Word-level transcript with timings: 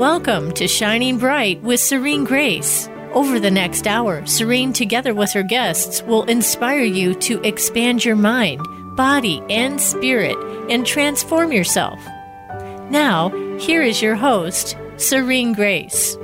Welcome 0.00 0.52
to 0.52 0.66
Shining 0.66 1.18
Bright 1.18 1.60
with 1.60 1.78
Serene 1.78 2.24
Grace. 2.24 2.88
Over 3.12 3.38
the 3.38 3.50
next 3.50 3.86
hour, 3.86 4.24
Serene, 4.24 4.72
together 4.72 5.12
with 5.12 5.30
her 5.32 5.42
guests, 5.42 6.02
will 6.04 6.22
inspire 6.22 6.84
you 6.84 7.12
to 7.16 7.38
expand 7.42 8.02
your 8.02 8.16
mind, 8.16 8.62
body, 8.96 9.42
and 9.50 9.78
spirit 9.78 10.38
and 10.70 10.86
transform 10.86 11.52
yourself. 11.52 12.00
Now, 12.88 13.28
here 13.58 13.82
is 13.82 14.00
your 14.00 14.14
host, 14.14 14.74
Serene 14.96 15.52
Grace. 15.52 16.16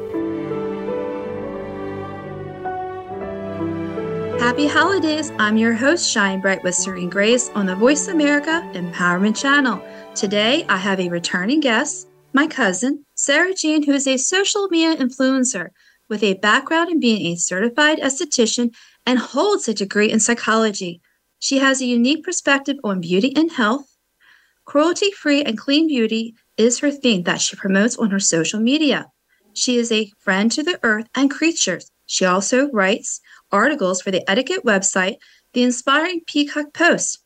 Happy 4.40 4.66
holidays! 4.66 5.30
I'm 5.38 5.58
your 5.58 5.74
host, 5.74 6.10
Shine 6.10 6.40
Bright 6.40 6.64
with 6.64 6.74
Serene 6.74 7.10
Grace 7.10 7.50
on 7.54 7.66
the 7.66 7.76
Voice 7.76 8.08
America 8.08 8.66
Empowerment 8.72 9.36
Channel. 9.36 9.84
Today, 10.14 10.64
I 10.66 10.78
have 10.78 10.98
a 10.98 11.10
returning 11.10 11.60
guest, 11.60 12.08
my 12.36 12.46
cousin, 12.46 13.06
Sarah 13.14 13.54
Jean, 13.54 13.84
who 13.84 13.92
is 13.92 14.06
a 14.06 14.18
social 14.18 14.68
media 14.68 14.94
influencer 14.94 15.70
with 16.06 16.22
a 16.22 16.34
background 16.34 16.90
in 16.90 17.00
being 17.00 17.32
a 17.32 17.36
certified 17.36 17.98
esthetician 17.98 18.74
and 19.06 19.18
holds 19.18 19.66
a 19.66 19.72
degree 19.72 20.12
in 20.12 20.20
psychology. 20.20 21.00
She 21.38 21.60
has 21.60 21.80
a 21.80 21.86
unique 21.86 22.22
perspective 22.22 22.76
on 22.84 23.00
beauty 23.00 23.32
and 23.34 23.50
health. 23.50 23.96
Cruelty 24.66 25.10
free 25.12 25.42
and 25.42 25.56
clean 25.56 25.88
beauty 25.88 26.34
is 26.58 26.80
her 26.80 26.90
theme 26.90 27.22
that 27.22 27.40
she 27.40 27.56
promotes 27.56 27.96
on 27.96 28.10
her 28.10 28.20
social 28.20 28.60
media. 28.60 29.06
She 29.54 29.78
is 29.78 29.90
a 29.90 30.12
friend 30.18 30.52
to 30.52 30.62
the 30.62 30.78
earth 30.82 31.08
and 31.14 31.30
creatures. 31.30 31.90
She 32.04 32.26
also 32.26 32.70
writes 32.70 33.22
articles 33.50 34.02
for 34.02 34.10
the 34.10 34.30
etiquette 34.30 34.62
website, 34.62 35.16
The 35.54 35.62
Inspiring 35.62 36.20
Peacock 36.26 36.74
Post. 36.74 37.18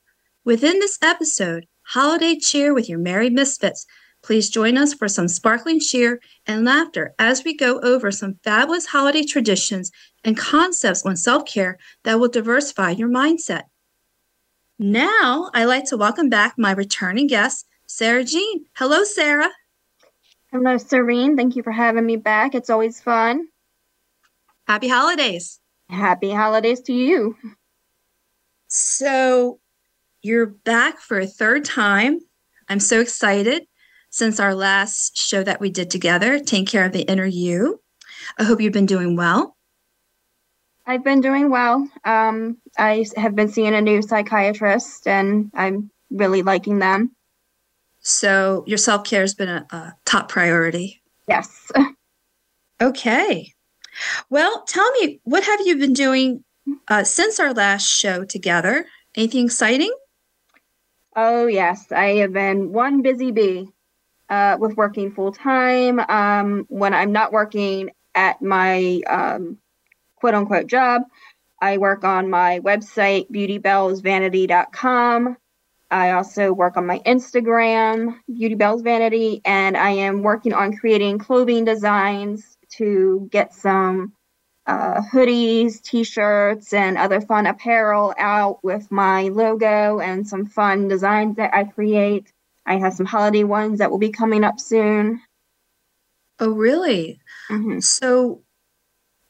Within 0.44 0.78
this 0.78 0.98
episode, 1.02 1.66
Holiday 1.82 2.38
Cheer 2.38 2.72
with 2.72 2.88
your 2.88 3.00
Merry 3.00 3.28
Misfits, 3.28 3.86
please 4.30 4.48
join 4.48 4.78
us 4.78 4.94
for 4.94 5.08
some 5.08 5.26
sparkling 5.26 5.80
cheer 5.80 6.20
and 6.46 6.64
laughter 6.64 7.12
as 7.18 7.42
we 7.42 7.52
go 7.52 7.80
over 7.80 8.12
some 8.12 8.38
fabulous 8.44 8.86
holiday 8.86 9.24
traditions 9.24 9.90
and 10.22 10.36
concepts 10.36 11.04
on 11.04 11.16
self 11.16 11.44
care 11.44 11.76
that 12.04 12.20
will 12.20 12.28
diversify 12.28 12.90
your 12.90 13.08
mindset. 13.08 13.62
Now, 14.78 15.50
I'd 15.52 15.64
like 15.64 15.86
to 15.86 15.96
welcome 15.96 16.28
back 16.28 16.54
my 16.56 16.70
returning 16.70 17.26
guest, 17.26 17.66
Sarah 17.88 18.22
Jean. 18.22 18.66
Hello, 18.76 19.02
Sarah. 19.02 19.50
Hello, 20.52 20.76
Serene. 20.76 21.36
Thank 21.36 21.56
you 21.56 21.64
for 21.64 21.72
having 21.72 22.06
me 22.06 22.14
back. 22.14 22.54
It's 22.54 22.70
always 22.70 23.00
fun. 23.00 23.48
Happy 24.68 24.86
holidays. 24.86 25.58
Happy 25.88 26.30
holidays 26.30 26.80
to 26.82 26.92
you. 26.92 27.34
So, 28.68 29.58
you're 30.22 30.46
back 30.46 31.00
for 31.00 31.18
a 31.18 31.26
third 31.26 31.64
time. 31.64 32.20
I'm 32.68 32.78
so 32.78 33.00
excited 33.00 33.66
since 34.10 34.40
our 34.40 34.54
last 34.54 35.16
show 35.16 35.42
that 35.42 35.60
we 35.60 35.70
did 35.70 35.90
together, 35.90 36.38
Take 36.38 36.68
Care 36.68 36.84
of 36.84 36.92
the 36.92 37.02
Inner 37.02 37.24
You. 37.24 37.80
I 38.38 38.44
hope 38.44 38.60
you've 38.60 38.72
been 38.72 38.86
doing 38.86 39.16
well. 39.16 39.56
I've 40.86 41.04
been 41.04 41.20
doing 41.20 41.50
well. 41.50 41.88
Um, 42.04 42.58
I 42.76 43.06
have 43.16 43.36
been 43.36 43.48
seeing 43.48 43.74
a 43.74 43.80
new 43.80 44.02
psychiatrist 44.02 45.06
and 45.06 45.50
I'm 45.54 45.90
really 46.10 46.42
liking 46.42 46.80
them. 46.80 47.14
So, 48.00 48.64
your 48.66 48.78
self 48.78 49.04
care 49.04 49.20
has 49.20 49.34
been 49.34 49.48
a, 49.48 49.66
a 49.70 49.94
top 50.04 50.28
priority. 50.28 51.02
Yes. 51.28 51.70
Okay. 52.82 53.52
Well, 54.30 54.64
tell 54.66 54.90
me, 54.92 55.20
what 55.24 55.44
have 55.44 55.60
you 55.66 55.76
been 55.76 55.92
doing 55.92 56.44
uh, 56.88 57.04
since 57.04 57.38
our 57.38 57.52
last 57.52 57.86
show 57.86 58.24
together? 58.24 58.86
Anything 59.14 59.44
exciting? 59.44 59.92
Oh, 61.14 61.46
yes. 61.46 61.92
I 61.92 62.14
have 62.20 62.32
been 62.32 62.72
one 62.72 63.02
busy 63.02 63.32
bee 63.32 63.68
uh, 64.30 64.56
with 64.58 64.76
working 64.76 65.12
full 65.12 65.32
time. 65.32 66.00
Um, 66.00 66.64
when 66.68 66.94
I'm 66.94 67.12
not 67.12 67.32
working 67.32 67.90
at 68.14 68.40
my 68.40 69.02
um, 69.06 69.58
quote 70.16 70.34
unquote 70.34 70.68
job, 70.68 71.02
I 71.60 71.78
work 71.78 72.04
on 72.04 72.30
my 72.30 72.60
website, 72.60 73.30
beautybellsvanity.com. 73.30 75.36
I 75.92 76.12
also 76.12 76.52
work 76.52 76.76
on 76.76 76.86
my 76.86 77.00
Instagram, 77.00 78.14
Beauty 78.32 78.54
Bells 78.54 78.82
Vanity, 78.82 79.40
and 79.44 79.76
I 79.76 79.90
am 79.90 80.22
working 80.22 80.52
on 80.52 80.76
creating 80.76 81.18
clothing 81.18 81.64
designs 81.64 82.56
to 82.76 83.28
get 83.32 83.52
some 83.52 84.12
uh, 84.66 85.00
hoodies, 85.12 85.82
t 85.82 86.04
shirts, 86.04 86.72
and 86.72 86.96
other 86.96 87.20
fun 87.20 87.46
apparel 87.46 88.14
out 88.18 88.62
with 88.62 88.88
my 88.92 89.22
logo 89.28 89.98
and 89.98 90.28
some 90.28 90.46
fun 90.46 90.86
designs 90.86 91.36
that 91.36 91.52
I 91.52 91.64
create. 91.64 92.32
I 92.66 92.76
have 92.76 92.94
some 92.94 93.06
holiday 93.06 93.44
ones 93.44 93.78
that 93.78 93.90
will 93.90 93.98
be 93.98 94.10
coming 94.10 94.44
up 94.44 94.60
soon. 94.60 95.20
Oh, 96.38 96.50
really? 96.50 97.20
Mm-hmm. 97.50 97.80
So, 97.80 98.42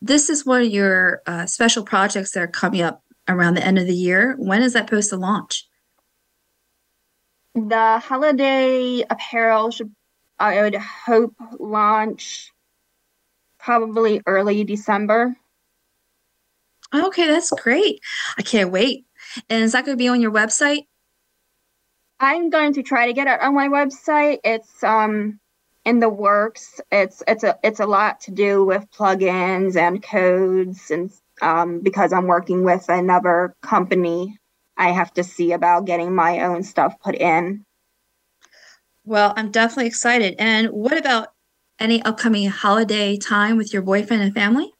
this 0.00 0.30
is 0.30 0.46
one 0.46 0.62
of 0.62 0.68
your 0.68 1.22
uh, 1.26 1.46
special 1.46 1.84
projects 1.84 2.32
that 2.32 2.40
are 2.40 2.48
coming 2.48 2.82
up 2.82 3.02
around 3.28 3.54
the 3.54 3.64
end 3.64 3.78
of 3.78 3.86
the 3.86 3.94
year. 3.94 4.34
When 4.38 4.62
is 4.62 4.72
that 4.72 4.88
supposed 4.88 5.10
to 5.10 5.16
launch? 5.16 5.66
The 7.54 7.98
holiday 7.98 9.04
apparel 9.10 9.70
should, 9.70 9.92
I 10.38 10.62
would 10.62 10.76
hope, 10.76 11.34
launch 11.58 12.52
probably 13.58 14.22
early 14.26 14.64
December. 14.64 15.36
Okay, 16.94 17.26
that's 17.26 17.50
great. 17.50 18.00
I 18.38 18.42
can't 18.42 18.72
wait. 18.72 19.04
And 19.48 19.62
is 19.62 19.72
that 19.72 19.84
going 19.84 19.96
to 19.96 20.02
be 20.02 20.08
on 20.08 20.20
your 20.20 20.32
website? 20.32 20.86
I'm 22.20 22.50
going 22.50 22.75
to 22.75 22.82
try 22.82 23.06
to 23.06 23.14
get 23.14 23.26
it 23.26 23.41
on 23.41 23.54
my 23.54 23.69
website. 23.69 24.41
It's 24.44 24.84
um 24.84 25.41
in 25.86 26.00
the 26.00 26.08
works. 26.10 26.81
It's 26.92 27.22
it's 27.26 27.42
a 27.42 27.58
it's 27.64 27.81
a 27.81 27.86
lot 27.86 28.20
to 28.22 28.31
do 28.31 28.64
with 28.64 28.91
plugins 28.91 29.75
and 29.75 30.03
codes 30.03 30.91
and 30.91 31.10
um 31.41 31.81
because 31.81 32.12
I'm 32.12 32.26
working 32.26 32.62
with 32.62 32.88
another 32.91 33.54
company, 33.62 34.36
I 34.76 34.91
have 34.91 35.12
to 35.14 35.25
see 35.25 35.53
about 35.53 35.86
getting 35.86 36.14
my 36.14 36.41
own 36.41 36.62
stuff 36.62 36.94
put 37.00 37.14
in. 37.14 37.64
Well, 39.06 39.32
I'm 39.34 39.50
definitely 39.50 39.87
excited. 39.87 40.34
And 40.38 40.69
what 40.69 40.98
about 40.98 41.28
any 41.78 42.02
upcoming 42.02 42.48
holiday 42.48 43.16
time 43.16 43.56
with 43.56 43.72
your 43.72 43.81
boyfriend 43.81 44.22
and 44.22 44.34
family? 44.34 44.70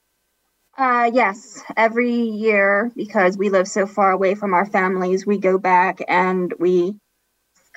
Uh, 0.77 1.09
yes, 1.11 1.61
every 1.75 2.13
year 2.13 2.91
because 2.95 3.35
we 3.35 3.49
live 3.49 3.67
so 3.67 3.87
far 3.87 4.11
away 4.11 4.35
from 4.35 4.53
our 4.53 4.65
families, 4.65 5.25
we 5.25 5.39
go 5.39 5.57
back 5.57 6.01
and 6.07 6.53
we 6.59 6.95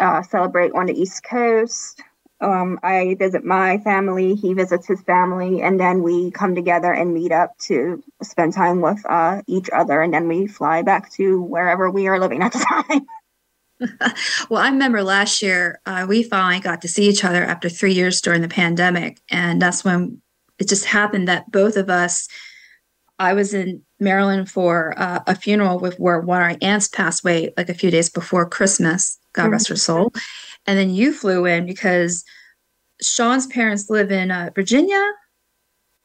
uh, 0.00 0.22
celebrate 0.22 0.72
on 0.72 0.86
the 0.86 1.00
East 1.00 1.22
Coast. 1.24 2.00
Um, 2.40 2.78
I 2.82 3.16
visit 3.18 3.44
my 3.44 3.78
family, 3.78 4.34
he 4.34 4.52
visits 4.52 4.86
his 4.86 5.00
family, 5.02 5.62
and 5.62 5.80
then 5.80 6.02
we 6.02 6.30
come 6.30 6.54
together 6.54 6.92
and 6.92 7.14
meet 7.14 7.32
up 7.32 7.56
to 7.60 8.02
spend 8.22 8.52
time 8.52 8.80
with 8.80 9.00
uh, 9.08 9.42
each 9.46 9.70
other, 9.70 10.02
and 10.02 10.12
then 10.12 10.28
we 10.28 10.46
fly 10.46 10.82
back 10.82 11.10
to 11.12 11.40
wherever 11.42 11.90
we 11.90 12.06
are 12.08 12.18
living 12.18 12.42
at 12.42 12.52
the 12.52 12.58
time. 12.90 13.06
well, 14.50 14.62
I 14.62 14.68
remember 14.68 15.02
last 15.02 15.42
year 15.42 15.80
uh, 15.86 16.06
we 16.08 16.22
finally 16.22 16.60
got 16.60 16.82
to 16.82 16.88
see 16.88 17.08
each 17.08 17.24
other 17.24 17.42
after 17.42 17.68
three 17.68 17.92
years 17.92 18.20
during 18.20 18.42
the 18.42 18.48
pandemic. 18.48 19.20
And 19.30 19.60
that's 19.60 19.84
when 19.84 20.20
it 20.58 20.68
just 20.68 20.84
happened 20.84 21.28
that 21.28 21.50
both 21.50 21.76
of 21.76 21.90
us, 21.90 22.28
I 23.18 23.32
was 23.32 23.54
in 23.54 23.82
Maryland 24.00 24.50
for 24.50 24.94
uh, 24.98 25.20
a 25.26 25.34
funeral 25.34 25.78
with 25.78 25.98
where 25.98 26.20
one 26.20 26.42
of 26.42 26.50
our 26.50 26.56
aunts 26.60 26.88
passed 26.88 27.24
away 27.24 27.52
like 27.56 27.68
a 27.68 27.74
few 27.74 27.90
days 27.90 28.10
before 28.10 28.48
Christmas, 28.48 29.18
God 29.32 29.44
mm-hmm. 29.44 29.52
rest 29.52 29.68
her 29.68 29.76
soul. 29.76 30.12
And 30.66 30.78
then 30.78 30.90
you 30.90 31.12
flew 31.12 31.44
in 31.44 31.66
because 31.66 32.24
Sean's 33.00 33.46
parents 33.46 33.90
live 33.90 34.10
in 34.10 34.30
uh, 34.30 34.50
Virginia 34.54 35.02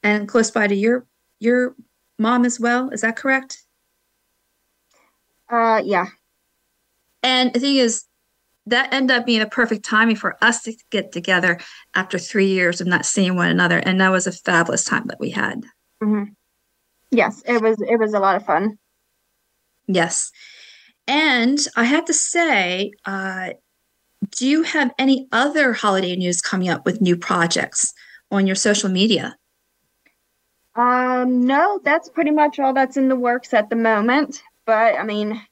and 0.02 0.28
close 0.28 0.50
by 0.50 0.66
to 0.66 0.74
your 0.74 1.06
your 1.40 1.74
mom 2.18 2.44
as 2.44 2.60
well. 2.60 2.90
Is 2.90 3.00
that 3.00 3.16
correct? 3.16 3.62
Uh, 5.50 5.82
yeah. 5.84 6.06
And 7.22 7.52
the 7.52 7.60
thing 7.60 7.76
is, 7.76 8.04
that 8.66 8.92
ended 8.92 9.16
up 9.16 9.26
being 9.26 9.40
a 9.40 9.46
perfect 9.46 9.84
timing 9.84 10.16
for 10.16 10.36
us 10.44 10.62
to 10.62 10.74
get 10.90 11.12
together 11.12 11.58
after 11.94 12.18
three 12.18 12.46
years 12.46 12.80
of 12.80 12.86
not 12.86 13.06
seeing 13.06 13.34
one 13.34 13.48
another, 13.48 13.78
and 13.78 14.00
that 14.00 14.10
was 14.10 14.26
a 14.26 14.32
fabulous 14.32 14.84
time 14.84 15.06
that 15.06 15.18
we 15.18 15.30
had. 15.30 15.64
Mm-hmm. 16.02 16.32
Yes, 17.10 17.42
it 17.46 17.60
was. 17.60 17.80
It 17.80 17.98
was 17.98 18.14
a 18.14 18.20
lot 18.20 18.36
of 18.36 18.44
fun. 18.44 18.78
Yes, 19.86 20.30
and 21.06 21.58
I 21.76 21.84
have 21.84 22.04
to 22.04 22.14
say, 22.14 22.92
uh, 23.04 23.50
do 24.30 24.46
you 24.46 24.62
have 24.62 24.92
any 24.98 25.26
other 25.32 25.72
holiday 25.72 26.14
news 26.14 26.40
coming 26.40 26.68
up 26.68 26.84
with 26.84 27.00
new 27.00 27.16
projects 27.16 27.92
on 28.30 28.46
your 28.46 28.56
social 28.56 28.88
media? 28.88 29.36
Um, 30.76 31.46
no, 31.46 31.80
that's 31.82 32.08
pretty 32.08 32.30
much 32.30 32.58
all 32.58 32.72
that's 32.72 32.96
in 32.96 33.08
the 33.08 33.16
works 33.16 33.52
at 33.52 33.70
the 33.70 33.76
moment. 33.76 34.42
But 34.66 34.94
I 34.94 35.02
mean, 35.02 35.42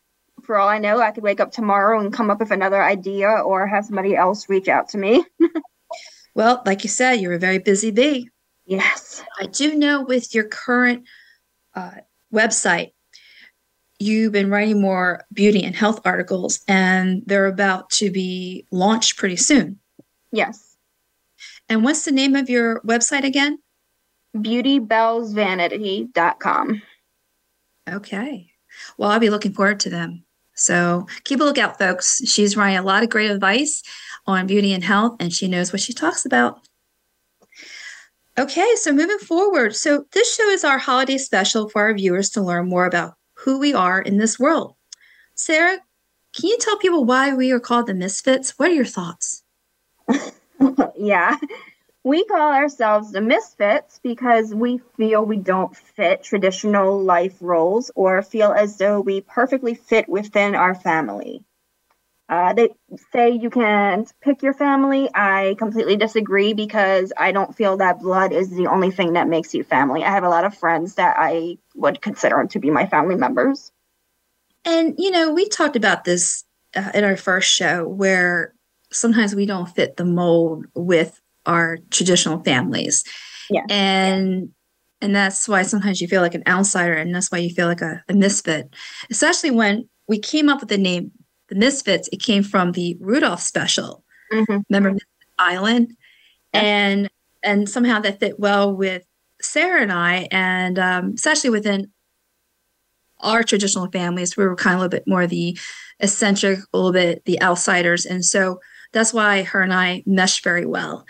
for 0.45 0.57
all 0.57 0.69
I 0.69 0.79
know, 0.79 1.01
I 1.01 1.11
could 1.11 1.25
wake 1.25 1.41
up 1.41 1.51
tomorrow 1.51 2.01
and 2.01 2.13
come 2.13 2.31
up 2.31 2.39
with 2.39 2.51
another 2.51 2.83
idea 2.83 3.29
or 3.29 3.67
have 3.67 3.87
somebody 3.87 4.15
else 4.15 4.49
reach 4.49 4.69
out 4.69 4.89
to 4.91 4.99
me. 4.99 5.25
well, 6.35 6.63
like 6.65 6.85
you 6.85 6.89
said, 6.89 7.15
you're 7.15 7.35
a 7.35 7.39
very 7.39 7.59
busy 7.59 7.91
bee. 7.91 8.31
Yes. 8.65 9.25
I 9.41 9.47
do 9.47 9.75
know 9.75 10.03
with 10.03 10.35
your 10.35 10.45
current 10.45 11.05
uh, 11.79 11.91
website, 12.35 12.93
you've 13.99 14.33
been 14.33 14.51
writing 14.51 14.81
more 14.81 15.25
beauty 15.33 15.63
and 15.65 15.77
health 15.77 16.01
articles, 16.05 16.61
and 16.69 17.23
they're 17.27 17.47
about 17.47 17.91
to 17.91 18.11
be 18.11 18.67
launched 18.71 19.17
pretty 19.17 19.37
soon. 19.37 19.79
Yes. 20.33 20.77
And 21.69 21.85
what's 21.85 22.05
the 22.05 22.13
name 22.13 22.35
of 22.35 22.51
your 22.51 22.81
website 22.81 23.25
again? 23.25 23.59
Beautybellsvanity.com. 24.37 26.83
Okay. 27.89 28.51
Well, 28.97 29.11
I'll 29.11 29.21
be 29.21 29.31
looking 29.31 29.55
forward 29.55 29.81
to 29.81 29.91
them. 29.91 30.25
So 30.55 31.07
keep 31.25 31.41
a 31.41 31.45
lookout, 31.45 31.79
folks. 31.79 32.21
She's 32.27 32.57
writing 32.57 32.79
a 32.79 32.83
lot 32.83 33.03
of 33.03 33.09
great 33.09 33.31
advice 33.31 33.83
on 34.27 34.47
beauty 34.47 34.73
and 34.73 34.85
health, 34.85 35.17
and 35.21 35.33
she 35.33 35.49
knows 35.49 35.73
what 35.73 35.81
she 35.81 35.93
talks 35.93 36.25
about. 36.27 36.68
Okay, 38.39 38.77
so 38.77 38.93
moving 38.93 39.19
forward. 39.19 39.75
So 39.75 40.05
this 40.13 40.33
show 40.33 40.49
is 40.49 40.63
our 40.63 40.79
holiday 40.79 41.19
special 41.19 41.69
for 41.69 41.83
our 41.83 41.95
viewers 41.95 42.31
to 42.31 42.41
learn 42.41 42.69
more 42.69 42.87
about 42.87 43.15
who 43.35 43.59
we 43.59 43.75
are 43.75 44.01
in 44.01 44.19
this 44.19 44.39
world. 44.39 44.77
Sarah, 45.35 45.79
can 46.37 46.47
you 46.49 46.57
tell 46.59 46.79
people 46.79 47.05
why 47.05 47.35
we 47.35 47.51
are 47.51 47.59
called 47.59 47.89
the 47.89 47.95
Misfits? 47.95 48.57
What 48.57 48.71
are 48.71 48.75
your 48.75 48.85
thoughts? 48.85 49.43
yeah. 50.97 51.37
We 52.05 52.25
call 52.27 52.53
ourselves 52.53 53.11
the 53.11 53.21
misfits 53.21 53.99
because 54.05 54.55
we 54.55 54.81
feel 54.97 55.25
we 55.25 55.39
don't 55.39 55.77
fit 55.77 56.23
traditional 56.23 57.03
life 57.03 57.39
roles 57.41 57.91
or 57.97 58.23
feel 58.23 58.53
as 58.53 58.79
though 58.79 59.01
we 59.01 59.21
perfectly 59.23 59.75
fit 59.75 60.09
within 60.09 60.55
our 60.55 60.77
family. 60.77 61.45
Uh, 62.29 62.53
they 62.53 62.69
say 63.11 63.31
you 63.31 63.49
can't 63.49 64.13
pick 64.21 64.43
your 64.43 64.53
family. 64.53 65.09
I 65.15 65.57
completely 65.59 65.97
disagree 65.97 66.53
because 66.53 67.11
I 67.17 67.33
don't 67.33 67.57
feel 67.57 67.79
that 67.79 68.01
blood 68.01 68.33
is 68.33 68.51
the 68.51 68.67
only 68.67 68.91
thing 68.91 69.15
that 69.15 69.29
makes 69.29 69.55
you 69.55 69.65
family. 69.65 70.05
I 70.05 70.11
have 70.11 70.25
a 70.25 70.29
lot 70.29 70.45
of 70.45 70.55
friends 70.55 70.97
that 70.97 71.17
I 71.19 71.57
would 71.75 72.03
consider 72.03 72.45
to 72.45 72.59
be 72.59 72.71
my 72.71 72.87
family 72.87 73.15
members. 73.15 73.73
And, 74.67 74.95
you 74.99 75.11
know, 75.11 75.33
we 75.33 75.49
talked 75.49 75.77
about 75.77 76.05
this 76.05 76.45
uh, 76.77 76.91
in 76.95 77.03
our 77.03 77.17
first 77.17 77.51
show 77.51 77.89
where 77.89 78.55
sometimes 78.93 79.35
we 79.35 79.47
don't 79.47 79.69
fit 79.69 79.97
the 79.97 80.05
mold 80.05 80.67
with 80.75 81.19
our 81.47 81.79
traditional 81.91 82.43
families. 82.43 83.05
Yeah. 83.49 83.65
And 83.71 84.51
and 85.01 85.15
that's 85.15 85.49
why 85.49 85.63
sometimes 85.63 86.01
you 86.01 86.09
feel 86.09 86.23
like 86.23 86.35
an 86.35 86.43
outsider 86.47 86.95
and 86.95 87.15
that's 87.15 87.31
why 87.31 87.39
you 87.39 87.51
feel 87.51 87.69
like 87.69 87.81
a, 87.81 88.03
a 88.09 88.15
misfit. 88.15 88.75
Especially 89.11 89.51
when 89.51 89.89
we 90.09 90.19
came 90.19 90.49
up 90.49 90.61
with 90.61 90.69
the 90.69 90.77
name 90.77 91.13
the 91.49 91.55
Misfits, 91.55 92.09
it 92.13 92.23
came 92.23 92.43
from 92.43 92.73
the 92.73 92.97
Rudolph 93.01 93.41
special. 93.41 94.05
Mm-hmm. 94.33 94.59
Remember 94.69 94.93
Misfit 94.93 95.09
Island? 95.39 95.97
Yeah. 96.55 96.61
And 96.61 97.11
and 97.43 97.69
somehow 97.69 98.01
that 98.01 98.21
fit 98.21 98.39
well 98.39 98.75
with 98.75 99.05
Sarah 99.41 99.83
and 99.83 99.93
I, 99.93 100.29
and 100.31 100.79
um, 100.79 101.13
especially 101.15 101.51
within 101.51 101.91
our 103.21 103.43
traditional 103.43 103.91
families, 103.91 104.37
we 104.37 104.45
were 104.45 104.57
kind 104.57 104.75
of 104.75 104.81
a 104.81 104.83
little 104.83 104.99
bit 104.99 105.09
more 105.09 105.27
the 105.27 105.59
eccentric, 106.01 106.61
a 106.73 106.77
little 106.77 106.93
bit 106.93 107.25
the 107.25 107.41
outsiders. 107.43 108.07
And 108.07 108.25
so 108.25 108.61
that's 108.93 109.13
why 109.13 109.43
her 109.43 109.61
and 109.61 109.73
I 109.73 110.03
mesh 110.07 110.43
very 110.43 110.67
well. 110.67 111.05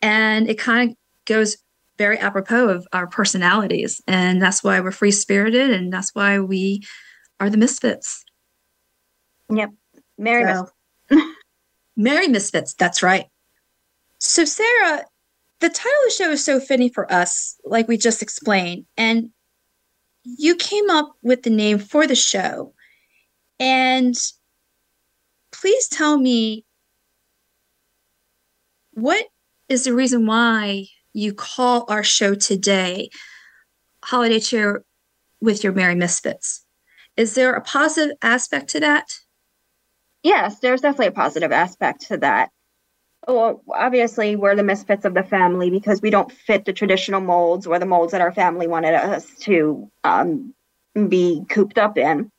And 0.00 0.48
it 0.48 0.58
kind 0.58 0.90
of 0.90 0.96
goes 1.24 1.56
very 1.98 2.18
apropos 2.18 2.68
of 2.68 2.86
our 2.92 3.06
personalities. 3.06 4.00
And 4.06 4.42
that's 4.42 4.64
why 4.64 4.80
we're 4.80 4.90
free 4.92 5.12
spirited 5.12 5.70
and 5.70 5.92
that's 5.92 6.14
why 6.14 6.40
we 6.40 6.82
are 7.38 7.50
the 7.50 7.56
misfits. 7.56 8.24
Yep. 9.50 9.70
Merry 10.18 10.52
so, 10.52 10.68
Misfits. 11.10 11.36
Merry 11.96 12.28
Misfits. 12.28 12.74
That's 12.74 13.02
right. 13.02 13.26
So, 14.18 14.44
Sarah, 14.44 15.04
the 15.60 15.68
title 15.68 15.98
of 16.04 16.04
the 16.06 16.14
show 16.14 16.30
is 16.30 16.44
so 16.44 16.60
fitting 16.60 16.90
for 16.90 17.10
us, 17.12 17.56
like 17.64 17.88
we 17.88 17.96
just 17.96 18.22
explained. 18.22 18.86
And 18.96 19.30
you 20.24 20.54
came 20.54 20.90
up 20.90 21.12
with 21.22 21.42
the 21.42 21.50
name 21.50 21.78
for 21.78 22.06
the 22.06 22.14
show. 22.14 22.74
And 23.58 24.14
please 25.52 25.88
tell 25.88 26.18
me 26.18 26.64
what 28.92 29.26
is 29.68 29.84
the 29.84 29.94
reason 29.94 30.26
why 30.26 30.86
you 31.12 31.32
call 31.32 31.84
our 31.88 32.04
show 32.04 32.34
today 32.34 33.10
Holiday 34.04 34.40
Cheer 34.40 34.84
with 35.40 35.64
Your 35.64 35.72
Merry 35.72 35.94
Misfits? 35.94 36.64
Is 37.16 37.34
there 37.34 37.54
a 37.54 37.60
positive 37.60 38.16
aspect 38.22 38.70
to 38.70 38.80
that? 38.80 39.06
Yes, 40.22 40.60
there's 40.60 40.80
definitely 40.80 41.08
a 41.08 41.12
positive 41.12 41.52
aspect 41.52 42.08
to 42.08 42.18
that. 42.18 42.50
Well, 43.26 43.62
obviously, 43.72 44.34
we're 44.36 44.56
the 44.56 44.64
misfits 44.64 45.04
of 45.04 45.14
the 45.14 45.22
family 45.22 45.70
because 45.70 46.02
we 46.02 46.10
don't 46.10 46.30
fit 46.30 46.64
the 46.64 46.72
traditional 46.72 47.20
molds 47.20 47.66
or 47.66 47.78
the 47.78 47.86
molds 47.86 48.12
that 48.12 48.20
our 48.20 48.32
family 48.32 48.66
wanted 48.66 48.94
us 48.94 49.26
to 49.40 49.88
um, 50.02 50.54
be 51.08 51.44
cooped 51.48 51.78
up 51.78 51.98
in. 51.98 52.30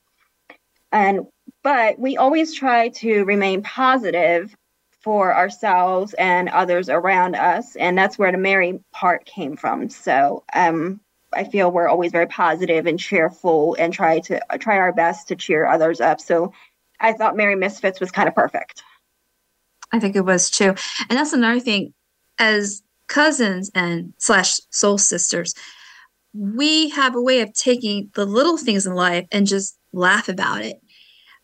And 0.91 1.27
but 1.63 1.99
we 1.99 2.17
always 2.17 2.53
try 2.53 2.89
to 2.89 3.23
remain 3.23 3.63
positive 3.63 4.55
for 5.01 5.35
ourselves 5.35 6.13
and 6.13 6.49
others 6.49 6.89
around 6.89 7.35
us, 7.35 7.75
and 7.75 7.97
that's 7.97 8.17
where 8.17 8.31
the 8.31 8.37
merry 8.37 8.79
part 8.91 9.25
came 9.25 9.55
from. 9.57 9.89
So, 9.89 10.43
um, 10.53 11.01
I 11.33 11.45
feel 11.45 11.71
we're 11.71 11.87
always 11.87 12.11
very 12.11 12.27
positive 12.27 12.85
and 12.85 12.99
cheerful, 12.99 13.75
and 13.79 13.93
try 13.93 14.19
to 14.21 14.39
try 14.59 14.77
our 14.77 14.93
best 14.93 15.29
to 15.29 15.35
cheer 15.35 15.65
others 15.65 15.99
up. 15.99 16.21
So, 16.21 16.53
I 17.03 17.13
thought 17.13 17.35
Merry 17.35 17.55
Misfits 17.55 17.99
was 17.99 18.11
kind 18.11 18.27
of 18.27 18.33
perfect. 18.33 18.81
I 19.91 19.99
think 19.99 20.15
it 20.15 20.25
was 20.25 20.49
too. 20.49 20.73
And 21.09 21.19
that's 21.19 21.33
another 21.33 21.59
thing 21.59 21.93
as 22.39 22.81
cousins 23.07 23.69
and 23.75 24.13
slash 24.17 24.59
soul 24.71 24.97
sisters, 24.97 25.53
we 26.33 26.89
have 26.89 27.15
a 27.15 27.21
way 27.21 27.41
of 27.41 27.53
taking 27.53 28.09
the 28.15 28.25
little 28.25 28.57
things 28.57 28.87
in 28.87 28.95
life 28.95 29.27
and 29.31 29.45
just 29.45 29.77
laugh 29.91 30.27
about 30.29 30.63
it. 30.63 30.81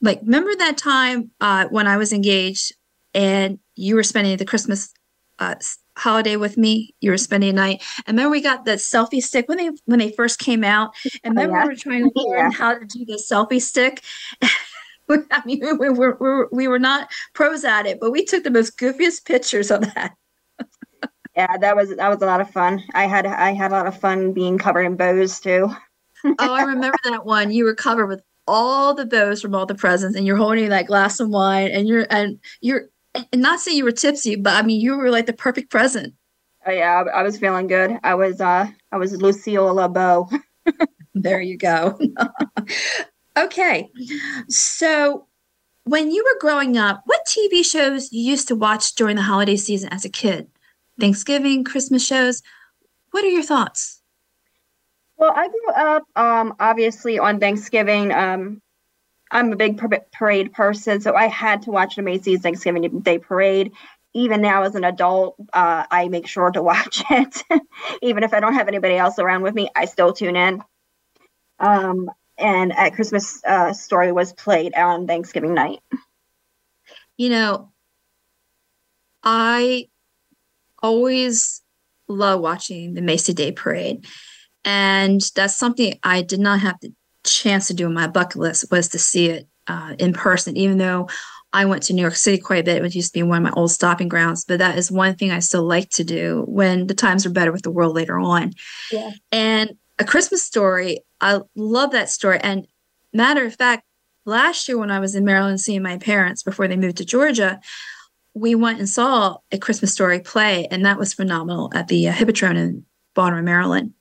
Like, 0.01 0.21
remember 0.23 0.55
that 0.55 0.77
time 0.77 1.29
uh, 1.41 1.67
when 1.69 1.85
I 1.85 1.97
was 1.97 2.11
engaged 2.11 2.73
and 3.13 3.59
you 3.75 3.95
were 3.95 4.03
spending 4.03 4.35
the 4.37 4.45
Christmas 4.45 4.91
uh, 5.37 5.55
holiday 5.97 6.37
with 6.37 6.57
me. 6.57 6.95
You 7.01 7.11
were 7.11 7.17
spending 7.17 7.51
a 7.51 7.53
night. 7.53 7.83
And 8.07 8.15
remember 8.15 8.31
we 8.31 8.41
got 8.41 8.65
the 8.65 8.73
selfie 8.73 9.21
stick 9.21 9.47
when 9.47 9.57
they 9.57 9.69
when 9.85 9.99
they 9.99 10.11
first 10.11 10.39
came 10.39 10.63
out. 10.63 10.95
And 11.23 11.35
remember 11.35 11.57
oh, 11.57 11.59
yeah. 11.59 11.63
we 11.65 11.69
were 11.69 11.75
trying 11.75 12.03
to 12.03 12.11
learn 12.15 12.51
yeah. 12.51 12.57
how 12.57 12.77
to 12.77 12.85
do 12.85 13.05
the 13.05 13.21
selfie 13.21 13.61
stick. 13.61 14.01
I 15.31 15.41
mean, 15.45 15.59
we 15.61 15.89
were, 15.89 15.91
we 15.91 16.17
were, 16.19 16.49
we 16.51 16.67
were 16.67 16.79
not 16.79 17.11
pros 17.33 17.63
at 17.63 17.85
it, 17.85 17.99
but 17.99 18.11
we 18.11 18.25
took 18.25 18.43
the 18.43 18.51
most 18.51 18.77
goofiest 18.77 19.25
pictures 19.25 19.71
of 19.71 19.81
that. 19.81 20.13
yeah, 21.35 21.57
that 21.57 21.75
was 21.75 21.95
that 21.95 22.09
was 22.09 22.21
a 22.21 22.25
lot 22.25 22.41
of 22.41 22.49
fun. 22.49 22.83
I 22.93 23.07
had 23.07 23.25
I 23.25 23.53
had 23.53 23.71
a 23.71 23.75
lot 23.75 23.87
of 23.87 23.99
fun 23.99 24.33
being 24.33 24.57
covered 24.57 24.83
in 24.83 24.95
bows 24.95 25.39
too. 25.39 25.69
oh, 26.25 26.35
I 26.39 26.63
remember 26.63 26.97
that 27.05 27.25
one. 27.25 27.51
You 27.51 27.65
were 27.65 27.75
covered 27.75 28.07
with 28.07 28.21
all 28.47 28.93
the 28.93 29.05
bows 29.05 29.41
from 29.41 29.55
all 29.55 29.65
the 29.65 29.75
presents, 29.75 30.15
and 30.15 30.25
you're 30.25 30.37
holding 30.37 30.69
that 30.69 30.87
glass 30.87 31.19
of 31.19 31.29
wine, 31.29 31.69
and 31.69 31.87
you're 31.87 32.07
and 32.09 32.39
you're 32.61 32.89
and 33.15 33.41
not 33.41 33.59
saying 33.59 33.77
you 33.77 33.85
were 33.85 33.91
tipsy, 33.91 34.35
but 34.35 34.53
I 34.53 34.61
mean 34.65 34.81
you 34.81 34.97
were 34.97 35.09
like 35.09 35.25
the 35.25 35.33
perfect 35.33 35.71
present. 35.71 36.13
Oh 36.65 36.71
yeah, 36.71 37.03
I, 37.05 37.19
I 37.19 37.23
was 37.23 37.37
feeling 37.37 37.67
good. 37.67 37.97
I 38.03 38.15
was 38.15 38.41
uh 38.41 38.67
I 38.91 38.97
was 38.97 39.19
Lucille 39.19 39.73
LeBeau. 39.73 40.29
there 41.15 41.41
you 41.41 41.57
go. 41.57 41.97
Okay. 43.37 43.89
So, 44.47 45.27
when 45.85 46.11
you 46.11 46.23
were 46.23 46.39
growing 46.39 46.77
up, 46.77 47.01
what 47.05 47.25
TV 47.25 47.65
shows 47.65 48.11
you 48.11 48.21
used 48.21 48.47
to 48.49 48.55
watch 48.55 48.95
during 48.95 49.15
the 49.15 49.21
holiday 49.23 49.55
season 49.55 49.89
as 49.91 50.05
a 50.05 50.09
kid? 50.09 50.47
Thanksgiving, 50.99 51.63
Christmas 51.63 52.05
shows. 52.05 52.43
What 53.11 53.23
are 53.23 53.29
your 53.29 53.43
thoughts? 53.43 54.01
Well, 55.17 55.33
I 55.35 55.47
grew 55.47 55.73
up 55.75 56.03
um, 56.15 56.55
obviously 56.59 57.19
on 57.19 57.39
Thanksgiving. 57.39 58.11
Um, 58.11 58.61
I'm 59.31 59.51
a 59.51 59.55
big 59.55 59.81
parade 60.11 60.53
person, 60.53 61.01
so 61.01 61.13
I 61.15 61.27
had 61.27 61.63
to 61.63 61.71
watch 61.71 61.95
the 61.95 62.01
Macy's 62.01 62.41
Thanksgiving 62.41 62.99
Day 63.01 63.19
Parade. 63.19 63.73
Even 64.13 64.41
now, 64.41 64.63
as 64.63 64.75
an 64.75 64.83
adult, 64.83 65.35
uh, 65.53 65.85
I 65.91 66.07
make 66.07 66.25
sure 66.25 66.49
to 66.51 66.63
watch 66.63 67.03
it. 67.09 67.43
Even 68.01 68.23
if 68.23 68.33
I 68.33 68.39
don't 68.39 68.53
have 68.53 68.67
anybody 68.67 68.95
else 68.95 69.19
around 69.19 69.43
with 69.43 69.53
me, 69.53 69.69
I 69.75 69.85
still 69.85 70.13
tune 70.13 70.35
in. 70.35 70.63
Um, 71.59 72.09
and 72.39 72.75
at 72.77 72.93
Christmas 72.93 73.43
uh, 73.45 73.73
Story 73.73 74.11
was 74.11 74.33
played 74.33 74.73
on 74.75 75.07
Thanksgiving 75.07 75.53
night. 75.53 75.79
You 77.17 77.29
know, 77.29 77.71
I 79.23 79.87
always 80.81 81.61
love 82.07 82.41
watching 82.41 82.93
the 82.93 83.01
Macy 83.01 83.33
Day 83.33 83.51
Parade, 83.51 84.05
and 84.63 85.21
that's 85.35 85.57
something 85.57 85.99
I 86.03 86.21
did 86.21 86.39
not 86.39 86.61
have 86.61 86.77
the 86.81 86.93
chance 87.25 87.67
to 87.67 87.73
do 87.73 87.85
on 87.87 87.93
my 87.93 88.07
bucket 88.07 88.37
list 88.37 88.71
was 88.71 88.89
to 88.89 88.99
see 88.99 89.27
it 89.27 89.47
uh, 89.67 89.95
in 89.99 90.13
person. 90.13 90.55
Even 90.55 90.77
though 90.77 91.09
I 91.51 91.65
went 91.65 91.83
to 91.83 91.93
New 91.93 92.01
York 92.01 92.15
City 92.15 92.37
quite 92.37 92.61
a 92.61 92.63
bit, 92.63 92.81
which 92.81 92.95
used 92.95 93.13
to 93.13 93.19
be 93.19 93.23
one 93.23 93.45
of 93.45 93.51
my 93.51 93.59
old 93.59 93.71
stopping 93.71 94.07
grounds, 94.07 94.45
but 94.45 94.59
that 94.59 94.77
is 94.77 94.91
one 94.91 95.15
thing 95.15 95.31
I 95.31 95.39
still 95.39 95.63
like 95.63 95.89
to 95.91 96.03
do 96.03 96.45
when 96.47 96.87
the 96.87 96.93
times 96.93 97.25
are 97.25 97.31
better 97.31 97.51
with 97.51 97.63
the 97.63 97.71
world 97.71 97.95
later 97.95 98.19
on. 98.19 98.53
Yeah. 98.91 99.11
And 99.31 99.71
a 99.99 100.05
Christmas 100.05 100.43
story. 100.43 100.99
I 101.21 101.41
love 101.55 101.91
that 101.91 102.09
story. 102.09 102.39
And 102.41 102.65
matter 103.13 103.45
of 103.45 103.55
fact, 103.55 103.83
last 104.25 104.67
year 104.67 104.77
when 104.77 104.91
I 104.91 104.99
was 104.99 105.13
in 105.13 105.25
Maryland 105.25 105.59
seeing 105.59 105.83
my 105.83 105.97
parents 105.97 106.41
before 106.41 106.67
they 106.67 106.77
moved 106.77 106.97
to 106.97 107.05
Georgia, 107.05 107.59
we 108.33 108.55
went 108.55 108.79
and 108.79 108.87
saw 108.87 109.37
a 109.51 109.57
Christmas 109.57 109.91
story 109.91 110.19
play, 110.19 110.67
and 110.71 110.85
that 110.85 110.99
was 110.99 111.13
phenomenal 111.13 111.71
at 111.73 111.87
the 111.87 112.07
uh, 112.07 112.11
Hippodrome 112.13 112.55
in 112.55 112.85
Baltimore, 113.15 113.41
Maryland. 113.41 113.93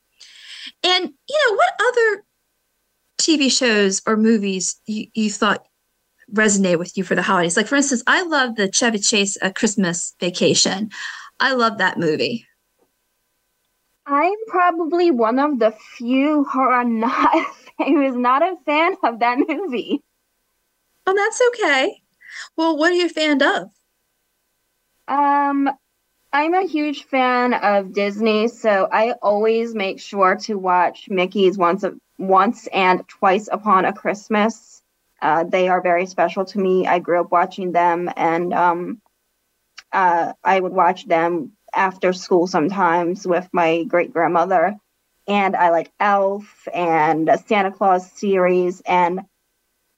And 0.85 1.13
you 1.29 1.49
know 1.49 1.57
what 1.57 1.73
other 1.81 2.25
TV 3.21 3.51
shows 3.51 4.01
or 4.07 4.17
movies 4.17 4.81
you, 4.87 5.07
you 5.15 5.31
thought 5.31 5.67
resonate 6.33 6.79
with 6.79 6.97
you 6.97 7.05
for 7.05 7.15
the 7.15 7.23
holidays? 7.23 7.57
Like 7.57 7.67
for 7.67 7.77
instance, 7.77 8.03
I 8.07 8.23
love 8.23 8.55
the 8.55 8.71
Chevy 8.71 8.99
Chase 8.99 9.37
Christmas 9.55 10.15
Vacation. 10.21 10.91
I 11.41 11.55
love 11.55 11.79
that 11.79 11.99
movie. 11.99 12.48
I'm 14.11 14.39
probably 14.47 15.11
one 15.11 15.39
of 15.39 15.59
the 15.59 15.71
few 15.71 16.45
who 16.45 16.61
are 16.61 16.85
not 16.85 17.31
who 17.79 18.01
is 18.01 18.17
not 18.17 18.43
a 18.43 18.57
fan 18.65 18.97
of 19.05 19.21
that 19.21 19.39
movie. 19.47 20.03
Oh, 21.07 21.15
that's 21.15 21.41
okay. 21.49 22.03
Well, 22.57 22.77
what 22.79 22.93
are 22.93 22.95
you 22.95 23.07
a 23.07 23.11
fan 23.11 23.43
of? 23.43 23.71
Um, 25.09 25.71
I'm 26.33 26.55
a 26.55 26.67
huge 26.67 27.05
fan 27.05 27.53
of 27.53 27.93
Disney, 27.93 28.49
so 28.49 28.89
I 28.91 29.13
always 29.23 29.75
make 29.75 30.01
sure 30.01 30.37
to 30.37 30.55
watch 30.59 31.09
Mickey's 31.11 31.59
once 31.59 31.85
a, 31.85 31.95
once 32.19 32.67
and 32.69 33.07
twice 33.09 33.49
upon 33.53 33.85
a 33.85 33.93
Christmas. 33.93 34.83
Uh, 35.21 35.45
they 35.45 35.69
are 35.69 35.83
very 35.83 36.07
special 36.07 36.47
to 36.47 36.59
me. 36.59 36.87
I 36.87 36.99
grew 36.99 37.21
up 37.21 37.31
watching 37.31 37.73
them, 37.73 38.11
and 38.17 38.55
um, 38.55 39.03
uh, 39.93 40.33
I 40.43 40.61
would 40.61 40.73
watch 40.73 41.07
them 41.07 41.53
after 41.79 42.13
school 42.13 42.47
sometimes 42.47 43.27
with 43.27 43.49
my 43.53 43.85
great 43.85 44.13
grandmother. 44.13 44.77
And 45.27 45.55
I 45.55 45.71
like 45.71 45.93
Elf 46.01 46.67
and 46.75 47.29
a 47.29 47.39
Santa 47.39 47.71
Claus 47.71 48.11
series, 48.13 48.81
and 48.87 49.21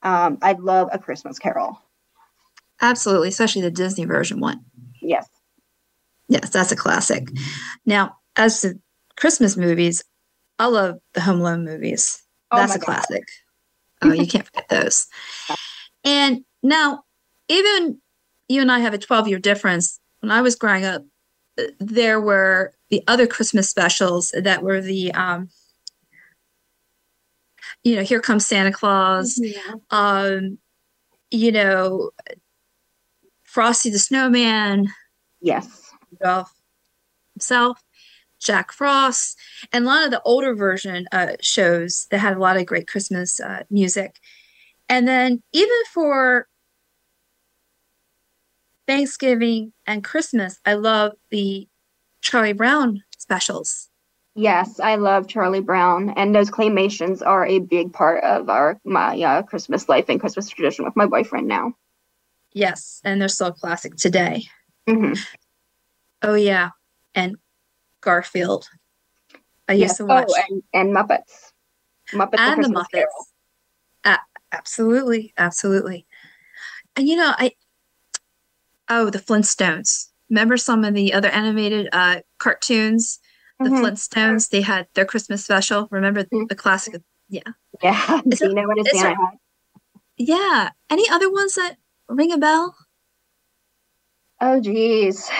um, 0.02 0.38
I 0.42 0.52
love 0.52 0.88
A 0.92 0.98
Christmas 0.98 1.38
Carol. 1.38 1.80
Absolutely, 2.80 3.28
especially 3.28 3.62
the 3.62 3.70
Disney 3.70 4.04
version 4.04 4.40
one. 4.40 4.64
Yes. 5.00 5.28
Yes, 6.28 6.50
that's 6.50 6.72
a 6.72 6.76
classic. 6.76 7.28
Now, 7.86 8.16
as 8.36 8.60
to 8.62 8.80
Christmas 9.16 9.56
movies, 9.56 10.02
I 10.58 10.66
love 10.66 10.96
the 11.14 11.20
Home 11.20 11.40
Alone 11.40 11.64
movies. 11.64 12.22
Oh 12.50 12.56
that's 12.56 12.74
a 12.74 12.78
God. 12.78 12.86
classic. 12.86 13.24
Oh, 14.02 14.12
you 14.12 14.26
can't 14.26 14.46
forget 14.46 14.68
those. 14.68 15.06
And 16.02 16.44
now, 16.62 17.02
even 17.48 18.00
you 18.48 18.62
and 18.62 18.72
I 18.72 18.78
have 18.78 18.94
a 18.94 18.98
12 18.98 19.28
year 19.28 19.38
difference. 19.38 20.00
When 20.20 20.30
I 20.30 20.40
was 20.40 20.56
growing 20.56 20.84
up, 20.84 21.02
there 21.78 22.20
were 22.20 22.72
the 22.90 23.02
other 23.06 23.26
Christmas 23.26 23.68
specials 23.68 24.32
that 24.36 24.62
were 24.62 24.80
the, 24.80 25.12
um, 25.12 25.48
you 27.82 27.96
know, 27.96 28.02
Here 28.02 28.20
Comes 28.20 28.46
Santa 28.46 28.72
Claus, 28.72 29.38
yeah. 29.38 29.74
um, 29.90 30.58
you 31.30 31.52
know, 31.52 32.10
Frosty 33.44 33.90
the 33.90 33.98
Snowman. 33.98 34.88
Yes. 35.40 35.90
Rudolph 36.10 36.52
himself, 37.34 37.82
Jack 38.40 38.72
Frost, 38.72 39.38
and 39.72 39.84
a 39.84 39.88
lot 39.88 40.04
of 40.04 40.10
the 40.10 40.22
older 40.22 40.54
version 40.54 41.06
uh, 41.12 41.32
shows 41.40 42.06
that 42.10 42.18
had 42.18 42.36
a 42.36 42.40
lot 42.40 42.56
of 42.56 42.66
great 42.66 42.86
Christmas 42.86 43.40
uh, 43.40 43.62
music. 43.70 44.16
And 44.88 45.06
then 45.06 45.42
even 45.52 45.76
for 45.92 46.48
Thanksgiving 48.90 49.72
and 49.86 50.02
Christmas, 50.02 50.58
I 50.66 50.74
love 50.74 51.12
the 51.30 51.68
Charlie 52.22 52.52
Brown 52.52 53.04
specials. 53.16 53.88
Yes, 54.34 54.80
I 54.80 54.96
love 54.96 55.28
Charlie 55.28 55.60
Brown, 55.60 56.10
and 56.16 56.34
those 56.34 56.50
claymations 56.50 57.24
are 57.24 57.46
a 57.46 57.60
big 57.60 57.92
part 57.92 58.24
of 58.24 58.48
our 58.50 58.80
my 58.84 59.16
uh, 59.22 59.42
Christmas 59.42 59.88
life 59.88 60.06
and 60.08 60.18
Christmas 60.18 60.48
tradition 60.48 60.84
with 60.84 60.96
my 60.96 61.06
boyfriend 61.06 61.46
now. 61.46 61.72
Yes, 62.52 63.00
and 63.04 63.20
they're 63.20 63.28
still 63.28 63.52
classic 63.52 63.94
today. 63.94 64.46
Mm-hmm. 64.88 65.12
Oh 66.22 66.34
yeah, 66.34 66.70
and 67.14 67.36
Garfield. 68.00 68.68
I 69.68 69.74
yes. 69.74 69.90
used 69.90 69.96
to 69.98 70.06
watch 70.06 70.30
oh, 70.30 70.42
and, 70.50 70.62
and 70.74 70.96
Muppets, 70.96 71.52
Muppets 72.12 72.40
and 72.40 72.64
the 72.64 72.68
Muppets. 72.70 73.04
Uh, 74.04 74.16
absolutely, 74.50 75.32
absolutely. 75.38 76.06
And 76.96 77.06
you 77.06 77.14
know, 77.14 77.32
I 77.38 77.52
Oh, 78.90 79.08
the 79.08 79.20
Flintstones. 79.20 80.08
Remember 80.28 80.56
some 80.56 80.84
of 80.84 80.94
the 80.94 81.14
other 81.14 81.28
animated 81.28 81.88
uh, 81.92 82.20
cartoons? 82.38 83.20
The 83.60 83.68
mm-hmm. 83.68 83.84
Flintstones, 83.84 84.48
they 84.48 84.62
had 84.62 84.88
their 84.94 85.04
Christmas 85.04 85.44
special. 85.44 85.86
Remember 85.90 86.24
mm-hmm. 86.24 86.46
the 86.48 86.56
classic? 86.56 87.00
Yeah. 87.28 87.42
Yeah. 87.82 88.20
Do 88.28 88.48
you 88.48 88.54
know 88.54 88.62
what 88.62 88.78
it's 88.78 88.98
Santa 88.98 89.16
Yeah. 90.16 90.70
Any 90.90 91.08
other 91.08 91.30
ones 91.30 91.54
that 91.54 91.76
ring 92.08 92.32
a 92.32 92.38
bell? 92.38 92.74
Oh, 94.40 94.60
geez. 94.60 95.30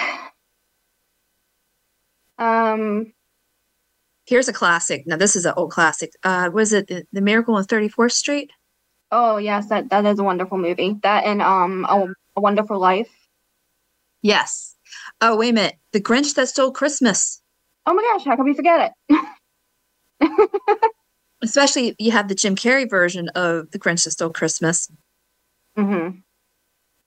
Um, 2.39 3.13
Here's 4.27 4.49
a 4.49 4.53
classic. 4.53 5.07
Now, 5.07 5.17
this 5.17 5.35
is 5.35 5.45
an 5.45 5.55
old 5.57 5.73
classic. 5.73 6.13
Uh, 6.23 6.51
was 6.53 6.73
it 6.73 6.87
the, 6.87 7.05
the 7.13 7.21
Miracle 7.21 7.55
on 7.55 7.65
34th 7.65 8.13
Street? 8.13 8.53
Oh, 9.11 9.39
yes. 9.39 9.69
That, 9.69 9.91
that 9.91 10.07
is 10.07 10.19
a 10.19 10.23
wonderful 10.23 10.59
movie. 10.59 10.97
That 11.03 11.25
and 11.25 11.43
um, 11.43 11.85
a, 11.89 12.07
a 12.37 12.41
Wonderful 12.41 12.79
Life. 12.79 13.11
Yes. 14.23 14.77
Oh, 15.21 15.37
wait 15.37 15.51
a 15.51 15.53
minute. 15.53 15.77
The 15.93 16.01
Grinch 16.01 16.35
That 16.35 16.49
Stole 16.49 16.73
Christmas. 16.73 17.43
Oh 17.87 17.95
my 17.95 18.03
gosh, 18.03 18.25
how 18.25 18.37
can 18.37 18.45
we 18.45 18.55
forget 18.55 18.95
it? 19.11 19.21
Especially 21.43 21.97
you 21.99 22.11
have 22.11 22.29
the 22.29 22.35
Jim 22.35 22.55
Carrey 22.55 22.89
version 22.89 23.29
of 23.31 23.71
The 23.71 23.79
Grinch 23.79 24.05
That 24.05 24.13
Stole 24.13 24.31
Christmas. 24.31 24.91
Mm-hmm. 25.77 26.19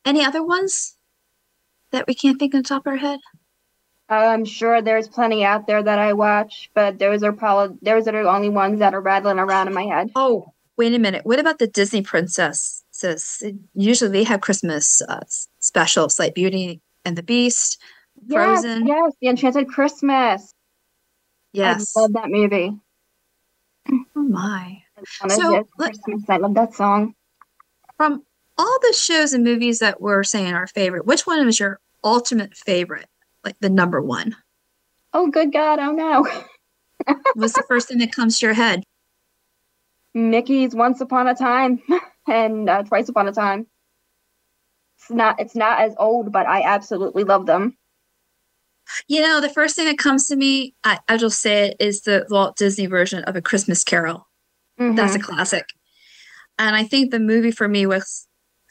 Any 0.05 0.25
other 0.25 0.43
ones 0.43 0.97
that 1.91 2.07
we 2.07 2.15
can't 2.15 2.39
think 2.39 2.55
on 2.55 2.63
top 2.63 2.85
of 2.85 2.91
our 2.91 2.97
head? 2.97 3.19
I'm 4.09 4.45
sure 4.45 4.81
there's 4.81 5.07
plenty 5.07 5.43
out 5.45 5.65
there 5.65 5.81
that 5.81 5.99
I 5.99 6.13
watch, 6.13 6.69
but 6.73 6.99
those 6.99 7.23
are 7.23 7.31
probably 7.31 7.77
those 7.81 8.07
are 8.07 8.23
the 8.23 8.29
only 8.29 8.49
ones 8.49 8.79
that 8.79 8.93
are 8.93 9.01
rattling 9.01 9.39
around 9.39 9.67
in 9.67 9.73
my 9.73 9.83
head. 9.83 10.11
Oh, 10.15 10.53
wait 10.77 10.93
a 10.93 10.99
minute. 10.99 11.25
What 11.25 11.39
about 11.39 11.59
the 11.59 11.67
Disney 11.67 12.01
princesses? 12.01 13.43
Usually 13.73 14.11
they 14.11 14.23
have 14.23 14.41
Christmas 14.41 15.01
uh, 15.07 15.21
specials 15.59 16.19
like 16.19 16.35
Beauty 16.35 16.81
and 17.05 17.17
the 17.17 17.23
Beast, 17.23 17.81
Frozen. 18.29 18.87
Yes, 18.87 19.13
The 19.21 19.27
Enchanted 19.27 19.67
Christmas. 19.67 20.53
Yes. 21.51 21.93
I 21.95 22.01
love 22.01 22.13
that 22.13 22.29
movie. 22.29 22.77
Oh 24.15 24.21
my. 24.21 24.81
So, 25.29 25.67
Christmas. 25.77 26.23
I 26.29 26.37
love 26.37 26.53
that 26.55 26.73
song. 26.73 27.15
From 27.97 28.23
all 28.57 28.79
the 28.81 28.93
shows 28.93 29.33
and 29.33 29.43
movies 29.43 29.79
that 29.79 30.01
we're 30.01 30.23
saying 30.23 30.53
our 30.53 30.67
favorite, 30.67 31.05
which 31.05 31.27
one 31.27 31.45
was 31.45 31.59
your 31.59 31.79
ultimate 32.03 32.55
favorite? 32.55 33.07
Like 33.43 33.55
the 33.59 33.69
number 33.69 34.01
one? 34.01 34.35
Oh, 35.13 35.27
good 35.27 35.51
God. 35.51 35.79
Oh, 35.79 35.91
no. 35.91 36.27
What's 37.35 37.53
the 37.53 37.63
first 37.67 37.89
thing 37.89 37.97
that 37.99 38.13
comes 38.13 38.39
to 38.39 38.45
your 38.45 38.55
head? 38.55 38.83
Mickey's 40.13 40.73
Once 40.73 41.01
Upon 41.01 41.27
a 41.27 41.35
Time 41.35 41.81
and 42.27 42.69
uh, 42.69 42.83
Twice 42.83 43.09
Upon 43.09 43.27
a 43.27 43.31
Time 43.31 43.67
it's 45.03 45.11
not 45.11 45.39
it's 45.39 45.55
not 45.55 45.81
as 45.81 45.93
old, 45.97 46.31
but 46.31 46.47
I 46.47 46.63
absolutely 46.63 47.23
love 47.23 47.45
them. 47.45 47.77
You 49.07 49.21
know, 49.21 49.39
the 49.39 49.49
first 49.49 49.75
thing 49.75 49.85
that 49.85 49.97
comes 49.97 50.27
to 50.27 50.35
me, 50.35 50.75
I, 50.83 50.99
I 51.07 51.17
just 51.17 51.41
say 51.41 51.69
it, 51.69 51.77
is 51.79 52.01
the 52.01 52.25
Walt 52.29 52.57
Disney 52.57 52.85
version 52.85 53.23
of 53.23 53.35
A 53.35 53.41
Christmas 53.41 53.83
Carol. 53.83 54.27
Mm-hmm. 54.79 54.95
That's 54.95 55.15
a 55.15 55.19
classic. 55.19 55.65
And 56.59 56.75
I 56.75 56.83
think 56.83 57.11
the 57.11 57.19
movie 57.19 57.51
for 57.51 57.67
me 57.67 57.85
was 57.85 58.27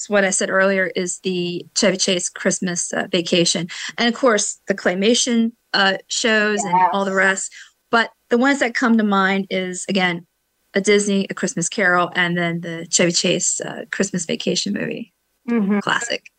what 0.08 0.24
I 0.24 0.30
said 0.30 0.50
earlier 0.50 0.90
is 0.94 1.20
the 1.20 1.64
Chevy 1.76 1.96
Chase 1.96 2.28
Christmas 2.28 2.92
uh, 2.92 3.06
Vacation. 3.10 3.68
And 3.98 4.12
of 4.12 4.18
course, 4.18 4.60
the 4.66 4.74
claymation 4.74 5.52
uh, 5.72 5.98
shows 6.08 6.58
yes. 6.62 6.64
and 6.64 6.90
all 6.92 7.04
the 7.04 7.14
rest. 7.14 7.52
But 7.90 8.10
the 8.28 8.38
ones 8.38 8.58
that 8.60 8.74
come 8.74 8.98
to 8.98 9.04
mind 9.04 9.46
is, 9.50 9.86
again, 9.88 10.26
a 10.74 10.80
Disney, 10.80 11.26
A 11.30 11.34
Christmas 11.34 11.68
Carol, 11.68 12.10
and 12.14 12.36
then 12.36 12.60
the 12.62 12.86
Chevy 12.90 13.12
Chase 13.12 13.60
uh, 13.60 13.84
Christmas 13.90 14.24
Vacation 14.24 14.72
movie. 14.72 15.12
Mm-hmm. 15.48 15.80
Classic. 15.80 16.30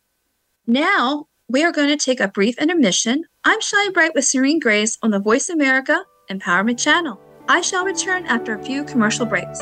Now 0.66 1.28
we 1.48 1.62
are 1.62 1.72
going 1.72 1.88
to 1.88 1.96
take 1.96 2.20
a 2.20 2.28
brief 2.28 2.58
intermission. 2.58 3.24
I'm 3.44 3.60
Shine 3.60 3.92
Bright 3.92 4.14
with 4.14 4.24
Serene 4.24 4.58
Grace 4.58 4.96
on 5.02 5.10
the 5.10 5.18
Voice 5.18 5.48
America 5.48 6.04
Empowerment 6.30 6.78
Channel. 6.78 7.20
I 7.48 7.60
shall 7.60 7.84
return 7.84 8.24
after 8.26 8.54
a 8.54 8.62
few 8.64 8.84
commercial 8.84 9.26
breaks. 9.26 9.60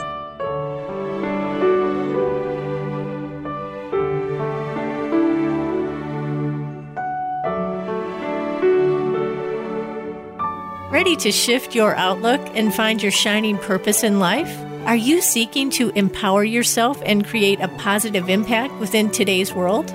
Ready 10.93 11.17
to 11.17 11.33
shift 11.33 11.75
your 11.75 11.97
outlook 11.97 12.41
and 12.55 12.73
find 12.73 13.03
your 13.03 13.11
shining 13.11 13.59
purpose 13.59 14.05
in 14.05 14.21
life? 14.21 14.72
Are 14.85 14.97
you 14.97 15.23
seeking 15.23 15.71
to 15.71 15.91
empower 15.91 16.43
yourself 16.43 17.01
and 17.07 17.25
create 17.25 17.61
a 17.61 17.69
positive 17.79 18.29
impact 18.29 18.75
within 18.81 19.11
today's 19.11 19.55
world? 19.55 19.93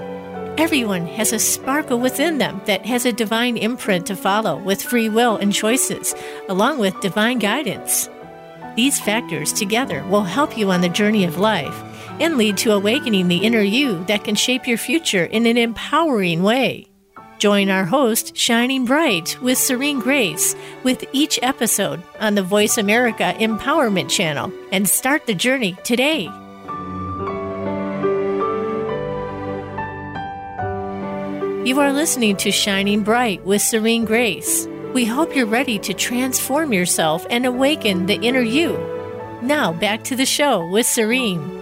Everyone 0.57 1.05
has 1.07 1.33
a 1.33 1.39
sparkle 1.39 1.99
within 1.99 2.37
them 2.37 2.61
that 2.67 2.85
has 2.85 3.05
a 3.05 3.11
divine 3.11 3.57
imprint 3.57 4.07
to 4.07 4.15
follow 4.15 4.57
with 4.57 4.81
free 4.81 5.09
will 5.09 5.35
and 5.35 5.53
choices, 5.53 6.15
along 6.47 6.79
with 6.79 6.99
divine 7.01 7.37
guidance. 7.37 8.09
These 8.77 9.01
factors 9.01 9.51
together 9.51 10.05
will 10.07 10.23
help 10.23 10.57
you 10.57 10.71
on 10.71 10.79
the 10.79 10.87
journey 10.87 11.25
of 11.25 11.37
life 11.37 11.83
and 12.21 12.37
lead 12.37 12.55
to 12.59 12.71
awakening 12.71 13.27
the 13.27 13.43
inner 13.45 13.59
you 13.59 14.05
that 14.05 14.23
can 14.23 14.35
shape 14.35 14.65
your 14.65 14.77
future 14.77 15.25
in 15.25 15.45
an 15.45 15.57
empowering 15.57 16.43
way. 16.43 16.86
Join 17.39 17.69
our 17.69 17.85
host, 17.85 18.35
Shining 18.35 18.85
Bright, 18.85 19.39
with 19.43 19.59
Serene 19.59 19.99
Grace, 19.99 20.55
with 20.83 21.05
each 21.13 21.37
episode 21.43 22.01
on 22.19 22.33
the 22.33 22.41
Voice 22.41 22.79
America 22.79 23.35
Empowerment 23.37 24.09
Channel, 24.09 24.51
and 24.71 24.89
start 24.89 25.27
the 25.27 25.35
journey 25.35 25.77
today. 25.83 26.23
You 31.63 31.79
are 31.79 31.93
listening 31.93 32.37
to 32.37 32.51
Shining 32.51 33.03
Bright 33.03 33.45
with 33.45 33.61
Serene 33.61 34.05
Grace. 34.05 34.67
We 34.93 35.05
hope 35.05 35.35
you're 35.35 35.45
ready 35.45 35.77
to 35.79 35.93
transform 35.93 36.73
yourself 36.73 37.27
and 37.29 37.45
awaken 37.45 38.07
the 38.07 38.15
inner 38.15 38.41
you. 38.41 38.77
Now, 39.43 39.73
back 39.73 40.03
to 40.05 40.15
the 40.15 40.25
show 40.25 40.67
with 40.71 40.87
Serene. 40.87 41.56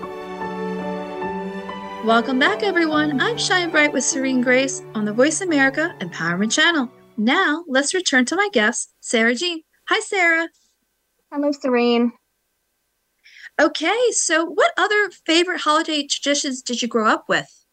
Welcome 2.06 2.38
back, 2.38 2.62
everyone. 2.62 3.20
I'm 3.20 3.36
Shine 3.36 3.72
Bright 3.72 3.92
with 3.92 4.04
Serene 4.04 4.42
Grace 4.42 4.84
on 4.94 5.06
the 5.06 5.12
Voice 5.12 5.42
America 5.42 5.96
Empowerment 6.02 6.52
Channel. 6.52 6.88
Now, 7.18 7.66
let's 7.68 7.96
return 7.96 8.26
to 8.26 8.36
my 8.36 8.48
guest, 8.54 8.94
Sarah 9.00 9.34
Jean. 9.34 9.64
Hi, 9.90 10.00
Sarah. 10.02 10.48
Hello, 11.32 11.52
Serene. 11.52 12.12
Okay, 13.60 13.98
so 14.12 14.46
what 14.46 14.72
other 14.78 15.10
favorite 15.26 15.62
holiday 15.62 16.06
traditions 16.06 16.62
did 16.62 16.80
you 16.84 16.88
grow 16.88 17.08
up 17.08 17.28
with? 17.28 17.66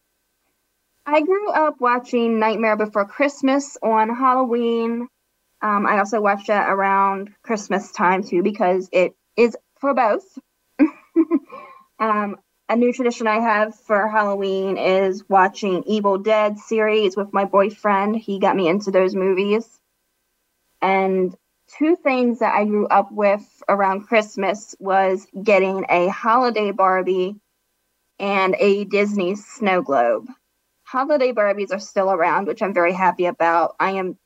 I 1.05 1.21
grew 1.21 1.51
up 1.51 1.75
watching 1.79 2.39
Nightmare 2.39 2.75
Before 2.75 3.05
Christmas 3.05 3.77
on 3.83 4.09
Halloween. 4.09 5.09
Um, 5.61 5.85
I 5.85 5.99
also 5.99 6.19
watched 6.19 6.49
it 6.49 6.53
around 6.53 7.29
Christmas 7.43 7.91
time 7.91 8.23
too 8.23 8.41
because 8.41 8.89
it 8.91 9.13
is 9.37 9.55
for 9.79 9.93
both. 9.93 10.25
um, 11.99 12.37
a 12.73 12.75
new 12.75 12.91
tradition 12.91 13.27
I 13.27 13.39
have 13.39 13.75
for 13.75 14.07
Halloween 14.07 14.77
is 14.77 15.23
watching 15.29 15.83
Evil 15.83 16.17
Dead 16.17 16.57
series 16.57 17.15
with 17.15 17.31
my 17.31 17.45
boyfriend. 17.45 18.15
He 18.15 18.39
got 18.39 18.55
me 18.55 18.67
into 18.67 18.89
those 18.89 19.13
movies. 19.13 19.79
And 20.81 21.35
two 21.77 21.95
things 21.95 22.39
that 22.39 22.55
I 22.55 22.65
grew 22.65 22.87
up 22.87 23.11
with 23.11 23.43
around 23.69 24.07
Christmas 24.07 24.75
was 24.79 25.27
getting 25.43 25.85
a 25.87 26.07
holiday 26.07 26.71
Barbie 26.71 27.35
and 28.17 28.55
a 28.57 28.85
Disney 28.85 29.35
snow 29.35 29.83
globe. 29.83 30.27
Holiday 30.83 31.31
Barbies 31.31 31.71
are 31.71 31.79
still 31.79 32.11
around, 32.11 32.47
which 32.47 32.63
I'm 32.63 32.73
very 32.73 32.93
happy 32.93 33.27
about. 33.27 33.75
I 33.79 33.91
am 33.91 34.17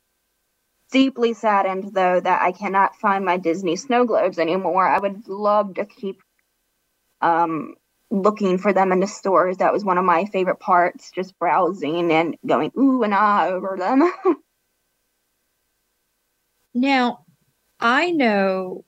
deeply 0.93 1.33
saddened 1.33 1.93
though 1.93 2.21
that 2.21 2.41
I 2.41 2.53
cannot 2.53 2.95
find 2.95 3.25
my 3.25 3.35
Disney 3.35 3.75
snow 3.75 4.05
globes 4.05 4.39
anymore. 4.39 4.87
I 4.87 4.99
would 4.99 5.27
love 5.27 5.73
to 5.73 5.85
keep 5.85 6.21
um, 7.19 7.75
looking 8.09 8.57
for 8.57 8.73
them 8.73 8.91
in 8.91 8.99
the 8.99 9.07
stores. 9.07 9.57
That 9.57 9.73
was 9.73 9.83
one 9.83 9.97
of 9.97 10.05
my 10.05 10.25
favorite 10.25 10.59
parts, 10.59 11.11
just 11.11 11.37
browsing 11.39 12.11
and 12.11 12.37
going 12.45 12.71
ooh 12.77 13.03
and 13.03 13.13
ah 13.13 13.47
over 13.47 13.75
them. 13.77 14.11
now, 16.73 17.25
I 17.79 18.11
know 18.11 18.85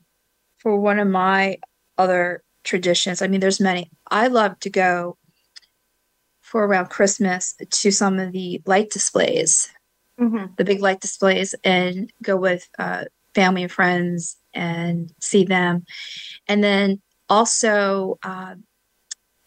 for 0.57 0.79
one 0.79 0.99
of 0.99 1.07
my 1.07 1.57
other 1.97 2.43
traditions, 2.63 3.21
I 3.21 3.27
mean, 3.27 3.39
there's 3.39 3.59
many. 3.59 3.89
I 4.09 4.27
love 4.27 4.59
to 4.61 4.69
go 4.69 5.17
for 6.41 6.65
around 6.65 6.89
Christmas 6.89 7.55
to 7.69 7.91
some 7.91 8.19
of 8.19 8.31
the 8.31 8.61
light 8.65 8.89
displays, 8.89 9.69
mm-hmm. 10.19 10.51
the 10.57 10.65
big 10.65 10.81
light 10.81 10.99
displays, 10.99 11.53
and 11.63 12.11
go 12.23 12.35
with 12.35 12.67
uh, 12.79 13.05
family 13.35 13.63
and 13.63 13.71
friends 13.71 14.37
and 14.53 15.13
see 15.19 15.43
them. 15.43 15.83
And 16.47 16.63
then 16.63 17.01
also, 17.29 18.17
uh, 18.23 18.55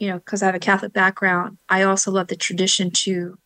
you 0.03 0.09
know, 0.09 0.19
because 0.19 0.43
I 0.43 0.47
have 0.47 0.57
a 0.57 0.59
Catholic 0.59 0.93
background, 0.93 1.59
I 1.69 1.83
also 1.83 2.11
love 2.11 2.27
the 2.27 2.35
tradition 2.35 2.91
to 2.91 3.39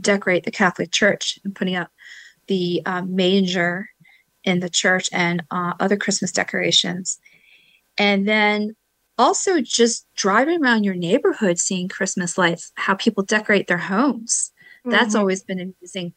decorate 0.00 0.42
the 0.42 0.50
Catholic 0.50 0.90
Church 0.90 1.38
and 1.44 1.54
putting 1.54 1.76
up 1.76 1.92
the 2.48 2.82
um, 2.84 3.14
manger 3.14 3.88
in 4.42 4.58
the 4.58 4.68
church 4.68 5.08
and 5.12 5.44
uh, 5.52 5.74
other 5.78 5.96
Christmas 5.96 6.32
decorations. 6.32 7.20
And 7.96 8.26
then 8.26 8.74
also 9.18 9.60
just 9.60 10.04
driving 10.16 10.64
around 10.64 10.82
your 10.82 10.96
neighborhood, 10.96 11.60
seeing 11.60 11.86
Christmas 11.86 12.36
lights, 12.36 12.72
how 12.74 12.94
people 12.94 13.22
decorate 13.22 13.68
their 13.68 13.78
homes. 13.78 14.50
Mm-hmm. 14.80 14.90
That's 14.90 15.14
always 15.14 15.44
been 15.44 15.60
amazing. 15.60 16.12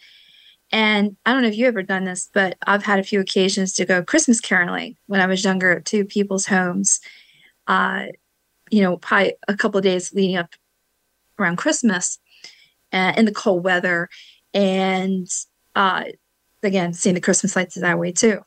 And 0.72 1.18
I 1.24 1.34
don't 1.34 1.44
know 1.44 1.50
if 1.50 1.58
you 1.58 1.68
ever 1.68 1.84
done 1.84 2.06
this, 2.06 2.32
but 2.34 2.58
I've 2.66 2.84
had 2.84 2.98
a 2.98 3.04
few 3.04 3.20
occasions 3.20 3.74
to 3.74 3.86
go 3.86 4.02
Christmas 4.02 4.40
caroling 4.40 4.98
when 5.06 5.22
I 5.22 5.28
was 5.28 5.44
younger 5.44 5.82
to 5.82 6.04
people's 6.04 6.48
homes. 6.48 7.00
Uh, 7.68 8.06
you 8.72 8.82
know, 8.82 8.98
probably 8.98 9.36
a 9.48 9.56
couple 9.56 9.78
of 9.78 9.84
days 9.84 10.14
leading 10.14 10.38
up 10.38 10.56
around 11.38 11.58
Christmas 11.58 12.20
uh, 12.92 13.14
in 13.16 13.26
the 13.26 13.32
cold 13.32 13.64
weather. 13.64 14.10
And 14.54 15.28
uh, 15.76 16.06
again, 16.64 16.94
seeing 16.94 17.16
the 17.16 17.22
Christmas 17.22 17.56
lights 17.56 17.76
that 17.76 18.00
way 18.00 18.12
too. 18.12 18.40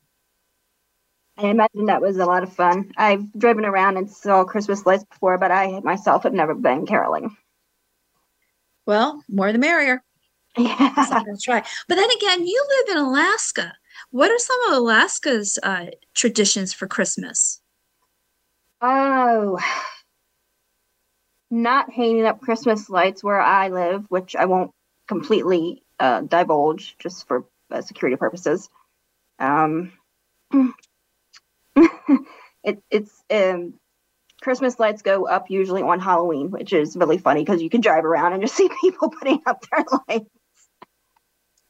I 1.36 1.48
imagine 1.48 1.86
that 1.86 2.00
was 2.00 2.16
a 2.16 2.26
lot 2.26 2.42
of 2.42 2.52
fun. 2.52 2.92
I've 2.96 3.32
driven 3.32 3.64
around 3.64 3.96
and 3.96 4.08
saw 4.08 4.44
Christmas 4.44 4.86
lights 4.86 5.04
before, 5.04 5.36
but 5.36 5.50
I 5.50 5.80
myself 5.80 6.22
have 6.22 6.32
never 6.32 6.54
been 6.54 6.86
caroling. 6.86 7.36
Well, 8.86 9.22
more 9.28 9.52
the 9.52 9.58
merrier. 9.58 10.02
Yeah. 10.56 10.92
That's 10.94 11.48
right. 11.48 11.66
But 11.88 11.96
then 11.96 12.08
again, 12.16 12.46
you 12.46 12.66
live 12.68 12.96
in 12.96 13.02
Alaska. 13.02 13.72
What 14.12 14.30
are 14.30 14.38
some 14.38 14.56
of 14.68 14.74
Alaska's 14.74 15.58
uh, 15.64 15.86
traditions 16.14 16.72
for 16.72 16.86
Christmas? 16.86 17.60
Oh, 18.80 19.58
not 21.54 21.92
hanging 21.92 22.26
up 22.26 22.40
Christmas 22.40 22.90
lights 22.90 23.22
where 23.22 23.40
I 23.40 23.68
live, 23.68 24.04
which 24.08 24.34
I 24.34 24.46
won't 24.46 24.72
completely 25.06 25.82
uh, 26.00 26.22
divulge 26.22 26.96
just 26.98 27.26
for 27.28 27.44
uh, 27.70 27.80
security 27.80 28.16
purposes. 28.16 28.68
Um, 29.38 29.92
it, 31.76 32.82
it's 32.90 33.22
um, 33.30 33.74
Christmas 34.42 34.78
lights 34.80 35.02
go 35.02 35.26
up 35.26 35.48
usually 35.48 35.82
on 35.82 36.00
Halloween, 36.00 36.50
which 36.50 36.72
is 36.72 36.96
really 36.96 37.18
funny 37.18 37.44
because 37.44 37.62
you 37.62 37.70
can 37.70 37.80
drive 37.80 38.04
around 38.04 38.32
and 38.32 38.42
just 38.42 38.56
see 38.56 38.68
people 38.80 39.10
putting 39.10 39.40
up 39.46 39.64
their 39.70 39.84
lights. 40.08 40.30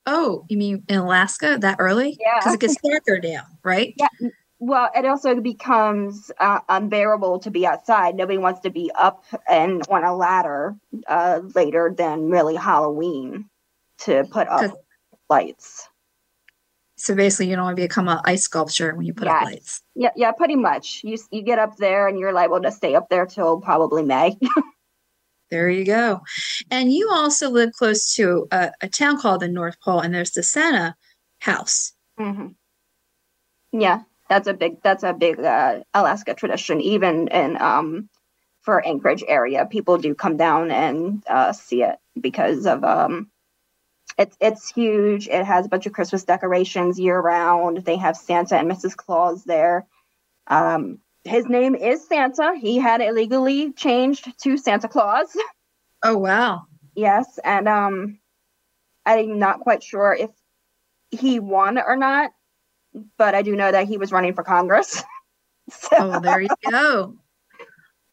Oh, 0.07 0.44
you 0.49 0.59
mean 0.59 0.85
in 0.88 0.99
Alaska 0.99 1.59
that 1.61 1.77
early? 1.79 2.16
Yeah, 2.20 2.38
because 2.38 2.55
it 2.55 2.61
gets 2.61 2.77
darker 2.83 3.20
down, 3.20 3.44
right? 3.62 3.94
Yeah. 3.97 4.29
Well, 4.66 4.88
it 4.94 5.05
also 5.05 5.38
becomes 5.42 6.33
uh, 6.40 6.61
unbearable 6.70 7.38
to 7.40 7.50
be 7.50 7.66
outside. 7.66 8.14
Nobody 8.14 8.38
wants 8.38 8.61
to 8.61 8.70
be 8.70 8.90
up 8.94 9.22
and 9.46 9.83
on 9.90 10.05
a 10.05 10.16
ladder 10.16 10.74
uh, 11.07 11.42
later 11.55 11.92
than 11.94 12.31
really 12.31 12.55
Halloween 12.55 13.50
to 13.98 14.24
put 14.31 14.48
up 14.48 14.72
lights. 15.29 15.87
So 16.96 17.14
basically, 17.14 17.50
you 17.50 17.57
don't 17.57 17.66
want 17.66 17.77
to 17.77 17.83
become 17.83 18.09
an 18.09 18.20
ice 18.24 18.44
sculpture 18.44 18.94
when 18.94 19.05
you 19.05 19.12
put 19.12 19.27
yes. 19.27 19.37
up 19.37 19.44
lights. 19.44 19.83
Yeah, 19.94 20.11
yeah, 20.16 20.33
pretty 20.33 20.57
much. 20.57 21.03
You 21.05 21.18
you 21.31 21.42
get 21.42 21.59
up 21.59 21.77
there 21.77 22.09
and 22.09 22.18
you're 22.18 22.33
liable 22.33 22.62
to 22.62 22.72
stay 22.72 22.94
up 22.94 23.11
there 23.11 23.27
till 23.27 23.61
probably 23.61 24.03
May. 24.03 24.38
there 25.50 25.68
you 25.68 25.85
go. 25.85 26.22
And 26.70 26.90
you 26.90 27.11
also 27.11 27.50
live 27.50 27.72
close 27.72 28.14
to 28.14 28.46
a, 28.50 28.72
a, 28.81 28.88
town 28.88 29.20
called 29.20 29.40
the 29.40 29.48
North 29.48 29.79
Pole, 29.83 30.00
and 30.00 30.14
there's 30.14 30.31
the 30.31 30.42
Santa 30.42 30.96
House. 31.40 31.92
Mm-hmm. 32.18 32.53
Yeah, 33.79 34.00
that's 34.29 34.49
a 34.49 34.55
big 34.55 34.83
that's 34.83 35.03
a 35.03 35.13
big 35.13 35.39
uh, 35.41 35.81
Alaska 35.93 36.35
tradition. 36.35 36.81
Even 36.81 37.29
in 37.29 37.61
um, 37.61 38.09
for 38.63 38.85
Anchorage 38.85 39.25
area, 39.27 39.67
people 39.67 39.99
do 39.99 40.15
come 40.15 40.37
down 40.37 40.71
and 40.71 41.23
uh, 41.29 41.53
see 41.53 41.83
it 41.83 41.97
because 42.21 42.67
of 42.67 42.85
um, 42.85 43.31
it's 44.19 44.37
it's 44.41 44.71
huge. 44.71 45.29
It 45.29 45.45
has 45.45 45.67
a 45.67 45.69
bunch 45.69 45.87
of 45.87 45.93
Christmas 45.93 46.25
decorations 46.25 46.99
year 46.99 47.19
round. 47.19 47.79
They 47.85 47.97
have 47.97 48.17
Santa 48.17 48.57
and 48.57 48.71
Mrs. 48.71 48.97
Claus 48.97 49.45
there. 49.45 49.87
Um, 50.47 50.99
his 51.25 51.47
name 51.47 51.75
is 51.75 52.07
Santa. 52.07 52.55
He 52.59 52.79
had 52.79 53.01
illegally 53.01 53.73
changed 53.73 54.39
to 54.43 54.57
Santa 54.57 54.89
Claus. 54.89 55.37
Oh 56.07 56.19
wow. 56.19 56.67
yes, 56.95 57.39
and 57.43 57.67
um, 57.67 58.19
I'm 59.07 59.39
not 59.39 59.61
quite 59.61 59.83
sure 59.83 60.13
if 60.13 60.29
he 61.11 61.41
won 61.41 61.79
or 61.79 61.97
not, 61.97 62.33
but 63.17 63.35
I 63.35 63.43
do 63.43 63.57
know 63.57 63.73
that 63.73 63.89
he 63.89 63.99
was 63.99 64.13
running 64.13 64.35
for 64.35 64.43
Congress. 64.43 65.03
so, 65.71 65.89
oh, 65.93 66.21
there 66.21 66.41
you 66.41 66.49
go. 66.71 67.17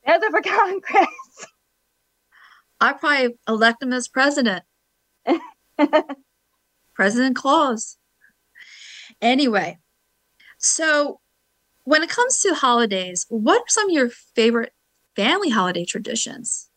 As 0.06 0.22
for 0.30 0.42
Congress. 0.42 1.08
I 2.80 2.94
probably 2.94 3.38
elect 3.48 3.84
him 3.84 3.94
as 3.94 4.08
president. 4.08 4.64
President 6.96 7.36
Claus. 7.36 7.98
Anyway, 9.22 9.78
so 10.58 11.20
when 11.84 12.02
it 12.02 12.10
comes 12.10 12.40
to 12.40 12.56
holidays, 12.56 13.26
what 13.30 13.60
are 13.60 13.68
some 13.68 13.90
of 13.90 13.94
your 13.94 14.10
favorite 14.10 14.74
family 15.16 15.50
holiday 15.50 15.86
traditions? 15.86 16.70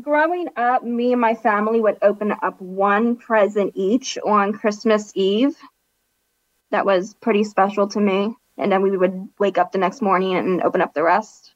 Growing 0.00 0.48
up, 0.56 0.84
me 0.84 1.12
and 1.12 1.20
my 1.20 1.34
family 1.34 1.80
would 1.80 1.98
open 2.02 2.32
up 2.42 2.60
one 2.60 3.16
present 3.16 3.72
each 3.74 4.16
on 4.24 4.52
Christmas 4.52 5.12
Eve. 5.14 5.56
That 6.70 6.86
was 6.86 7.14
pretty 7.14 7.44
special 7.44 7.88
to 7.88 8.00
me. 8.00 8.34
And 8.56 8.72
then 8.72 8.82
we 8.82 8.96
would 8.96 9.28
wake 9.38 9.58
up 9.58 9.72
the 9.72 9.78
next 9.78 10.02
morning 10.02 10.34
and 10.34 10.62
open 10.62 10.80
up 10.80 10.94
the 10.94 11.02
rest. 11.02 11.54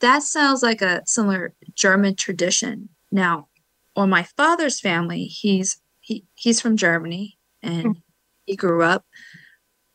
That 0.00 0.22
sounds 0.22 0.62
like 0.62 0.82
a 0.82 1.02
similar 1.06 1.54
German 1.74 2.16
tradition. 2.16 2.88
Now, 3.12 3.48
on 3.96 4.10
my 4.10 4.22
father's 4.22 4.80
family, 4.80 5.24
he's 5.24 5.80
he 6.00 6.24
he's 6.34 6.60
from 6.60 6.76
Germany 6.76 7.38
and 7.62 7.84
mm-hmm. 7.84 8.00
he 8.44 8.56
grew 8.56 8.82
up 8.82 9.06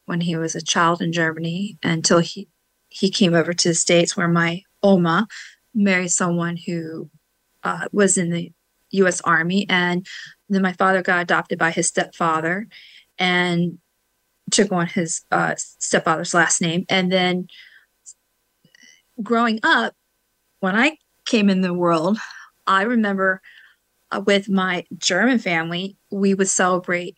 when 0.05 0.21
he 0.21 0.35
was 0.35 0.55
a 0.55 0.61
child 0.61 1.01
in 1.01 1.11
Germany 1.11 1.77
until 1.83 2.19
he 2.19 2.47
he 2.89 3.09
came 3.09 3.33
over 3.33 3.53
to 3.53 3.67
the 3.67 3.75
states 3.75 4.17
where 4.17 4.27
my 4.27 4.63
oma 4.81 5.27
married 5.73 6.09
someone 6.09 6.57
who 6.57 7.09
uh, 7.63 7.87
was 7.91 8.17
in 8.17 8.31
the 8.31 8.51
U.S. 8.91 9.21
Army, 9.21 9.67
and 9.69 10.07
then 10.49 10.63
my 10.63 10.73
father 10.73 11.03
got 11.03 11.21
adopted 11.21 11.59
by 11.59 11.69
his 11.69 11.87
stepfather 11.87 12.67
and 13.19 13.77
took 14.49 14.71
on 14.71 14.87
his 14.87 15.21
uh, 15.31 15.55
stepfather's 15.57 16.33
last 16.33 16.61
name. 16.61 16.85
And 16.89 17.11
then 17.11 17.47
growing 19.21 19.59
up, 19.63 19.93
when 20.59 20.75
I 20.75 20.97
came 21.25 21.49
in 21.49 21.61
the 21.61 21.73
world, 21.73 22.17
I 22.67 22.83
remember 22.83 23.41
uh, 24.11 24.21
with 24.25 24.49
my 24.49 24.85
German 24.97 25.39
family, 25.39 25.97
we 26.11 26.33
would 26.33 26.49
celebrate 26.49 27.17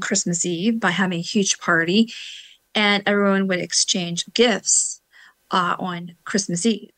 Christmas 0.00 0.44
Eve 0.44 0.80
by 0.80 0.90
having 0.90 1.18
a 1.18 1.22
huge 1.22 1.58
party, 1.58 2.12
and 2.74 3.02
everyone 3.06 3.46
would 3.46 3.60
exchange 3.60 4.24
gifts 4.34 5.00
uh, 5.50 5.76
on 5.78 6.16
Christmas 6.24 6.66
Eve. 6.66 6.90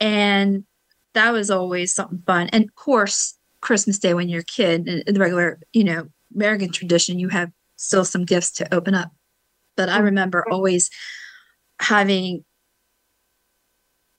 And 0.00 0.64
that 1.14 1.32
was 1.32 1.50
always 1.50 1.94
something 1.94 2.22
fun. 2.26 2.48
And 2.52 2.64
of 2.64 2.74
course, 2.74 3.38
Christmas 3.60 3.98
Day 3.98 4.14
when 4.14 4.28
you're 4.28 4.40
a 4.40 4.44
kid, 4.44 4.88
in 4.88 5.14
the 5.14 5.20
regular, 5.20 5.60
you 5.72 5.84
know, 5.84 6.08
American 6.34 6.70
tradition, 6.70 7.18
you 7.18 7.28
have 7.28 7.52
still 7.82 8.04
some 8.04 8.24
gifts 8.24 8.52
to 8.52 8.74
open 8.74 8.94
up. 8.94 9.10
But 9.76 9.88
I 9.88 9.98
remember 9.98 10.48
always 10.48 10.90
having 11.80 12.44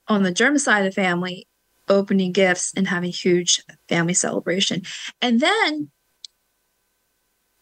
on 0.06 0.22
the 0.22 0.32
German 0.32 0.58
side 0.58 0.80
of 0.80 0.94
the 0.94 1.00
family, 1.00 1.48
opening 1.88 2.32
gifts 2.32 2.72
and 2.76 2.86
having 2.86 3.10
huge 3.10 3.62
family 3.88 4.14
celebration. 4.14 4.82
And 5.22 5.40
then 5.40 5.90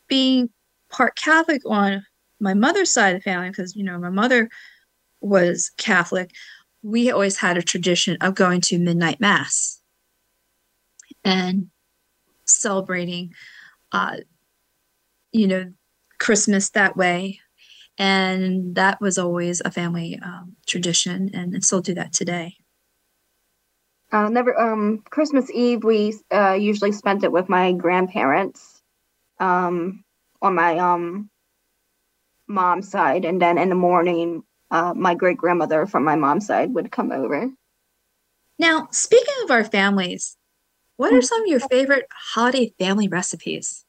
being 0.08 0.50
part 0.90 1.16
Catholic 1.16 1.62
on 1.64 2.04
my 2.40 2.54
mother's 2.54 2.92
side 2.92 3.14
of 3.14 3.22
the 3.22 3.30
family, 3.30 3.50
because, 3.50 3.76
you 3.76 3.84
know, 3.84 3.98
my 3.98 4.10
mother 4.10 4.48
was 5.20 5.70
Catholic, 5.76 6.32
we 6.82 7.12
always 7.12 7.36
had 7.36 7.56
a 7.56 7.62
tradition 7.62 8.16
of 8.20 8.34
going 8.34 8.60
to 8.62 8.78
midnight 8.78 9.20
mass 9.20 9.80
and 11.22 11.70
celebrating, 12.44 13.32
uh, 13.92 14.16
you 15.30 15.46
know, 15.46 15.72
Christmas 16.22 16.70
that 16.70 16.96
way. 16.96 17.40
And 17.98 18.76
that 18.76 19.00
was 19.00 19.18
always 19.18 19.60
a 19.64 19.70
family 19.70 20.18
um, 20.22 20.56
tradition, 20.66 21.30
and, 21.34 21.52
and 21.52 21.64
still 21.64 21.82
do 21.82 21.94
that 21.94 22.12
today. 22.12 22.56
Uh, 24.12 24.28
never. 24.28 24.58
Um, 24.58 25.02
Christmas 25.10 25.50
Eve, 25.50 25.84
we 25.84 26.14
uh, 26.30 26.52
usually 26.52 26.92
spent 26.92 27.24
it 27.24 27.32
with 27.32 27.48
my 27.48 27.72
grandparents, 27.72 28.82
um, 29.40 30.04
on 30.40 30.54
my 30.54 30.78
um, 30.78 31.28
mom's 32.46 32.90
side, 32.90 33.24
and 33.24 33.42
then 33.42 33.58
in 33.58 33.68
the 33.68 33.74
morning, 33.74 34.42
uh, 34.70 34.94
my 34.94 35.14
great 35.14 35.36
grandmother 35.36 35.86
from 35.86 36.04
my 36.04 36.16
mom's 36.16 36.46
side 36.46 36.72
would 36.74 36.92
come 36.92 37.10
over. 37.10 37.50
Now, 38.58 38.88
speaking 38.92 39.34
of 39.42 39.50
our 39.50 39.64
families, 39.64 40.36
what 40.96 41.12
are 41.12 41.22
some 41.22 41.42
of 41.42 41.48
your 41.48 41.60
favorite 41.60 42.06
holiday 42.34 42.72
family 42.78 43.08
recipes? 43.08 43.84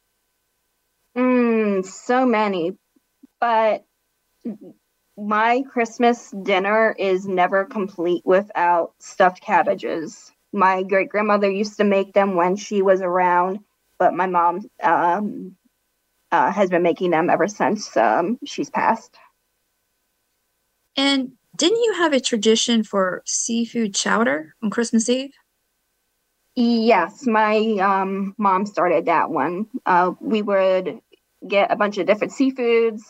Mm, 1.18 1.86
so 1.86 2.26
many, 2.26 2.78
but 3.40 3.86
my 5.18 5.64
Christmas 5.72 6.32
dinner 6.32 6.96
is 6.98 7.28
never 7.28 7.66
complete 7.66 8.24
without 8.26 8.94
stuffed 9.00 9.42
cabbages. 9.42 10.32
My 10.52 10.84
great 10.84 11.10
grandmother 11.10 11.50
used 11.50 11.78
to 11.78 11.84
make 11.84 12.14
them 12.14 12.36
when 12.36 12.56
she 12.56 12.82
was 12.82 13.02
around, 13.02 13.60
but 14.00 14.14
my 14.14 14.26
mom 14.26 14.62
um, 14.82 15.56
uh, 16.32 16.52
has 16.52 16.70
been 16.70 16.84
making 16.84 17.12
them 17.12 17.30
ever 17.30 17.48
since 17.48 17.96
um, 17.96 18.40
she's 18.44 18.70
passed. 18.70 19.16
And 20.96 21.34
didn't 21.56 21.84
you 21.84 21.94
have 21.98 22.14
a 22.14 22.20
tradition 22.20 22.84
for 22.84 23.22
seafood 23.26 23.94
chowder 23.94 24.56
on 24.64 24.70
Christmas 24.70 25.10
Eve? 25.10 25.34
Yes, 26.56 27.26
my 27.26 27.58
um, 27.82 28.36
mom 28.38 28.66
started 28.66 29.06
that 29.06 29.30
one. 29.30 29.68
Uh, 29.86 30.12
we 30.20 30.42
would 30.42 31.00
get 31.48 31.72
a 31.72 31.76
bunch 31.76 31.98
of 31.98 32.06
different 32.06 32.34
seafoods 32.34 33.02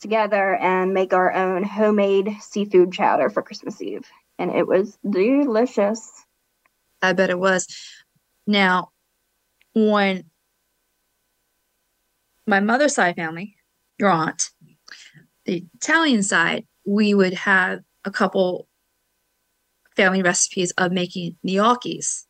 together 0.00 0.54
and 0.56 0.92
make 0.92 1.14
our 1.14 1.32
own 1.32 1.62
homemade 1.62 2.36
seafood 2.40 2.92
chowder 2.92 3.30
for 3.30 3.42
Christmas 3.42 3.80
Eve. 3.80 4.06
And 4.38 4.50
it 4.50 4.66
was 4.66 4.98
delicious. 5.08 6.10
I 7.00 7.14
bet 7.14 7.30
it 7.30 7.38
was. 7.38 7.66
Now, 8.46 8.90
when 9.74 10.24
my 12.46 12.60
mother's 12.60 12.94
side 12.94 13.16
family, 13.16 13.56
your 13.98 14.10
aunt, 14.10 14.50
the 15.46 15.64
Italian 15.76 16.22
side, 16.22 16.66
we 16.84 17.14
would 17.14 17.32
have 17.32 17.80
a 18.04 18.10
couple 18.10 18.68
family 19.96 20.22
recipes 20.22 20.72
of 20.76 20.92
making 20.92 21.36
gnocchis 21.46 22.26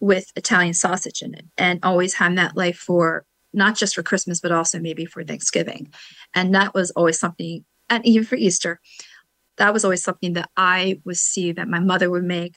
with 0.00 0.32
Italian 0.36 0.74
sausage 0.74 1.22
in 1.22 1.34
it 1.34 1.44
and 1.56 1.80
always 1.82 2.14
having 2.14 2.36
that 2.36 2.56
life 2.56 2.78
for 2.78 3.24
not 3.52 3.76
just 3.76 3.94
for 3.94 4.02
Christmas, 4.02 4.40
but 4.40 4.52
also 4.52 4.78
maybe 4.78 5.04
for 5.04 5.24
Thanksgiving. 5.24 5.92
And 6.34 6.54
that 6.54 6.74
was 6.74 6.90
always 6.92 7.18
something, 7.18 7.64
and 7.88 8.04
even 8.06 8.24
for 8.24 8.36
Easter, 8.36 8.80
that 9.56 9.72
was 9.72 9.84
always 9.84 10.04
something 10.04 10.34
that 10.34 10.50
I 10.56 11.00
would 11.04 11.16
see 11.16 11.52
that 11.52 11.68
my 11.68 11.80
mother 11.80 12.10
would 12.10 12.24
make, 12.24 12.56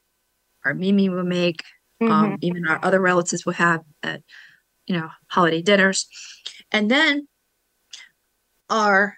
our 0.65 0.73
Mimi 0.73 1.09
would 1.09 1.25
make, 1.25 1.63
um, 2.01 2.07
mm-hmm. 2.07 2.33
um, 2.33 2.37
even 2.41 2.67
our 2.67 2.79
other 2.83 2.99
relatives 2.99 3.45
would 3.45 3.55
have 3.55 3.81
at, 4.03 4.21
you 4.85 4.95
know, 4.95 5.09
holiday 5.27 5.61
dinners. 5.61 6.07
And 6.71 6.91
then 6.91 7.27
our 8.69 9.17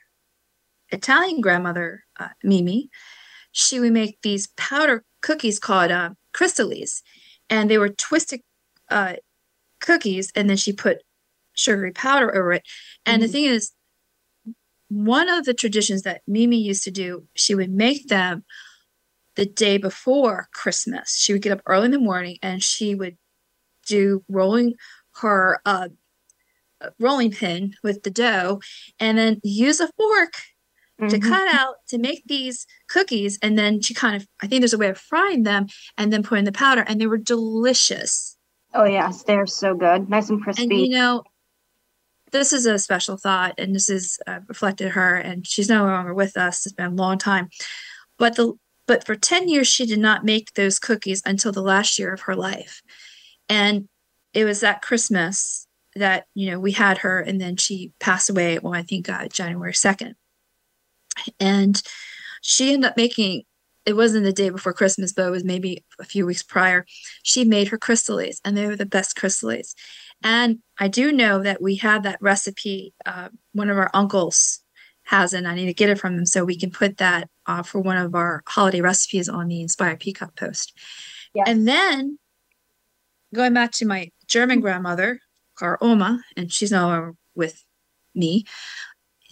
Italian 0.90 1.42
grandmother, 1.42 2.04
uh, 2.20 2.30
Mimi, 2.44 2.90
she 3.52 3.80
would 3.80 3.94
make 3.94 4.22
these 4.22 4.48
powder 4.56 5.04
cookies 5.22 5.60
called 5.60 5.92
uh, 5.92 6.12
and 7.54 7.70
they 7.70 7.78
were 7.78 7.90
twisted 7.90 8.42
uh, 8.90 9.14
cookies, 9.80 10.32
and 10.36 10.50
then 10.50 10.58
she 10.58 10.74
put 10.74 11.04
sugary 11.54 11.92
powder 11.92 12.36
over 12.36 12.54
it. 12.54 12.64
And 13.06 13.22
mm-hmm. 13.22 13.28
the 13.28 13.32
thing 13.32 13.46
is, 13.46 13.72
one 14.90 15.30
of 15.30 15.46
the 15.46 15.54
traditions 15.54 16.02
that 16.02 16.24
Mimi 16.28 16.58
used 16.58 16.84
to 16.86 16.92
do, 16.92 17.28
she 17.36 17.54
would 17.54 17.72
make 17.72 18.08
them 18.08 18.44
the 19.36 19.46
day 19.46 19.78
before 19.78 20.48
Christmas. 20.52 21.16
She 21.16 21.32
would 21.32 21.44
get 21.44 21.52
up 21.52 21.62
early 21.68 21.86
in 21.86 21.92
the 21.92 22.00
morning 22.00 22.38
and 22.42 22.64
she 22.64 22.96
would 22.96 23.18
do 23.86 24.24
rolling 24.28 24.74
her 25.18 25.60
uh, 25.64 25.90
rolling 27.00 27.32
pin 27.32 27.76
with 27.84 28.02
the 28.02 28.10
dough 28.10 28.62
and 29.00 29.18
then 29.18 29.40
use 29.44 29.80
a 29.80 29.90
fork 29.96 30.34
mm-hmm. 31.08 31.20
to 31.22 31.30
cut 31.30 31.54
out 31.54 31.76
to 31.90 31.98
make 31.98 32.24
these 32.26 32.66
cookies. 32.90 33.40
And 33.42 33.58
then 33.58 33.82
she 33.82 33.94
kind 33.94 34.16
of, 34.16 34.28
I 34.42 34.48
think 34.48 34.62
there's 34.62 34.74
a 34.74 34.78
way 34.78 34.90
of 34.90 34.98
frying 34.98 35.44
them 35.44 35.68
and 35.98 36.12
then 36.12 36.24
putting 36.24 36.46
the 36.46 36.52
powder, 36.52 36.84
and 36.88 37.00
they 37.00 37.08
were 37.08 37.18
delicious. 37.18 38.38
Oh, 38.74 38.86
yes, 38.86 39.24
they're 39.24 39.46
so 39.46 39.76
good. 39.76 40.10
Nice 40.10 40.30
and 40.30 40.42
crispy. 40.42 40.64
And 40.64 40.74
you 40.74 40.90
know, 40.90 41.24
this 42.34 42.52
is 42.52 42.66
a 42.66 42.78
special 42.80 43.16
thought, 43.16 43.54
and 43.58 43.74
this 43.74 43.90
is 43.90 44.20
uh, 44.28 44.40
reflected 44.48 44.90
her, 44.90 45.16
and 45.16 45.48
she's 45.48 45.70
no 45.70 45.86
longer 45.86 46.14
with 46.14 46.36
us. 46.36 46.66
It's 46.66 46.74
been 46.74 46.88
a 46.88 46.90
long 46.96 47.18
time, 47.18 47.48
but 48.18 48.36
the 48.36 48.54
but 48.86 49.06
for 49.06 49.16
ten 49.16 49.48
years 49.48 49.68
she 49.68 49.86
did 49.86 50.00
not 50.00 50.26
make 50.26 50.54
those 50.56 50.80
cookies 50.80 51.22
until 51.26 51.54
the 51.54 51.62
last 51.62 51.98
year 51.98 52.12
of 52.12 52.22
her 52.22 52.36
life, 52.36 52.82
and 53.48 53.88
it 54.34 54.44
was 54.44 54.60
that 54.60 54.82
Christmas 54.82 55.68
that 55.96 56.26
you 56.34 56.50
know 56.50 56.60
we 56.60 56.72
had 56.72 56.98
her, 57.00 57.20
and 57.20 57.40
then 57.40 57.56
she 57.56 57.94
passed 58.00 58.30
away. 58.30 58.58
Well, 58.58 58.74
I 58.74 58.82
think 58.82 59.08
uh, 59.08 59.28
January 59.28 59.76
second, 59.76 60.16
and 61.40 61.82
she 62.42 62.74
ended 62.74 62.90
up 62.90 62.98
making 62.98 63.44
it 63.86 63.98
wasn't 63.98 64.24
the 64.24 64.34
day 64.34 64.50
before 64.50 64.74
Christmas, 64.74 65.12
but 65.12 65.28
it 65.28 65.32
was 65.32 65.44
maybe 65.44 65.84
a 66.00 66.06
few 66.06 66.26
weeks 66.26 66.44
prior. 66.44 66.86
She 67.24 67.44
made 67.44 67.68
her 67.68 67.78
crystallese, 67.78 68.40
and 68.46 68.56
they 68.56 68.66
were 68.66 68.76
the 68.76 68.86
best 68.86 69.18
crystallese. 69.18 69.76
And 70.24 70.60
I 70.80 70.88
do 70.88 71.12
know 71.12 71.44
that 71.44 71.62
we 71.62 71.76
have 71.78 72.04
that 72.04 72.22
recipe. 72.22 72.94
Uh, 73.06 73.30
one 73.52 73.70
of 73.70 73.78
our 73.78 73.90
uncles 73.94 74.62
has 75.04 75.34
it, 75.34 75.40
and 75.40 75.48
I 75.48 75.56
need 75.56 75.66
to 75.66 75.74
get 75.74 75.90
it 75.90 76.00
from 76.00 76.16
them 76.16 76.26
so 76.26 76.46
we 76.46 76.58
can 76.58 76.72
put 76.72 76.98
that 76.98 77.30
uh, 77.46 77.62
for 77.62 77.80
one 77.80 77.98
of 77.98 78.16
our 78.16 78.42
holiday 78.48 78.80
recipes 78.80 79.28
on 79.28 79.50
the 79.50 79.62
Inspired 79.62 80.00
Peacock 80.00 80.38
post. 80.38 80.78
Yes. 81.36 81.48
And 81.50 81.68
then 81.68 82.20
going 83.34 83.54
back 83.54 83.72
to 83.74 83.86
my 83.86 84.12
German 84.28 84.62
grandmother, 84.62 85.20
our 85.62 85.78
Oma, 85.82 86.24
and 86.38 86.52
she's 86.52 86.72
now 86.72 87.14
with 87.36 87.64
me. 88.16 88.46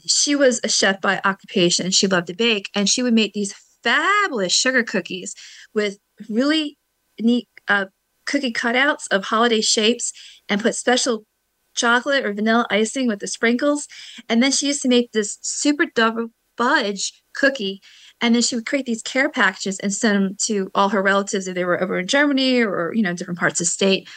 She 0.05 0.35
was 0.35 0.59
a 0.63 0.69
chef 0.69 1.01
by 1.01 1.21
occupation. 1.23 1.91
She 1.91 2.07
loved 2.07 2.27
to 2.27 2.33
bake, 2.33 2.69
and 2.75 2.89
she 2.89 3.03
would 3.03 3.13
make 3.13 3.33
these 3.33 3.53
fabulous 3.83 4.53
sugar 4.53 4.83
cookies 4.83 5.35
with 5.73 5.97
really 6.29 6.77
neat 7.19 7.47
uh, 7.67 7.85
cookie 8.25 8.53
cutouts 8.53 9.05
of 9.11 9.25
holiday 9.25 9.61
shapes 9.61 10.13
and 10.47 10.61
put 10.61 10.75
special 10.75 11.25
chocolate 11.73 12.25
or 12.25 12.33
vanilla 12.33 12.67
icing 12.69 13.07
with 13.07 13.19
the 13.19 13.27
sprinkles. 13.27 13.87
And 14.29 14.41
then 14.41 14.51
she 14.51 14.67
used 14.67 14.81
to 14.83 14.89
make 14.89 15.11
this 15.11 15.37
super 15.41 15.85
double 15.85 16.27
fudge 16.57 17.13
cookie. 17.33 17.81
And 18.19 18.35
then 18.35 18.41
she 18.41 18.55
would 18.55 18.65
create 18.65 18.85
these 18.85 19.01
care 19.01 19.29
packages 19.29 19.79
and 19.79 19.93
send 19.93 20.15
them 20.15 20.35
to 20.43 20.69
all 20.75 20.89
her 20.89 21.01
relatives 21.01 21.47
if 21.47 21.55
they 21.55 21.65
were 21.65 21.81
over 21.81 21.99
in 21.99 22.07
Germany 22.07 22.61
or, 22.61 22.93
you 22.93 23.01
know, 23.01 23.13
different 23.13 23.39
parts 23.39 23.59
of 23.59 23.65
the 23.65 23.71
state. 23.71 24.07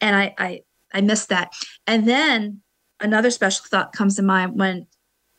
And 0.00 0.14
I, 0.14 0.34
I, 0.38 0.60
I 0.92 1.00
missed 1.00 1.30
that. 1.30 1.52
And 1.86 2.06
then 2.06 2.60
another 3.00 3.30
special 3.30 3.64
thought 3.68 3.92
comes 3.92 4.16
to 4.16 4.22
mind 4.22 4.58
when 4.58 4.86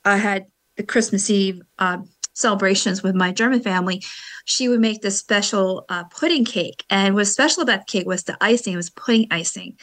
I 0.07 0.17
had 0.17 0.45
the 0.77 0.83
Christmas 0.83 1.29
Eve 1.29 1.61
uh, 1.79 1.97
celebrations 2.33 3.03
with 3.03 3.15
my 3.15 3.31
German 3.31 3.61
family, 3.61 4.03
she 4.45 4.69
would 4.69 4.79
make 4.79 5.01
this 5.01 5.19
special 5.19 5.85
uh, 5.89 6.05
pudding 6.05 6.45
cake. 6.45 6.85
And 6.89 7.15
what's 7.15 7.31
special 7.31 7.63
about 7.63 7.87
the 7.87 7.91
cake 7.91 8.07
was 8.07 8.23
the 8.23 8.37
icing, 8.39 8.73
it 8.73 8.77
was 8.77 8.89
pudding 8.89 9.27
icing. 9.31 9.75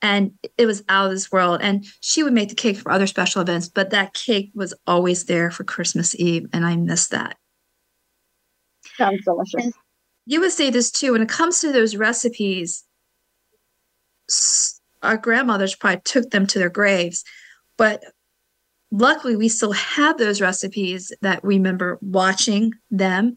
and 0.00 0.32
it 0.56 0.66
was 0.66 0.82
out 0.88 1.06
of 1.06 1.12
this 1.12 1.30
world. 1.32 1.60
And 1.62 1.84
she 2.00 2.22
would 2.22 2.32
make 2.32 2.48
the 2.48 2.54
cake 2.54 2.76
for 2.76 2.90
other 2.92 3.06
special 3.06 3.42
events, 3.42 3.68
but 3.68 3.90
that 3.90 4.14
cake 4.14 4.50
was 4.54 4.74
always 4.86 5.24
there 5.24 5.50
for 5.50 5.64
Christmas 5.64 6.14
Eve, 6.14 6.46
and 6.52 6.64
I 6.64 6.76
miss 6.76 7.08
that. 7.08 7.36
Sounds 8.96 9.24
delicious. 9.24 9.64
And 9.64 9.72
you 10.26 10.40
would 10.40 10.52
say 10.52 10.70
this 10.70 10.90
too 10.90 11.12
when 11.12 11.22
it 11.22 11.28
comes 11.28 11.60
to 11.60 11.72
those 11.72 11.96
recipes. 11.96 12.84
Our 15.02 15.16
grandmothers 15.16 15.74
probably 15.74 16.00
took 16.04 16.30
them 16.30 16.46
to 16.48 16.58
their 16.58 16.70
graves, 16.70 17.24
but 17.76 18.02
luckily 18.90 19.36
we 19.36 19.48
still 19.48 19.72
have 19.72 20.18
those 20.18 20.40
recipes 20.40 21.12
that 21.20 21.44
we 21.44 21.56
remember 21.56 21.98
watching 22.00 22.72
them 22.90 23.34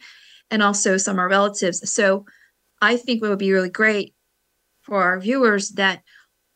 and 0.49 0.61
also 0.63 0.97
some 0.97 1.15
of 1.15 1.19
our 1.19 1.29
relatives. 1.29 1.91
So 1.91 2.25
I 2.81 2.97
think 2.97 3.23
it 3.23 3.27
would 3.27 3.39
be 3.39 3.51
really 3.51 3.69
great 3.69 4.13
for 4.81 5.03
our 5.03 5.19
viewers 5.19 5.69
that 5.71 6.03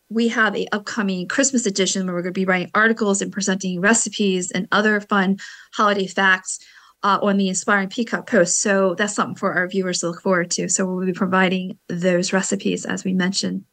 we 0.10 0.28
have 0.30 0.56
a 0.56 0.68
upcoming 0.72 1.28
Christmas 1.28 1.66
edition 1.66 2.06
where 2.06 2.16
we're 2.16 2.22
going 2.22 2.34
to 2.34 2.40
be 2.40 2.46
writing 2.46 2.72
articles 2.74 3.22
and 3.22 3.32
presenting 3.32 3.82
recipes 3.82 4.52
and 4.52 4.68
other 4.72 5.00
fun 5.02 5.38
holiday 5.74 6.08
facts 6.08 6.60
uh, 7.04 7.20
on 7.22 7.38
the 7.38 7.50
Inspiring 7.50 7.90
Peacock 7.90 8.28
Post. 8.28 8.62
So 8.62 8.96
that's 8.96 9.16
something 9.16 9.36
for 9.36 9.54
our 9.54 9.68
viewers 9.68 10.00
to 10.00 10.08
look 10.08 10.22
forward 10.22 10.52
to. 10.52 10.70
So 10.70 10.86
we'll 10.86 11.06
be 11.06 11.14
providing 11.14 11.78
those 11.88 12.34
recipes 12.34 12.86
as 12.86 13.04
we 13.04 13.14
mentioned 13.14 13.66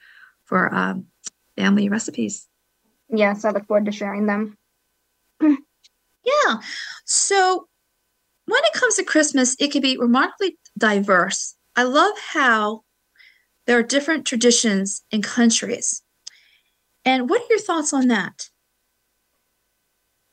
for 0.44 0.72
um, 0.74 1.06
family 1.56 1.88
recipes. 1.88 2.48
Yes, 3.08 3.44
I 3.44 3.50
look 3.50 3.66
forward 3.66 3.86
to 3.86 3.92
sharing 3.92 4.26
them. 4.26 4.56
Yeah. 5.42 6.60
So 7.04 7.68
when 8.46 8.60
it 8.64 8.72
comes 8.72 8.96
to 8.96 9.04
Christmas, 9.04 9.56
it 9.58 9.72
can 9.72 9.82
be 9.82 9.96
remarkably 9.96 10.58
diverse. 10.78 11.54
I 11.76 11.84
love 11.84 12.14
how 12.32 12.82
there 13.66 13.78
are 13.78 13.82
different 13.82 14.26
traditions 14.26 15.04
in 15.10 15.22
countries. 15.22 16.02
And 17.04 17.28
what 17.28 17.42
are 17.42 17.46
your 17.50 17.58
thoughts 17.58 17.92
on 17.92 18.08
that? 18.08 18.48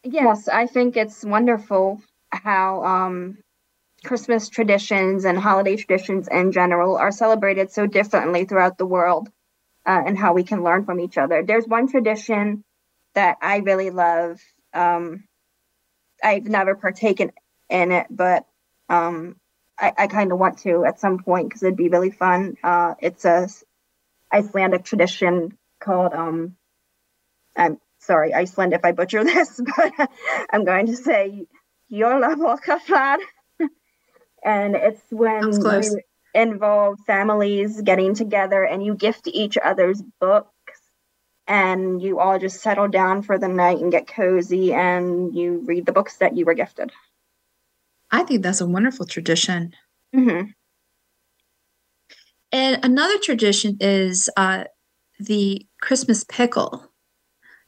Yes, 0.04 0.48
I 0.48 0.66
think 0.66 0.96
it's 0.96 1.24
wonderful 1.24 2.02
how 2.32 2.84
um, 2.84 3.38
Christmas 4.04 4.48
traditions 4.50 5.26
and 5.26 5.38
holiday 5.38 5.76
traditions 5.76 6.28
in 6.30 6.52
general 6.52 6.96
are 6.98 7.12
celebrated 7.12 7.72
so 7.72 7.86
differently 7.86 8.46
throughout 8.46 8.78
the 8.78 8.86
world 8.86 9.30
uh, 9.86 10.02
and 10.06 10.18
how 10.18 10.34
we 10.34 10.44
can 10.44 10.64
learn 10.64 10.86
from 10.86 11.00
each 11.00 11.18
other. 11.18 11.44
There's 11.44 11.68
one 11.68 11.90
tradition 11.90 12.64
that 13.16 13.38
I 13.42 13.58
really 13.58 13.90
love. 13.90 14.40
Um, 14.74 15.26
I've 16.24 16.46
never 16.46 16.76
partaken 16.76 17.32
in 17.70 17.92
it, 17.92 18.08
but 18.10 18.46
um, 18.90 19.36
I, 19.78 19.94
I 19.98 20.08
kind 20.08 20.32
of 20.32 20.40
want 20.40 20.60
to 20.60 20.86
at 20.86 21.00
some 21.00 21.20
point 21.20 21.50
because 21.50 21.64
it'd 21.64 21.78
be 21.78 21.90
really 21.90 22.12
fun. 22.12 22.56
Uh, 22.64 22.96
it's 23.00 23.26
a 23.26 23.48
Icelandic 24.32 24.84
tradition 24.84 25.58
called 25.80 26.14
um, 26.14 26.56
I'm 27.56 27.78
sorry, 28.00 28.34
Iceland, 28.34 28.74
if 28.74 28.84
I 28.84 28.92
butcher 28.92 29.24
this, 29.26 29.60
but 29.78 30.10
I'm 30.52 30.66
going 30.66 30.88
to 30.88 30.96
say 30.96 31.46
Jólabókaflóð. 31.92 33.18
and 34.44 34.76
it's 34.76 35.02
when 35.10 35.52
you 35.52 36.02
involve 36.34 37.00
families 37.08 37.82
getting 37.82 38.14
together 38.14 38.64
and 38.64 38.86
you 38.86 38.96
gift 38.96 39.28
each 39.28 39.58
other's 39.58 40.02
books 40.20 40.54
and 41.50 42.02
you 42.02 42.20
all 42.20 42.38
just 42.38 42.62
settle 42.62 42.88
down 42.88 43.24
for 43.24 43.40
the 43.40 43.48
night 43.48 43.80
and 43.80 43.92
get 43.92 44.08
cozy 44.08 44.72
and 44.72 45.36
you 45.36 45.64
read 45.66 45.86
the 45.86 45.92
books 45.92 46.18
that 46.18 46.38
you 46.38 46.46
were 46.46 46.54
gifted. 46.54 46.92
I 48.12 48.24
think 48.24 48.44
that's 48.44 48.62
a 48.62 48.68
wonderful 48.68 49.08
tradition. 49.08 49.74
Mm-hmm. 50.16 50.52
And 52.52 52.86
another 52.86 53.18
tradition 53.18 53.78
is 53.80 54.30
uh, 54.38 54.66
the 55.20 55.66
Christmas 55.82 56.24
pickle. 56.24 56.86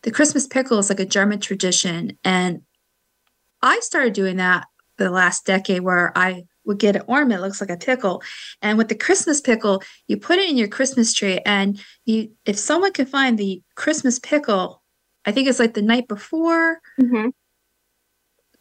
The 0.04 0.12
Christmas 0.12 0.48
pickle 0.48 0.80
is 0.80 0.89
like 0.89 1.00
a 1.00 1.06
German 1.06 1.39
tradition. 1.39 2.17
And 2.24 2.62
I 3.62 3.80
started 3.82 4.13
doing 4.13 4.38
that 4.38 4.67
the 4.98 5.10
last 5.10 5.46
decade 5.46 5.82
where 5.82 6.15
I 6.15 6.46
would 6.65 6.80
get 6.80 6.95
an 6.95 7.04
ornament 7.08 7.41
looks 7.41 7.62
like 7.62 7.69
a 7.69 7.78
pickle. 7.78 8.21
And 8.62 8.78
with 8.78 8.89
the 8.89 8.95
christmas 8.95 9.41
pickle 9.41 9.82
you 10.08 10.17
put 10.17 10.39
it 10.39 10.50
in 10.50 10.58
your 10.58 10.67
christmas 10.67 11.13
tree 11.13 11.39
and 11.45 11.82
you 12.06 12.32
if 12.45 12.58
someone 12.58 12.93
can 12.93 13.06
find 13.06 13.38
the 13.38 13.62
christmas 13.76 14.19
pickle 14.19 14.82
i 15.26 15.32
think 15.32 15.47
it's 15.47 15.60
like 15.60 15.74
the 15.74 15.82
night 15.82 16.08
before 16.08 16.80
mm-hmm. 17.00 17.30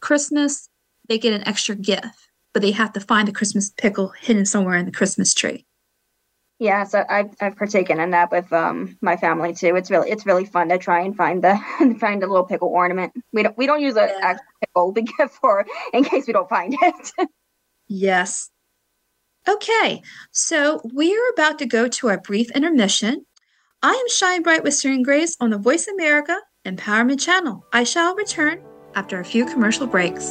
christmas 0.01 0.69
they 1.09 1.19
get 1.19 1.35
an 1.35 1.47
extra 1.47 1.75
gift 1.75 2.29
but 2.53 2.63
they 2.63 2.71
have 2.73 2.93
to 2.93 3.01
find 3.01 3.29
the 3.29 3.33
christmas 3.33 3.71
pickle 3.71 4.13
hidden 4.21 4.45
somewhere 4.45 4.77
in 4.77 4.87
the 4.87 4.93
christmas 4.93 5.35
tree. 5.35 5.67
Yeah 6.59 6.85
so 6.85 7.05
i've, 7.09 7.35
I've 7.41 7.57
partaken 7.57 8.01
in 8.01 8.11
that 8.11 8.31
with 8.31 8.53
um 8.53 8.99
my 9.01 9.17
family 9.17 9.55
too. 9.55 9.77
It's 9.77 9.91
really 9.91 10.11
it's 10.11 10.27
really 10.27 10.45
fun 10.45 10.69
to 10.69 10.79
try 10.79 11.01
and 11.01 11.17
find 11.17 11.43
the 11.43 11.59
find 12.01 12.23
a 12.23 12.27
little 12.27 12.45
pickle 12.45 12.69
ornament. 12.69 13.13
We 13.33 13.43
don't 13.43 13.57
we 13.57 13.67
don't 13.67 13.81
use 13.81 13.97
a 13.97 14.07
yeah. 14.07 14.37
pickle 14.61 14.93
to 14.93 15.03
gift 15.19 15.35
for 15.41 15.67
in 15.93 16.05
case 16.05 16.27
we 16.27 16.33
don't 16.33 16.49
find 16.49 16.75
it 16.81 17.13
Yes. 17.93 18.51
Okay, 19.49 20.01
so 20.31 20.81
we 20.95 21.13
are 21.13 21.31
about 21.33 21.59
to 21.59 21.67
go 21.67 21.89
to 21.89 22.09
our 22.09 22.21
brief 22.21 22.49
intermission. 22.53 23.27
I 23.83 23.91
am 23.91 24.09
Shine 24.09 24.45
Bright 24.45 24.63
with 24.63 24.75
Serene 24.75 25.03
Grace 25.03 25.37
on 25.41 25.51
the 25.51 25.59
Voice 25.59 25.89
America 25.89 26.39
Empowerment 26.65 27.21
Channel. 27.21 27.67
I 27.73 27.83
shall 27.83 28.15
return 28.15 28.63
after 28.95 29.19
a 29.19 29.25
few 29.25 29.45
commercial 29.45 29.89
breaks. 29.89 30.31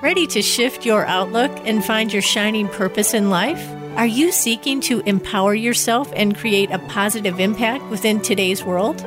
Ready 0.00 0.26
to 0.28 0.40
shift 0.40 0.86
your 0.86 1.04
outlook 1.04 1.52
and 1.66 1.84
find 1.84 2.10
your 2.10 2.22
shining 2.22 2.68
purpose 2.68 3.12
in 3.12 3.28
life? 3.28 3.83
Are 3.96 4.06
you 4.08 4.32
seeking 4.32 4.80
to 4.82 5.02
empower 5.06 5.54
yourself 5.54 6.12
and 6.16 6.36
create 6.36 6.72
a 6.72 6.80
positive 6.88 7.38
impact 7.38 7.84
within 7.90 8.20
today's 8.20 8.64
world? 8.64 9.00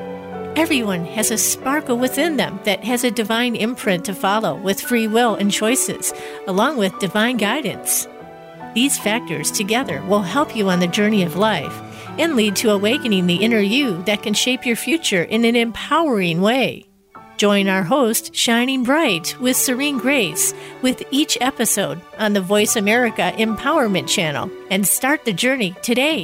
Everyone 0.56 1.04
has 1.08 1.30
a 1.30 1.38
sparkle 1.38 1.97
within 1.97 2.38
them 2.38 2.62
that 2.63 2.86
has 2.86 3.04
a 3.04 3.12
divine 3.12 3.58
imprint 3.58 4.06
to 4.06 4.15
follow 4.15 4.56
with 4.56 4.80
free 4.80 5.06
will 5.06 5.36
and 5.36 5.52
choices, 5.52 6.13
along 6.47 6.78
with 6.78 6.97
divine 7.00 7.36
guidance. 7.36 8.08
These 8.76 8.97
factors 8.97 9.52
together 9.52 10.02
will 10.04 10.21
help 10.21 10.56
you 10.56 10.69
on 10.69 10.80
the 10.80 10.88
journey 10.88 11.21
of 11.23 11.36
life 11.36 11.82
and 12.17 12.38
lead 12.38 12.56
to 12.56 12.71
awakening 12.71 13.28
the 13.28 13.43
inner 13.43 13.60
you 13.60 14.02
that 14.04 14.23
can 14.23 14.34
shape 14.34 14.65
your 14.65 14.78
future 14.78 15.23
in 15.23 15.43
an 15.43 15.58
empowering 15.58 16.39
way. 16.39 16.88
Join 17.38 17.67
our 17.67 17.84
host, 17.84 18.34
Shining 18.34 18.82
Bright, 18.82 19.39
with 19.39 19.56
Serene 19.56 20.00
Grace, 20.00 20.56
with 20.82 21.04
each 21.12 21.38
episode 21.39 22.02
on 22.17 22.34
the 22.34 22.41
Voice 22.41 22.76
America 22.76 23.32
Empowerment 23.38 24.08
Channel, 24.08 24.50
and 24.71 24.88
start 24.88 25.23
the 25.23 25.34
journey 25.34 25.76
today. 25.84 26.21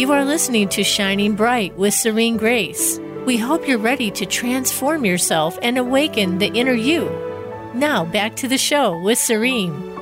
You 0.00 0.10
are 0.12 0.24
listening 0.24 0.70
to 0.70 0.82
Shining 0.82 1.34
Bright 1.34 1.76
with 1.76 1.92
Serene 1.92 2.38
Grace. 2.38 2.98
We 3.26 3.36
hope 3.36 3.68
you're 3.68 3.76
ready 3.76 4.10
to 4.12 4.24
transform 4.24 5.04
yourself 5.04 5.58
and 5.60 5.76
awaken 5.76 6.38
the 6.38 6.46
inner 6.54 6.72
you. 6.72 7.04
Now, 7.74 8.06
back 8.06 8.34
to 8.36 8.48
the 8.48 8.56
show 8.56 8.98
with 9.02 9.18
Serene. 9.18 9.94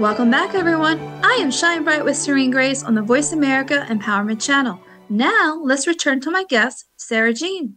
Welcome 0.00 0.32
back, 0.32 0.56
everyone. 0.56 1.15
I 1.28 1.40
am 1.40 1.50
Shine 1.50 1.82
Bright 1.82 2.04
with 2.04 2.16
Serene 2.16 2.52
Grace 2.52 2.84
on 2.84 2.94
the 2.94 3.02
Voice 3.02 3.32
America 3.32 3.84
Empowerment 3.88 4.40
Channel. 4.40 4.80
Now, 5.08 5.60
let's 5.60 5.88
return 5.88 6.20
to 6.20 6.30
my 6.30 6.44
guest, 6.44 6.84
Sarah 6.96 7.34
Jean. 7.34 7.74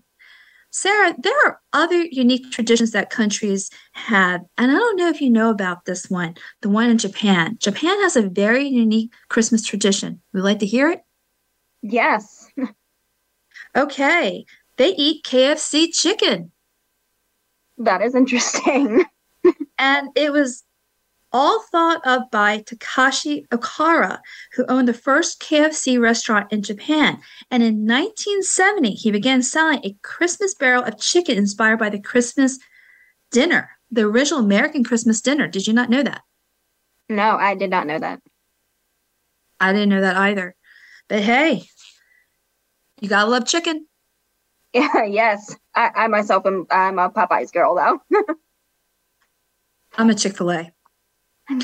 Sarah, 0.69 1.15
there 1.17 1.33
are 1.47 1.59
other 1.73 2.03
unique 2.03 2.51
traditions 2.51 2.91
that 2.91 3.09
countries 3.09 3.71
have, 3.93 4.41
and 4.55 4.71
I 4.71 4.75
don't 4.75 4.97
know 4.97 5.09
if 5.09 5.19
you 5.19 5.31
know 5.31 5.49
about 5.49 5.85
this 5.85 6.11
one, 6.11 6.35
the 6.61 6.69
one 6.69 6.91
in 6.91 6.99
Japan. 6.99 7.57
Japan 7.59 7.99
has 8.03 8.15
a 8.15 8.29
very 8.29 8.67
unique 8.67 9.11
Christmas 9.29 9.65
tradition. 9.65 10.21
Would 10.31 10.39
you 10.39 10.43
like 10.43 10.59
to 10.59 10.67
hear 10.67 10.91
it? 10.91 11.01
Yes. 11.81 12.51
okay. 13.75 14.45
They 14.77 14.89
eat 14.89 15.25
KFC 15.25 15.91
chicken. 15.91 16.51
That 17.79 18.03
is 18.03 18.13
interesting. 18.13 19.05
and 19.79 20.09
it 20.15 20.31
was 20.31 20.63
all 21.31 21.61
thought 21.71 22.05
of 22.05 22.29
by 22.31 22.59
Takeshi 22.59 23.45
Okawara, 23.51 24.19
who 24.53 24.65
owned 24.67 24.87
the 24.87 24.93
first 24.93 25.41
KFC 25.41 25.99
restaurant 25.99 26.51
in 26.51 26.61
Japan. 26.61 27.19
And 27.51 27.63
in 27.63 27.85
1970, 27.85 28.91
he 28.91 29.11
began 29.11 29.41
selling 29.41 29.79
a 29.83 29.95
Christmas 30.01 30.53
barrel 30.55 30.83
of 30.83 30.99
chicken 30.99 31.37
inspired 31.37 31.77
by 31.77 31.89
the 31.89 32.01
Christmas 32.01 32.59
dinner, 33.31 33.71
the 33.91 34.01
original 34.01 34.43
American 34.43 34.83
Christmas 34.83 35.21
dinner. 35.21 35.47
Did 35.47 35.67
you 35.67 35.73
not 35.73 35.89
know 35.89 36.03
that? 36.03 36.21
No, 37.07 37.35
I 37.35 37.55
did 37.55 37.69
not 37.69 37.87
know 37.87 37.99
that. 37.99 38.21
I 39.59 39.73
didn't 39.73 39.89
know 39.89 40.01
that 40.01 40.15
either. 40.15 40.55
But 41.07 41.21
hey, 41.21 41.63
you 43.01 43.09
gotta 43.09 43.29
love 43.29 43.45
chicken. 43.45 43.87
Yeah, 44.73 45.03
yes. 45.09 45.55
I, 45.75 45.89
I 45.95 46.07
myself 46.07 46.45
am 46.45 46.65
I'm 46.69 46.99
a 46.99 47.09
Popeyes 47.09 47.51
girl 47.51 47.75
though. 47.75 47.99
I'm 49.97 50.09
a 50.09 50.15
Chick-fil-A 50.15 50.71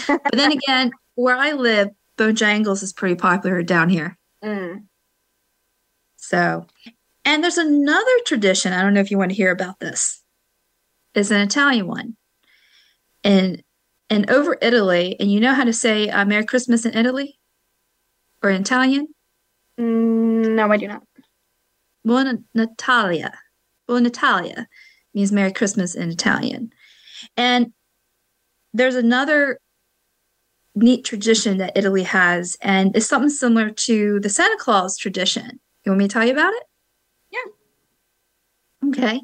but 0.08 0.22
then 0.34 0.52
again, 0.52 0.92
where 1.16 1.36
I 1.36 1.54
live, 1.54 1.90
Bojangles 2.18 2.84
is 2.84 2.94
pretty 2.94 3.16
popular 3.16 3.64
down 3.64 3.90
here. 3.90 4.18
Mm. 4.44 4.86
So, 6.18 6.66
and 7.24 7.44
there's 7.44 7.58
another 7.58 8.20
tradition. 8.26 8.74
I 8.74 8.82
don't 8.82 8.94
know 8.94 9.02
if 9.02 9.12
you 9.12 9.18
want 9.18 9.32
to 9.32 9.36
hear 9.36 9.52
about 9.52 9.80
this. 9.80 10.24
It's 11.14 11.32
an 11.32 11.42
Italian 11.42 11.88
one, 11.88 12.18
and 13.24 13.64
and 14.10 14.30
over 14.30 14.58
Italy. 14.62 15.16
And 15.20 15.32
you 15.32 15.40
know 15.40 15.54
how 15.54 15.64
to 15.64 15.74
say 15.74 16.10
uh, 16.10 16.26
"Merry 16.26 16.46
Christmas" 16.46 16.86
in 16.86 16.94
Italy 16.94 17.38
or 18.44 18.50
in 18.50 18.62
Italian? 18.62 19.08
Mm, 19.80 20.56
no, 20.56 20.72
I 20.72 20.78
do 20.78 20.88
not. 20.88 21.04
Buona 22.04 22.40
Natalia. 22.54 23.34
Buona 23.88 24.04
Natalia 24.04 24.68
means 25.14 25.32
Merry 25.32 25.52
Christmas 25.52 25.96
in 25.96 26.10
Italian. 26.10 26.72
And 27.38 27.74
there's 28.74 28.96
another 28.96 29.60
neat 30.76 31.06
tradition 31.06 31.58
that 31.58 31.78
Italy 31.78 32.04
has, 32.04 32.58
and 32.62 32.96
it's 32.96 33.08
something 33.08 33.30
similar 33.30 33.70
to 33.70 34.20
the 34.20 34.30
Santa 34.30 34.58
Claus 34.58 34.98
tradition. 34.98 35.60
You 35.86 35.92
want 35.92 36.00
me 36.00 36.08
to 36.08 36.14
tell 36.14 36.26
you 36.26 36.34
about 36.34 36.54
it? 36.54 36.64
Yeah. 37.32 38.90
Okay. 38.90 39.22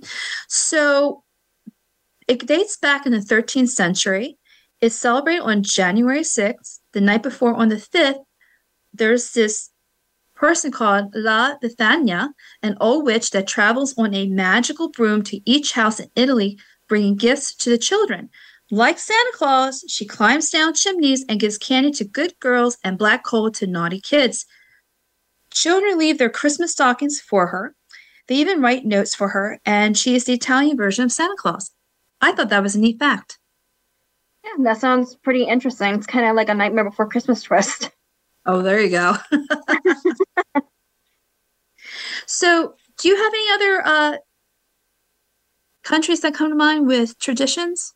So 0.48 1.24
it 2.28 2.46
dates 2.46 2.78
back 2.78 3.06
in 3.06 3.12
the 3.12 3.20
13th 3.20 3.70
century. 3.70 4.38
It's 4.80 4.96
celebrated 4.96 5.42
on 5.42 5.64
January 5.64 6.22
6th. 6.22 6.80
The 6.94 7.02
night 7.02 7.24
before, 7.24 7.54
on 7.54 7.70
the 7.70 7.76
5th, 7.76 8.24
there's 8.94 9.32
this 9.34 9.70
person 10.36 10.72
called 10.72 11.14
La 11.14 11.58
Befana, 11.64 12.30
an 12.64 12.76
old 12.82 13.06
witch 13.06 13.30
that 13.32 13.48
travels 13.48 13.94
on 13.98 14.14
a 14.14 14.28
magical 14.28 14.90
broom 14.90 15.22
to 15.24 15.40
each 15.50 15.74
house 15.74 16.00
in 16.00 16.10
Italy, 16.16 16.58
bringing 16.88 17.16
gifts 17.16 17.54
to 17.56 17.70
the 17.70 17.78
children. 17.78 18.30
Like 18.74 19.00
Santa 19.00 19.32
Claus, 19.34 19.84
she 19.90 20.06
climbs 20.06 20.50
down 20.50 20.74
chimneys 20.74 21.26
and 21.28 21.42
gives 21.42 21.58
candy 21.58 21.92
to 21.92 22.06
good 22.06 22.40
girls 22.40 22.78
and 22.86 22.98
black 22.98 23.26
coal 23.26 23.52
to 23.52 23.68
naughty 23.68 24.00
kids. 24.00 24.46
Children 25.52 25.98
leave 25.98 26.18
their 26.18 26.30
Christmas 26.30 26.72
stockings 26.72 27.20
for 27.20 27.48
her. 27.48 27.76
They 28.28 28.36
even 28.36 28.62
write 28.62 28.86
notes 28.86 29.14
for 29.14 29.28
her, 29.28 29.60
and 29.66 29.98
she 29.98 30.16
is 30.16 30.24
the 30.24 30.32
Italian 30.32 30.78
version 30.78 31.04
of 31.04 31.12
Santa 31.12 31.36
Claus. 31.38 31.72
I 32.22 32.32
thought 32.32 32.48
that 32.48 32.64
was 32.64 32.74
a 32.74 32.80
neat 32.80 32.98
fact. 32.98 33.40
Yeah, 34.46 34.64
that 34.64 34.78
sounds 34.78 35.18
pretty 35.18 35.44
interesting. 35.44 35.94
It's 35.96 36.08
kind 36.08 36.26
of 36.26 36.38
like 36.38 36.48
a 36.48 36.54
Nightmare 36.54 36.86
Before 36.86 37.10
Christmas 37.10 37.44
twist. 37.44 37.92
Oh, 38.46 38.62
there 38.62 38.80
you 38.80 38.90
go. 38.90 39.18
so, 42.26 42.76
do 43.00 43.10
you 43.10 43.18
have 43.18 43.34
any 43.34 43.52
other 43.52 43.82
uh, 43.86 44.18
countries 45.84 46.22
that 46.22 46.34
come 46.34 46.50
to 46.50 46.56
mind 46.56 46.88
with 46.88 47.20
traditions? 47.20 47.94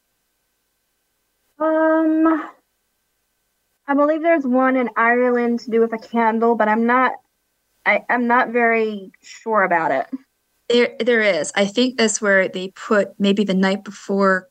Um, 1.59 2.49
I 3.87 3.93
believe 3.93 4.21
there's 4.21 4.45
one 4.45 4.75
in 4.75 4.89
Ireland 4.95 5.59
to 5.61 5.71
do 5.71 5.79
with 5.79 5.93
a 5.93 5.97
candle, 5.97 6.55
but 6.55 6.67
I'm 6.67 6.85
not. 6.85 7.13
I, 7.85 8.03
I'm 8.09 8.27
not 8.27 8.49
very 8.49 9.11
sure 9.21 9.63
about 9.63 9.91
it. 9.91 10.07
There, 10.69 10.95
there 10.99 11.21
is. 11.21 11.51
I 11.55 11.65
think 11.65 11.97
that's 11.97 12.19
where 12.19 12.47
they 12.47 12.69
put 12.69 13.19
maybe 13.19 13.43
the 13.43 13.53
night 13.53 13.83
before, 13.83 14.49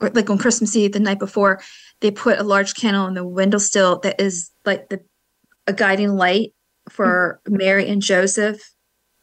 or 0.00 0.10
like 0.10 0.28
on 0.28 0.38
Christmas 0.38 0.74
Eve, 0.74 0.92
the 0.92 0.98
night 0.98 1.20
before, 1.20 1.62
they 2.00 2.10
put 2.10 2.40
a 2.40 2.42
large 2.42 2.74
candle 2.74 3.04
on 3.04 3.14
the 3.14 3.24
windowsill 3.24 4.00
that 4.00 4.20
is 4.20 4.50
like 4.64 4.88
the 4.88 5.00
a 5.68 5.72
guiding 5.72 6.16
light 6.16 6.52
for 6.88 7.40
mm-hmm. 7.46 7.58
Mary 7.58 7.88
and 7.88 8.02
Joseph 8.02 8.60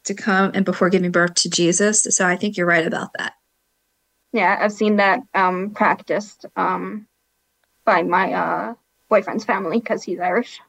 to 0.04 0.14
come 0.14 0.52
and 0.54 0.64
before 0.64 0.88
giving 0.88 1.10
birth 1.10 1.34
to 1.34 1.50
Jesus. 1.50 2.02
So 2.02 2.26
I 2.26 2.36
think 2.36 2.56
you're 2.56 2.66
right 2.66 2.86
about 2.86 3.10
that. 3.18 3.34
Yeah, 4.32 4.56
I've 4.60 4.72
seen 4.72 4.96
that 4.96 5.20
um, 5.34 5.70
practiced 5.70 6.46
um, 6.56 7.06
by 7.90 8.04
my 8.04 8.32
uh, 8.32 8.74
boyfriend's 9.08 9.44
family 9.44 9.80
because 9.80 10.04
he's 10.04 10.20
Irish. 10.20 10.60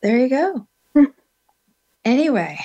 There 0.00 0.16
you 0.16 0.28
go. 0.28 0.68
anyway, 2.04 2.56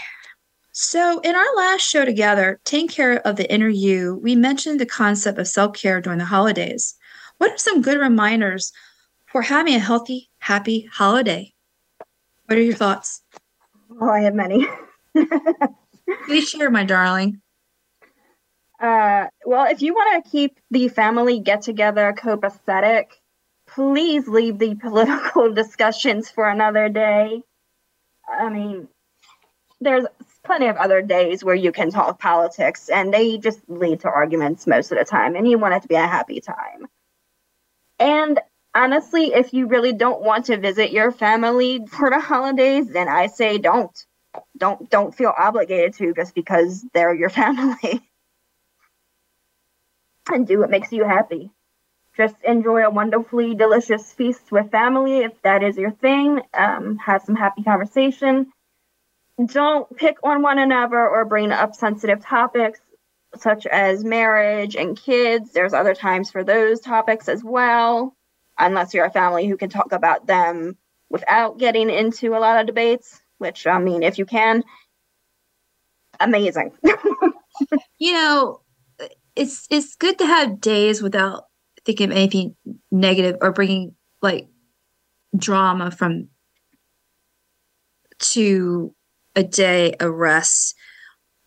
so 0.72 1.20
in 1.22 1.36
our 1.36 1.56
last 1.56 1.82
show 1.82 2.06
together, 2.06 2.60
Taking 2.64 2.90
Care 2.90 3.26
of 3.26 3.38
the 3.38 3.52
Inner 3.52 3.70
You, 3.70 4.20
we 4.22 4.36
mentioned 4.36 4.80
the 4.80 4.86
concept 4.86 5.40
of 5.40 5.48
self 5.48 5.74
care 5.74 6.00
during 6.00 6.20
the 6.20 6.26
holidays. 6.26 6.94
What 7.40 7.52
are 7.52 7.58
some 7.58 7.82
good 7.82 7.98
reminders 7.98 8.72
for 9.26 9.42
having 9.42 9.74
a 9.74 9.80
healthy, 9.80 10.30
happy 10.38 10.88
holiday? 10.94 11.56
What 12.46 12.60
are 12.60 12.62
your 12.62 12.76
thoughts? 12.76 13.24
Oh, 14.00 14.10
I 14.10 14.20
have 14.20 14.36
many. 14.36 14.68
Please 16.28 16.50
share, 16.50 16.70
my 16.70 16.84
darling. 16.84 17.42
Uh, 18.80 19.26
well, 19.44 19.66
if 19.66 19.82
you 19.82 19.96
want 19.96 20.24
to 20.24 20.30
keep 20.30 20.60
the 20.70 20.88
family 20.88 21.40
get 21.40 21.64
together 21.64 22.14
copacetic, 22.16 23.06
please 23.78 24.28
leave 24.28 24.58
the 24.58 24.74
political 24.74 25.54
discussions 25.62 26.32
for 26.32 26.50
another 26.50 26.90
day. 26.90 27.44
I 28.28 28.50
mean, 28.50 28.88
there's 29.80 30.08
plenty 30.44 30.66
of 30.66 30.78
other 30.78 31.04
days 31.04 31.44
where 31.44 31.54
you 31.54 31.72
can 31.72 31.92
talk 31.92 32.20
politics, 32.20 32.90
and 32.90 33.14
they 33.14 33.38
just 33.38 33.60
lead 33.68 34.00
to 34.00 34.10
arguments 34.10 34.66
most 34.66 34.92
of 34.92 34.98
the 34.98 35.06
time, 35.06 35.36
and 35.36 35.48
you 35.48 35.60
want 35.60 35.76
it 35.76 35.84
to 35.84 35.88
be 35.88 35.94
a 35.94 36.08
happy 36.08 36.42
time. 36.42 36.88
And 38.00 38.40
honestly, 38.74 39.26
if 39.36 39.54
you 39.54 39.68
really 39.68 39.94
don't 39.94 40.24
want 40.24 40.46
to 40.46 40.58
visit 40.58 40.92
your 40.92 41.12
family 41.12 41.86
for 41.86 42.10
the 42.10 42.20
holidays, 42.20 42.88
then 42.88 43.08
I 43.08 43.28
say 43.28 43.60
don't. 43.60 43.96
Don't 44.58 44.90
don't 44.90 45.14
feel 45.14 45.34
obligated 45.38 45.94
to 45.96 46.16
just 46.16 46.34
because 46.34 46.84
they're 46.96 47.14
your 47.14 47.30
family. 47.42 48.02
and 50.32 50.48
do 50.48 50.58
what 50.58 50.72
makes 50.72 50.92
you 50.92 51.04
happy. 51.04 51.52
Just 52.18 52.36
enjoy 52.44 52.84
a 52.84 52.90
wonderfully 52.90 53.54
delicious 53.54 54.12
feast 54.12 54.52
with 54.52 54.72
family 54.72 55.20
if 55.20 55.40
that 55.44 55.62
is 55.64 55.78
your 55.78 55.92
thing. 55.92 56.42
Um, 56.54 56.98
have 56.98 57.22
some 57.22 57.36
happy 57.36 57.62
conversation. 57.62 58.52
Don't 59.46 59.96
pick 59.96 60.18
on 60.24 60.42
one 60.42 60.58
another 60.58 61.08
or 61.08 61.26
bring 61.26 61.52
up 61.52 61.76
sensitive 61.76 62.22
topics 62.22 62.80
such 63.36 63.68
as 63.68 64.04
marriage 64.04 64.76
and 64.76 65.00
kids. 65.00 65.54
There's 65.54 65.74
other 65.74 65.94
times 65.94 66.32
for 66.32 66.44
those 66.44 66.80
topics 66.80 67.30
as 67.30 67.44
well 67.44 68.16
unless 68.58 68.94
you're 68.94 69.06
a 69.06 69.12
family 69.12 69.48
who 69.48 69.58
can 69.58 69.70
talk 69.70 69.92
about 69.92 70.26
them 70.26 70.76
without 71.10 71.60
getting 71.60 71.90
into 71.90 72.36
a 72.36 72.40
lot 72.40 72.60
of 72.60 72.66
debates, 72.66 73.22
which 73.38 73.68
I 73.68 73.80
mean, 73.80 74.04
if 74.04 74.18
you 74.18 74.26
can, 74.26 74.64
amazing. 76.20 76.72
you 78.00 78.14
know, 78.14 78.62
it's 79.36 79.68
it's 79.70 79.96
good 79.96 80.18
to 80.18 80.26
have 80.26 80.60
days 80.60 81.02
without 81.02 81.47
thinking 81.88 82.12
of 82.12 82.18
anything 82.18 82.54
negative 82.92 83.38
or 83.42 83.54
bringing 83.54 83.96
like 84.22 84.50
drama 85.36 85.90
from 85.90 86.28
to 88.20 88.94
a 89.38 89.44
day 89.44 89.94
of 90.02 90.14
rest 90.14 90.76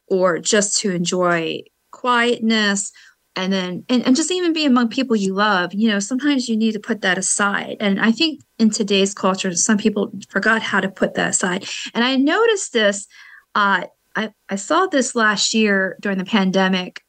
or 0.06 0.38
just 0.38 0.78
to 0.78 0.90
enjoy 0.90 1.60
quietness 1.90 2.90
and 3.36 3.52
then 3.52 3.84
and, 3.90 4.06
and 4.06 4.16
just 4.16 4.30
even 4.32 4.54
be 4.54 4.64
among 4.64 4.88
people 4.88 5.14
you 5.14 5.34
love 5.34 5.74
you 5.74 5.88
know 5.90 5.98
sometimes 5.98 6.48
you 6.48 6.56
need 6.56 6.72
to 6.72 6.80
put 6.80 7.02
that 7.02 7.18
aside. 7.18 7.76
And 7.78 8.00
i 8.00 8.10
think 8.10 8.40
in 8.58 8.70
today's 8.70 9.12
culture 9.12 9.54
some 9.54 9.76
people 9.76 10.10
forgot 10.30 10.62
how 10.62 10.80
to 10.80 10.88
put 10.88 11.14
that 11.14 11.30
aside. 11.30 11.68
And 11.92 12.02
i 12.02 12.16
noticed 12.16 12.72
this 12.72 13.06
uh, 13.54 13.84
I, 14.16 14.32
I 14.48 14.56
saw 14.56 14.86
this 14.86 15.14
last 15.14 15.52
year 15.52 15.98
during 16.00 16.18
the 16.18 16.24
pandemic 16.24 17.04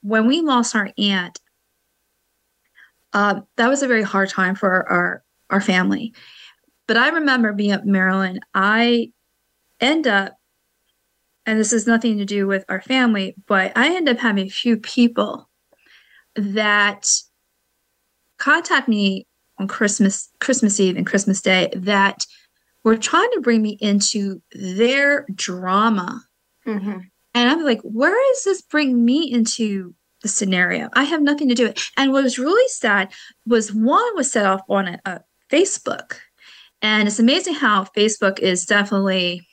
when 0.00 0.26
we 0.26 0.40
lost 0.40 0.74
our 0.74 0.90
aunt 0.96 1.40
uh, 3.16 3.40
that 3.56 3.68
was 3.68 3.82
a 3.82 3.88
very 3.88 4.02
hard 4.02 4.28
time 4.28 4.54
for 4.54 4.70
our, 4.70 4.88
our, 4.88 5.24
our 5.50 5.60
family 5.60 6.12
but 6.86 6.96
i 6.96 7.08
remember 7.08 7.52
being 7.52 7.72
up 7.72 7.82
in 7.82 7.92
maryland 7.92 8.40
i 8.54 9.10
end 9.80 10.06
up 10.06 10.36
and 11.46 11.60
this 11.60 11.70
has 11.70 11.86
nothing 11.86 12.18
to 12.18 12.24
do 12.24 12.46
with 12.46 12.64
our 12.68 12.82
family, 12.82 13.36
but 13.46 13.72
I 13.76 13.94
end 13.94 14.08
up 14.08 14.18
having 14.18 14.46
a 14.46 14.50
few 14.50 14.76
people 14.76 15.48
that 16.34 17.08
contact 18.38 18.88
me 18.88 19.26
on 19.58 19.68
Christmas, 19.68 20.28
Christmas 20.40 20.78
Eve 20.80 20.96
and 20.96 21.06
Christmas 21.06 21.40
Day 21.40 21.70
that 21.74 22.26
were 22.82 22.96
trying 22.96 23.30
to 23.32 23.40
bring 23.40 23.62
me 23.62 23.78
into 23.80 24.42
their 24.52 25.24
drama. 25.34 26.20
Mm-hmm. 26.66 26.98
And 27.34 27.50
I'm 27.50 27.64
like, 27.64 27.80
where 27.82 28.32
is 28.32 28.44
this 28.44 28.62
bring 28.62 29.04
me 29.04 29.30
into 29.32 29.94
the 30.22 30.28
scenario? 30.28 30.88
I 30.94 31.04
have 31.04 31.22
nothing 31.22 31.48
to 31.48 31.54
do 31.54 31.64
with 31.64 31.72
it. 31.72 31.82
And 31.96 32.12
what 32.12 32.24
was 32.24 32.38
really 32.38 32.68
sad 32.68 33.12
was 33.46 33.72
one 33.72 34.16
was 34.16 34.30
set 34.30 34.46
off 34.46 34.62
on 34.68 34.88
a, 34.88 35.00
a 35.04 35.20
Facebook. 35.50 36.16
And 36.82 37.08
it's 37.08 37.18
amazing 37.18 37.54
how 37.54 37.84
Facebook 37.84 38.38
is 38.38 38.66
definitely 38.66 39.46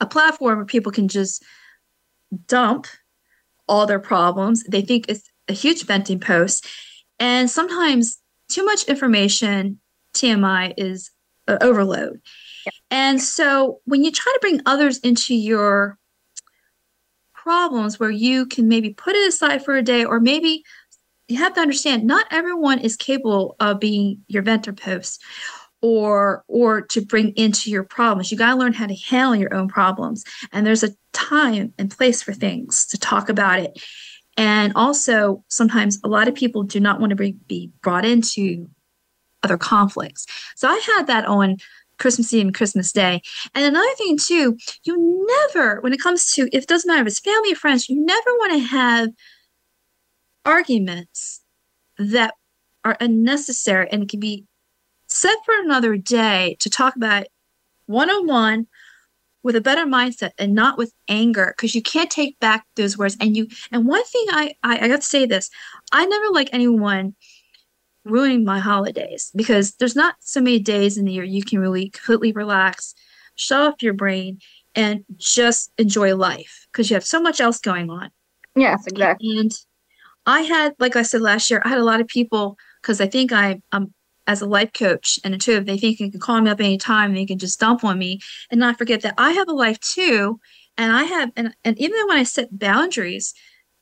a 0.00 0.06
platform 0.06 0.56
where 0.56 0.66
people 0.66 0.92
can 0.92 1.08
just 1.08 1.42
dump 2.46 2.86
all 3.68 3.86
their 3.86 3.98
problems. 3.98 4.62
They 4.64 4.82
think 4.82 5.06
it's 5.08 5.30
a 5.48 5.52
huge 5.52 5.84
venting 5.84 6.20
post. 6.20 6.66
And 7.18 7.50
sometimes 7.50 8.20
too 8.48 8.64
much 8.64 8.84
information, 8.84 9.80
TMI, 10.14 10.74
is 10.76 11.10
uh, 11.48 11.58
overload. 11.60 12.20
And 12.90 13.20
so 13.20 13.80
when 13.84 14.04
you 14.04 14.10
try 14.10 14.32
to 14.32 14.40
bring 14.40 14.60
others 14.66 14.98
into 14.98 15.34
your 15.34 15.98
problems 17.44 18.00
where 18.00 18.10
you 18.10 18.46
can 18.46 18.68
maybe 18.68 18.94
put 18.94 19.14
it 19.14 19.28
aside 19.28 19.62
for 19.62 19.76
a 19.76 19.82
day, 19.82 20.02
or 20.02 20.18
maybe 20.18 20.64
you 21.28 21.36
have 21.36 21.52
to 21.54 21.60
understand 21.60 22.04
not 22.04 22.26
everyone 22.30 22.78
is 22.78 22.96
capable 22.96 23.54
of 23.60 23.78
being 23.78 24.22
your 24.28 24.42
venter 24.42 24.72
post 24.72 25.22
or 25.82 26.42
or 26.48 26.80
to 26.80 27.04
bring 27.04 27.32
into 27.32 27.70
your 27.70 27.84
problems. 27.84 28.32
You 28.32 28.38
got 28.38 28.54
to 28.54 28.58
learn 28.58 28.72
how 28.72 28.86
to 28.86 28.94
handle 28.94 29.36
your 29.36 29.52
own 29.52 29.68
problems. 29.68 30.24
And 30.52 30.66
there's 30.66 30.82
a 30.82 30.94
time 31.12 31.74
and 31.78 31.90
place 31.90 32.22
for 32.22 32.32
things 32.32 32.86
to 32.86 32.98
talk 32.98 33.28
about 33.28 33.60
it. 33.60 33.78
And 34.38 34.72
also 34.74 35.44
sometimes 35.48 36.00
a 36.02 36.08
lot 36.08 36.28
of 36.28 36.34
people 36.34 36.62
do 36.62 36.80
not 36.80 36.98
want 36.98 37.10
to 37.10 37.16
be, 37.16 37.32
be 37.46 37.70
brought 37.82 38.06
into 38.06 38.68
other 39.42 39.58
conflicts. 39.58 40.26
So 40.56 40.66
i 40.66 40.80
had 40.96 41.06
that 41.08 41.26
on 41.26 41.58
christmas 41.98 42.32
eve 42.32 42.46
and 42.46 42.54
christmas 42.54 42.92
day. 42.92 43.20
And 43.54 43.64
another 43.64 43.94
thing 43.96 44.18
too 44.18 44.56
you 44.84 45.26
never 45.26 45.80
when 45.80 45.92
it 45.92 46.00
comes 46.00 46.32
to 46.32 46.48
if 46.52 46.64
it 46.64 46.68
doesn't 46.68 46.88
matter 46.88 47.02
if 47.02 47.08
it's 47.08 47.20
family 47.20 47.52
or 47.52 47.56
friends 47.56 47.88
you 47.88 48.04
never 48.04 48.30
want 48.38 48.52
to 48.52 48.58
have 48.58 49.08
arguments 50.44 51.42
that 51.98 52.34
are 52.84 52.96
unnecessary 53.00 53.88
and 53.90 54.02
it 54.02 54.08
can 54.08 54.20
be 54.20 54.44
set 55.06 55.36
for 55.44 55.54
another 55.58 55.96
day 55.96 56.56
to 56.60 56.68
talk 56.68 56.96
about 56.96 57.26
one 57.86 58.10
on 58.10 58.26
one 58.26 58.66
with 59.44 59.54
a 59.54 59.60
better 59.60 59.84
mindset 59.84 60.30
and 60.38 60.54
not 60.54 60.76
with 60.78 60.92
anger 61.08 61.54
because 61.56 61.74
you 61.74 61.82
can't 61.82 62.10
take 62.10 62.40
back 62.40 62.66
those 62.76 62.98
words. 62.98 63.16
And 63.20 63.36
you 63.36 63.46
and 63.70 63.86
one 63.86 64.02
thing 64.04 64.24
I, 64.30 64.54
I 64.64 64.78
i 64.84 64.88
got 64.88 65.02
to 65.02 65.06
say 65.06 65.26
this 65.26 65.50
i 65.92 66.04
never 66.04 66.30
like 66.30 66.48
anyone 66.52 67.14
ruining 68.04 68.44
my 68.44 68.58
holidays 68.58 69.30
because 69.34 69.74
there's 69.76 69.96
not 69.96 70.16
so 70.20 70.40
many 70.40 70.58
days 70.58 70.98
in 70.98 71.04
the 71.04 71.12
year 71.12 71.24
you 71.24 71.42
can 71.42 71.58
really 71.58 71.90
completely 71.90 72.32
relax 72.32 72.94
shut 73.36 73.60
off 73.60 73.82
your 73.82 73.94
brain 73.94 74.38
and 74.74 75.04
just 75.16 75.72
enjoy 75.78 76.14
life 76.14 76.66
because 76.70 76.90
you 76.90 76.94
have 76.94 77.04
so 77.04 77.20
much 77.20 77.40
else 77.40 77.58
going 77.58 77.90
on 77.90 78.10
yes 78.56 78.86
exactly 78.86 79.38
and 79.38 79.52
i 80.26 80.40
had 80.40 80.74
like 80.78 80.96
i 80.96 81.02
said 81.02 81.20
last 81.20 81.50
year 81.50 81.62
i 81.64 81.68
had 81.68 81.78
a 81.78 81.84
lot 81.84 82.00
of 82.00 82.06
people 82.06 82.56
because 82.82 83.00
i 83.00 83.06
think 83.06 83.32
I, 83.32 83.60
i'm 83.72 83.94
as 84.26 84.40
a 84.40 84.46
life 84.46 84.72
coach 84.72 85.18
and 85.24 85.34
a 85.34 85.36
if 85.52 85.66
they 85.66 85.78
think 85.78 85.98
they 85.98 86.10
can 86.10 86.20
call 86.20 86.40
me 86.40 86.50
up 86.50 86.60
anytime 86.60 87.10
and 87.10 87.16
they 87.16 87.26
can 87.26 87.38
just 87.38 87.60
dump 87.60 87.84
on 87.84 87.98
me 87.98 88.20
and 88.50 88.58
not 88.58 88.78
forget 88.78 89.02
that 89.02 89.14
I 89.18 89.32
have 89.32 89.48
a 89.48 89.52
life 89.52 89.78
too. 89.80 90.40
And 90.76 90.92
I 90.92 91.04
have, 91.04 91.30
and, 91.36 91.54
and 91.64 91.78
even 91.78 92.06
when 92.08 92.18
I 92.18 92.24
set 92.24 92.58
boundaries, 92.58 93.34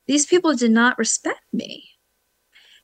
these 0.07 0.27
people 0.27 0.55
did 0.55 0.73
not 0.73 0.99
respect 0.99 1.41
me. 1.53 1.89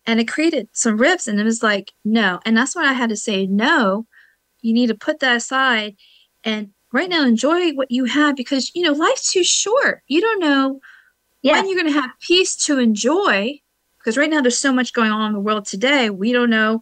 And 0.09 0.19
it 0.19 0.27
created 0.27 0.69
some 0.73 0.97
rifts. 0.97 1.29
And 1.29 1.39
it 1.39 1.45
was 1.45 1.63
like, 1.63 1.93
no. 2.03 2.41
And 2.47 2.57
that's 2.57 2.75
when 2.75 2.87
I 2.87 2.95
had 2.95 3.11
to 3.11 3.17
say, 3.17 3.47
no, 3.47 4.07
you 4.63 4.73
need 4.73 4.87
to 4.87 4.95
put 4.95 5.21
that 5.21 5.37
aside. 5.37 5.97
And 6.43 6.71
right 6.93 7.11
now, 7.11 7.25
enjoy 7.27 7.73
what 7.73 7.91
you 7.91 8.07
have 8.07 8.35
because, 8.35 8.73
you 8.75 8.83
know, 8.83 8.93
life's 8.93 9.31
too 9.31 9.45
short. 9.45 10.03
You 10.09 10.23
don't 10.23 10.41
know 10.41 10.81
yes. 11.43 11.57
when 11.57 11.69
you're 11.69 11.79
going 11.79 11.93
to 11.93 12.01
have 12.01 12.11
peace 12.21 12.57
to 12.65 12.79
enjoy. 12.79 13.61
Because 13.99 14.17
right 14.17 14.31
now, 14.31 14.41
there's 14.41 14.59
so 14.59 14.73
much 14.73 14.95
going 14.95 15.11
on 15.11 15.29
in 15.29 15.35
the 15.35 15.41
world 15.41 15.67
today. 15.67 16.09
We 16.09 16.33
don't 16.33 16.49
know 16.49 16.81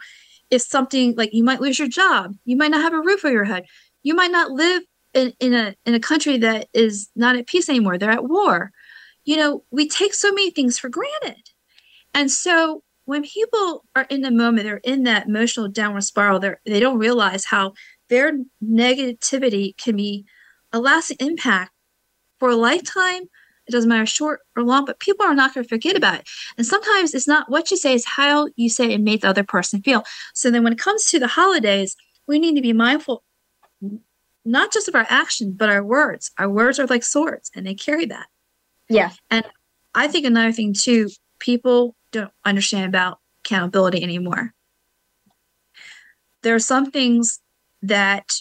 if 0.51 0.63
something 0.63 1.17
like 1.17 1.35
you 1.35 1.43
might 1.43 1.61
lose 1.61 1.81
your 1.81 1.89
job, 1.89 2.37
you 2.45 2.57
might 2.57 2.71
not 2.71 2.83
have 2.83 2.93
a 2.93 3.01
roof 3.01 3.25
over 3.25 3.33
your 3.33 3.45
head, 3.45 3.67
you 4.05 4.15
might 4.15 4.31
not 4.31 4.53
live 4.53 4.85
in, 5.13 5.33
in 5.41 5.53
a 5.53 5.75
in 5.85 5.95
a 5.95 6.01
country 6.01 6.39
that 6.39 6.69
is 6.73 7.09
not 7.17 7.35
at 7.35 7.49
peace 7.49 7.69
anymore. 7.69 7.99
They're 7.99 8.11
at 8.13 8.29
war. 8.29 8.71
You 9.25 9.39
know, 9.39 9.65
we 9.73 9.89
take 9.89 10.15
so 10.15 10.31
many 10.31 10.51
things 10.51 10.79
for 10.79 10.89
granted. 10.89 11.51
And 12.15 12.31
so 12.31 12.85
when 13.07 13.23
people 13.23 13.85
are 13.97 14.07
in 14.11 14.21
the 14.21 14.31
moment, 14.31 14.65
they're 14.65 14.77
in 14.79 15.05
that 15.05 15.27
emotional 15.27 15.69
downward 15.69 16.03
spiral, 16.03 16.39
they're 16.39 16.61
they 16.67 16.81
don't 16.81 16.99
realize 16.99 17.47
how 17.47 17.73
their 18.09 18.33
negativity 18.63 19.77
can 19.79 19.97
be 19.97 20.27
a 20.73 20.79
lasting 20.79 21.17
impact 21.21 21.73
for 22.39 22.51
a 22.51 22.57
lifetime 22.57 23.25
it 23.67 23.73
doesn't 23.73 23.89
matter 23.89 24.07
short 24.07 24.41
or 24.55 24.63
long, 24.63 24.85
but 24.85 25.01
people 25.01 25.27
are 25.27 25.35
not 25.35 25.53
going 25.53 25.65
to 25.65 25.69
forget 25.69 25.97
about 25.97 26.21
it. 26.21 26.29
And 26.57 26.67
sometimes 26.67 27.15
it's 27.15 27.27
not 27.27 27.51
what 27.51 27.71
you 27.71 27.77
say, 27.77 27.95
it's 27.95 28.07
how 28.07 28.49
you 28.55 28.69
say 28.71 28.93
it 28.93 29.01
made 29.01 29.23
the 29.23 29.29
other 29.29 29.43
person 29.43 29.83
feel. 29.83 30.05
So 30.35 30.51
then 30.51 30.63
when 30.63 30.73
it 30.73 30.79
comes 30.79 31.07
to 31.11 31.19
the 31.19 31.27
holidays, 31.27 31.97
we 32.29 32.39
need 32.39 32.55
to 32.55 32.63
be 32.63 32.73
mindful 32.73 33.25
not 34.45 34.73
just 34.73 34.87
of 34.87 34.95
our 34.95 35.07
actions, 35.11 35.55
but 35.57 35.69
our 35.69 35.83
words. 35.83 36.31
Our 36.39 36.49
words 36.49 36.79
are 36.79 36.87
like 36.87 37.03
swords 37.03 37.51
and 37.55 37.67
they 37.67 37.75
carry 37.75 38.07
that. 38.07 38.29
Yeah. 38.89 39.11
And 39.29 39.45
I 39.95 40.07
think 40.07 40.25
another 40.25 40.53
thing 40.53 40.73
too, 40.73 41.11
people 41.41 41.97
don't 42.21 42.33
understand 42.45 42.87
about 42.87 43.19
accountability 43.45 44.03
anymore. 44.03 44.53
There 46.43 46.55
are 46.55 46.61
some 46.61 46.91
things 46.91 47.41
that 47.83 48.35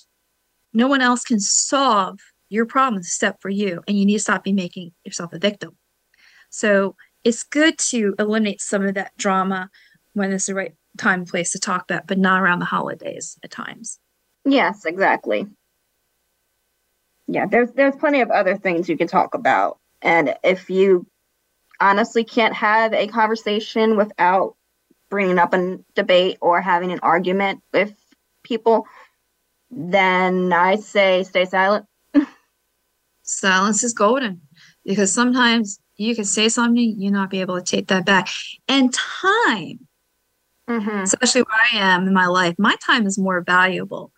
no 0.73 0.87
one 0.87 1.01
else 1.01 1.23
can 1.23 1.39
solve 1.39 2.19
your 2.49 2.65
problems 2.65 3.07
except 3.07 3.41
for 3.41 3.49
you, 3.49 3.81
and 3.87 3.97
you 3.97 4.05
need 4.05 4.17
to 4.17 4.19
stop 4.19 4.43
be 4.43 4.53
making 4.53 4.91
yourself 5.03 5.33
a 5.33 5.39
victim. 5.39 5.77
So 6.49 6.95
it's 7.23 7.43
good 7.43 7.77
to 7.89 8.13
eliminate 8.19 8.61
some 8.61 8.85
of 8.85 8.93
that 8.93 9.17
drama 9.17 9.69
when 10.13 10.31
it's 10.31 10.45
the 10.45 10.55
right 10.55 10.75
time 10.97 11.21
and 11.21 11.27
place 11.27 11.51
to 11.51 11.59
talk 11.59 11.83
about, 11.89 12.07
but 12.07 12.17
not 12.17 12.41
around 12.41 12.59
the 12.59 12.65
holidays 12.65 13.37
at 13.43 13.51
times. 13.51 13.99
Yes, 14.45 14.85
exactly. 14.85 15.47
Yeah, 17.27 17.47
there's 17.47 17.71
there's 17.71 17.95
plenty 17.95 18.21
of 18.21 18.29
other 18.29 18.55
things 18.55 18.87
you 18.87 18.97
can 18.97 19.07
talk 19.07 19.33
about, 19.33 19.79
and 20.01 20.35
if 20.43 20.69
you 20.69 21.07
honestly 21.79 22.23
can't 22.23 22.53
have 22.53 22.93
a 22.93 23.07
conversation 23.07 23.97
without 23.97 24.55
bringing 25.09 25.37
up 25.37 25.53
a 25.53 25.77
debate 25.95 26.37
or 26.41 26.61
having 26.61 26.91
an 26.91 26.99
argument 27.01 27.61
with 27.73 27.93
people, 28.43 28.87
then 29.71 30.51
I 30.53 30.77
say 30.77 31.23
stay 31.23 31.45
silent 31.45 31.85
silence 33.25 33.83
is 33.83 33.93
golden 33.93 34.41
because 34.85 35.11
sometimes 35.11 35.79
you 35.97 36.15
can 36.15 36.25
say 36.25 36.49
something, 36.49 36.99
you 36.99 37.11
not 37.11 37.29
be 37.29 37.41
able 37.41 37.57
to 37.59 37.63
take 37.63 37.87
that 37.87 38.05
back. 38.05 38.29
And 38.67 38.93
time, 38.93 39.87
mm-hmm. 40.69 40.99
especially 40.99 41.41
where 41.41 41.61
I 41.73 41.77
am 41.77 42.07
in 42.07 42.13
my 42.13 42.27
life, 42.27 42.55
my 42.57 42.75
time 42.85 43.05
is 43.05 43.17
more 43.17 43.41
valuable. 43.41 44.11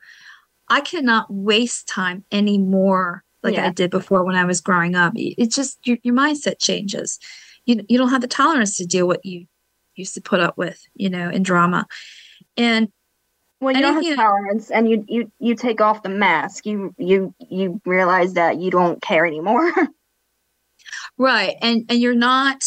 I 0.69 0.81
cannot 0.81 1.33
waste 1.33 1.87
time 1.87 2.25
anymore 2.31 3.23
like 3.43 3.55
yeah. 3.55 3.67
I 3.67 3.71
did 3.71 3.91
before 3.91 4.23
when 4.23 4.35
I 4.35 4.43
was 4.43 4.59
growing 4.59 4.95
up. 4.95 5.13
It's 5.15 5.55
just 5.55 5.79
your, 5.87 5.97
your 6.03 6.15
mindset 6.15 6.59
changes. 6.59 7.19
You, 7.67 7.85
you 7.87 7.99
don't 7.99 8.09
have 8.09 8.21
the 8.21 8.27
tolerance 8.27 8.77
to 8.77 8.85
deal 8.87 9.07
what 9.07 9.23
you 9.23 9.45
used 9.95 10.15
to 10.15 10.21
put 10.21 10.39
up 10.39 10.57
with, 10.57 10.81
you 10.95 11.09
know, 11.09 11.29
in 11.29 11.43
drama. 11.43 11.85
And 12.55 12.91
well, 13.59 13.75
you 13.75 13.81
don't 13.81 14.03
have 14.03 14.15
tolerance, 14.15 14.69
and 14.69 14.87
you 14.87 15.03
you 15.07 15.31
you 15.39 15.55
take 15.55 15.81
off 15.81 16.03
the 16.03 16.09
mask. 16.09 16.65
You 16.65 16.93
you 16.97 17.33
you 17.39 17.81
realize 17.85 18.33
that 18.33 18.57
you 18.57 18.69
don't 18.69 19.01
care 19.01 19.25
anymore. 19.25 19.71
right, 21.17 21.55
and 21.61 21.83
and 21.89 21.99
you're 21.99 22.15
not. 22.15 22.63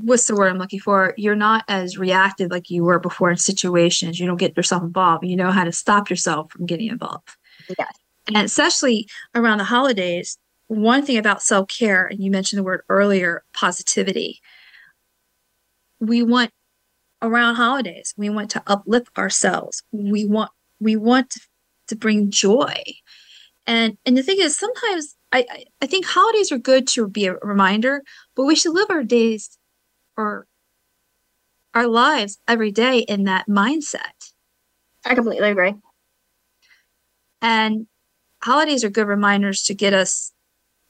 What's 0.00 0.26
the 0.26 0.34
word 0.34 0.48
I'm 0.48 0.58
looking 0.58 0.80
for? 0.80 1.14
You're 1.16 1.34
not 1.34 1.64
as 1.68 1.98
reactive 1.98 2.50
like 2.50 2.70
you 2.70 2.84
were 2.84 3.00
before 3.00 3.30
in 3.30 3.36
situations. 3.36 4.18
You 4.18 4.26
don't 4.26 4.36
get 4.36 4.56
yourself 4.56 4.82
involved. 4.82 5.24
You 5.24 5.36
know 5.36 5.50
how 5.50 5.64
to 5.64 5.72
stop 5.72 6.08
yourself 6.10 6.52
from 6.52 6.66
getting 6.66 6.88
involved. 6.88 7.28
Yes. 7.76 7.96
And 8.28 8.36
especially 8.36 9.08
around 9.34 9.58
the 9.58 9.64
holidays, 9.64 10.38
one 10.68 11.04
thing 11.04 11.18
about 11.18 11.42
self 11.42 11.68
care, 11.68 12.06
and 12.06 12.22
you 12.22 12.30
mentioned 12.30 12.58
the 12.58 12.64
word 12.64 12.82
earlier, 12.88 13.42
positivity. 13.52 14.40
We 15.98 16.22
want 16.22 16.52
around 17.20 17.56
holidays. 17.56 18.14
We 18.16 18.30
want 18.30 18.50
to 18.52 18.62
uplift 18.66 19.18
ourselves. 19.18 19.82
We 19.90 20.24
want 20.24 20.50
we 20.78 20.94
want 20.94 21.30
to, 21.30 21.40
to 21.88 21.96
bring 21.96 22.30
joy. 22.30 22.82
And 23.66 23.98
and 24.06 24.16
the 24.16 24.22
thing 24.22 24.38
is, 24.40 24.56
sometimes 24.56 25.16
I, 25.32 25.46
I 25.82 25.86
think 25.86 26.06
holidays 26.06 26.52
are 26.52 26.58
good 26.58 26.86
to 26.88 27.08
be 27.08 27.26
a 27.26 27.34
reminder, 27.34 28.02
but 28.34 28.44
we 28.44 28.54
should 28.54 28.74
live 28.74 28.90
our 28.90 29.02
days 29.02 29.58
or 30.16 30.46
our 31.74 31.86
lives 31.86 32.38
every 32.46 32.70
day 32.70 33.00
in 33.00 33.24
that 33.24 33.46
mindset. 33.48 34.32
I 35.04 35.14
completely 35.14 35.50
agree. 35.50 35.74
And 37.40 37.86
holidays 38.42 38.84
are 38.84 38.90
good 38.90 39.06
reminders 39.06 39.62
to 39.64 39.74
get 39.74 39.92
us 39.92 40.32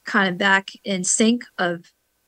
kind 0.09 0.29
of 0.29 0.37
back 0.37 0.69
in 0.83 1.03
sync 1.03 1.45
of 1.57 1.85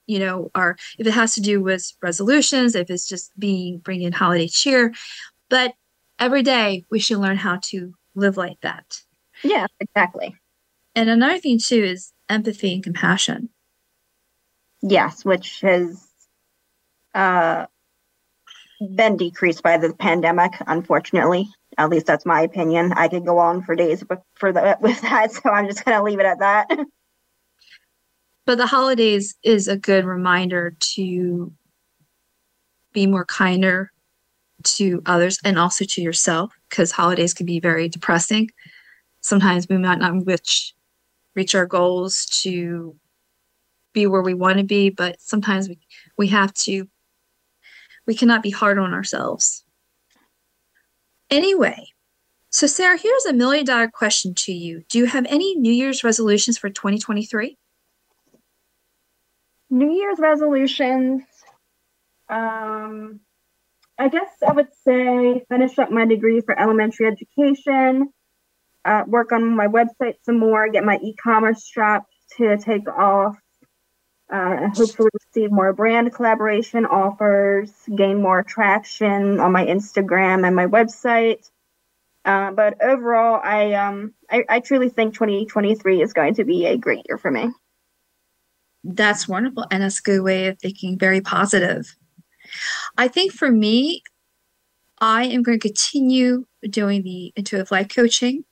you 0.07 0.19
know, 0.19 0.51
our 0.55 0.75
if 0.97 1.07
it 1.07 1.13
has 1.13 1.35
to 1.35 1.41
do 1.41 1.61
with 1.61 1.93
resolutions, 2.01 2.75
if 2.75 2.89
it's 2.89 3.07
just 3.07 3.31
being 3.39 3.77
bringing 3.77 4.11
holiday 4.11 4.47
cheer, 4.47 4.93
but 5.49 5.73
every 6.19 6.43
day 6.43 6.85
we 6.91 6.99
should 6.99 7.19
learn 7.19 7.37
how 7.37 7.59
to 7.61 7.93
live 8.13 8.35
like 8.35 8.59
that. 8.61 9.01
Yeah, 9.43 9.67
exactly. 9.79 10.35
And 10.95 11.09
another 11.09 11.39
thing 11.39 11.59
too 11.59 11.81
is 11.81 12.11
empathy 12.27 12.73
and 12.73 12.83
compassion. 12.83 13.49
Yes, 14.81 15.23
which 15.23 15.61
has 15.61 16.05
uh, 17.13 17.67
been 18.95 19.15
decreased 19.15 19.63
by 19.63 19.77
the 19.77 19.93
pandemic, 19.93 20.53
unfortunately. 20.67 21.47
At 21.77 21.89
least 21.89 22.07
that's 22.07 22.25
my 22.25 22.41
opinion. 22.41 22.91
I 22.97 23.07
could 23.07 23.25
go 23.25 23.37
on 23.37 23.63
for 23.63 23.75
days 23.75 24.03
with, 24.09 24.19
for 24.33 24.51
the, 24.51 24.77
with 24.81 24.99
that, 25.01 25.31
so 25.31 25.49
I'm 25.49 25.67
just 25.67 25.85
going 25.85 25.97
to 25.97 26.03
leave 26.03 26.19
it 26.19 26.25
at 26.25 26.39
that. 26.39 26.67
but 28.45 28.57
the 28.57 28.67
holidays 28.67 29.35
is 29.43 29.67
a 29.67 29.77
good 29.77 30.05
reminder 30.05 30.75
to 30.79 31.53
be 32.93 33.07
more 33.07 33.25
kinder 33.25 33.91
to 34.63 35.01
others 35.05 35.39
and 35.43 35.57
also 35.57 35.85
to 35.85 36.01
yourself 36.01 36.51
because 36.69 36.91
holidays 36.91 37.33
can 37.33 37.45
be 37.45 37.59
very 37.59 37.87
depressing 37.89 38.49
sometimes 39.21 39.67
we 39.67 39.77
might 39.77 39.99
not 39.99 40.25
reach 40.25 40.73
reach 41.35 41.55
our 41.55 41.65
goals 41.65 42.25
to 42.25 42.95
be 43.93 44.05
where 44.05 44.21
we 44.21 44.33
want 44.33 44.57
to 44.57 44.63
be 44.63 44.89
but 44.89 45.19
sometimes 45.19 45.67
we, 45.67 45.79
we 46.17 46.27
have 46.27 46.53
to 46.53 46.87
we 48.05 48.15
cannot 48.15 48.43
be 48.43 48.51
hard 48.51 48.77
on 48.77 48.93
ourselves 48.93 49.63
Anyway, 51.31 51.87
so 52.49 52.67
Sarah, 52.67 52.97
here's 52.97 53.25
a 53.25 53.31
million 53.31 53.65
dollar 53.65 53.87
question 53.87 54.35
to 54.35 54.51
you. 54.51 54.83
Do 54.89 54.97
you 54.97 55.05
have 55.05 55.25
any 55.29 55.55
New 55.55 55.71
Year's 55.71 56.03
resolutions 56.03 56.57
for 56.57 56.69
2023? 56.69 57.57
New 59.71 59.89
Year's 59.89 60.19
resolutions. 60.19 61.23
Um, 62.29 63.21
I 63.97 64.09
guess 64.09 64.29
I 64.45 64.51
would 64.51 64.67
say 64.83 65.43
finish 65.49 65.79
up 65.79 65.91
my 65.91 66.05
degree 66.05 66.41
for 66.41 66.57
elementary 66.59 67.07
education, 67.07 68.11
uh, 68.83 69.03
work 69.07 69.31
on 69.31 69.55
my 69.55 69.67
website 69.67 70.15
some 70.23 70.39
more, 70.39 70.67
get 70.69 70.83
my 70.83 70.99
e-commerce 71.01 71.65
shop 71.65 72.05
to 72.37 72.57
take 72.57 72.87
off, 72.89 73.37
uh, 74.29 74.69
hopefully 74.73 75.09
receive 75.33 75.51
more 75.51 75.71
brand 75.73 76.13
collaboration 76.13 76.85
offers, 76.85 77.71
gain 77.95 78.21
more 78.21 78.43
traction 78.43 79.39
on 79.39 79.51
my 79.51 79.65
Instagram 79.65 80.45
and 80.45 80.55
my 80.55 80.67
website. 80.67 81.49
Uh, 82.25 82.51
but 82.51 82.83
overall, 82.83 83.39
I 83.43 83.73
um 83.73 84.13
I, 84.29 84.43
I 84.49 84.59
truly 84.59 84.89
think 84.89 85.13
2023 85.13 86.01
is 86.01 86.13
going 86.13 86.35
to 86.35 86.43
be 86.43 86.65
a 86.65 86.77
great 86.77 87.05
year 87.07 87.17
for 87.17 87.31
me. 87.31 87.51
That's 88.83 89.27
wonderful, 89.27 89.65
and 89.71 89.83
that's 89.83 89.99
a 89.99 90.03
good 90.03 90.21
way 90.21 90.47
of 90.47 90.59
thinking. 90.59 90.97
Very 90.97 91.21
positive. 91.21 91.95
I 92.97 93.07
think 93.07 93.31
for 93.31 93.51
me, 93.51 94.03
I 94.99 95.25
am 95.25 95.43
going 95.43 95.59
to 95.59 95.67
continue 95.67 96.45
doing 96.69 97.03
the 97.03 97.33
intuitive 97.35 97.71
life 97.71 97.89
coaching, 97.93 98.43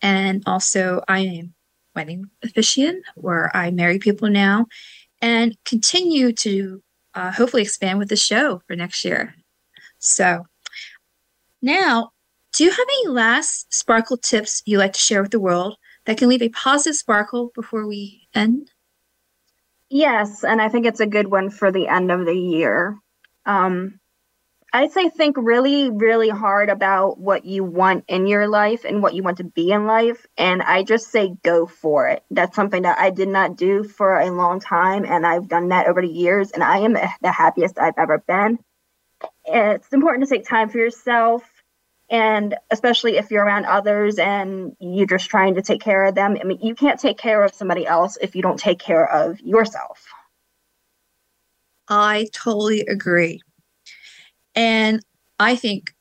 and 0.00 0.42
also 0.46 1.02
I 1.08 1.20
am 1.20 1.54
wedding 1.94 2.30
officiant 2.42 3.04
where 3.14 3.54
I 3.56 3.70
marry 3.70 3.98
people 3.98 4.30
now, 4.30 4.66
and 5.20 5.56
continue 5.64 6.32
to 6.32 6.82
uh, 7.14 7.32
hopefully 7.32 7.62
expand 7.62 7.98
with 7.98 8.08
the 8.08 8.16
show 8.16 8.62
for 8.66 8.76
next 8.76 9.04
year. 9.04 9.34
So 9.98 10.46
now 11.60 12.12
do 12.52 12.64
you 12.64 12.70
have 12.70 12.78
any 12.80 13.08
last 13.08 13.72
sparkle 13.72 14.16
tips 14.16 14.62
you 14.64 14.78
like 14.78 14.92
to 14.92 14.98
share 14.98 15.22
with 15.22 15.30
the 15.30 15.40
world 15.40 15.76
that 16.06 16.16
can 16.16 16.28
leave 16.28 16.42
a 16.42 16.48
positive 16.48 16.96
sparkle 16.96 17.52
before 17.54 17.86
we 17.86 18.28
end? 18.34 18.70
Yes, 19.90 20.44
and 20.44 20.60
I 20.60 20.68
think 20.68 20.86
it's 20.86 21.00
a 21.00 21.06
good 21.06 21.28
one 21.28 21.50
for 21.50 21.72
the 21.72 21.88
end 21.88 22.10
of 22.10 22.26
the 22.26 22.34
year. 22.34 22.98
Um, 23.46 24.00
I'd 24.72 24.92
say 24.92 25.08
think 25.08 25.36
really, 25.38 25.90
really 25.90 26.28
hard 26.28 26.68
about 26.68 27.18
what 27.18 27.46
you 27.46 27.64
want 27.64 28.04
in 28.06 28.26
your 28.26 28.48
life 28.48 28.84
and 28.84 29.02
what 29.02 29.14
you 29.14 29.22
want 29.22 29.38
to 29.38 29.44
be 29.44 29.72
in 29.72 29.86
life. 29.86 30.26
And 30.36 30.60
I 30.62 30.82
just 30.82 31.10
say 31.10 31.34
go 31.42 31.66
for 31.66 32.08
it. 32.08 32.22
That's 32.30 32.54
something 32.54 32.82
that 32.82 32.98
I 32.98 33.08
did 33.10 33.28
not 33.28 33.56
do 33.56 33.82
for 33.82 34.18
a 34.18 34.30
long 34.30 34.60
time. 34.60 35.06
And 35.06 35.26
I've 35.26 35.48
done 35.48 35.68
that 35.68 35.86
over 35.86 36.02
the 36.02 36.08
years. 36.08 36.50
And 36.50 36.62
I 36.62 36.78
am 36.80 36.92
the 36.92 37.32
happiest 37.32 37.78
I've 37.78 37.94
ever 37.96 38.18
been. 38.18 38.58
It's 39.46 39.92
important 39.92 40.28
to 40.28 40.34
take 40.34 40.46
time 40.46 40.68
for 40.68 40.78
yourself 40.78 41.42
and 42.10 42.56
especially 42.70 43.16
if 43.16 43.30
you're 43.30 43.44
around 43.44 43.66
others 43.66 44.18
and 44.18 44.74
you're 44.80 45.06
just 45.06 45.28
trying 45.28 45.54
to 45.54 45.62
take 45.62 45.80
care 45.80 46.04
of 46.04 46.14
them 46.14 46.36
i 46.40 46.44
mean 46.44 46.58
you 46.60 46.74
can't 46.74 47.00
take 47.00 47.18
care 47.18 47.42
of 47.44 47.54
somebody 47.54 47.86
else 47.86 48.16
if 48.20 48.34
you 48.34 48.42
don't 48.42 48.58
take 48.58 48.78
care 48.78 49.10
of 49.10 49.40
yourself. 49.40 50.06
I 51.90 52.28
totally 52.32 52.80
agree. 52.80 53.40
And 54.54 55.00
i 55.38 55.56
think 55.56 55.94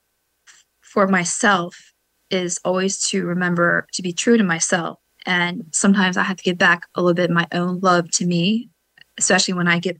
for 0.81 1.07
myself 1.07 1.93
is 2.29 2.59
always 2.65 2.99
to 3.09 3.25
remember 3.25 3.87
to 3.93 4.01
be 4.01 4.11
true 4.11 4.37
to 4.37 4.43
myself. 4.43 4.99
And 5.25 5.65
sometimes 5.71 6.17
i 6.17 6.23
have 6.23 6.37
to 6.37 6.43
give 6.43 6.57
back 6.57 6.87
a 6.95 7.01
little 7.01 7.13
bit 7.13 7.29
of 7.29 7.35
my 7.35 7.47
own 7.51 7.79
love 7.79 8.09
to 8.11 8.25
me 8.25 8.69
especially 9.17 9.55
when 9.55 9.67
i 9.67 9.79
give 9.79 9.97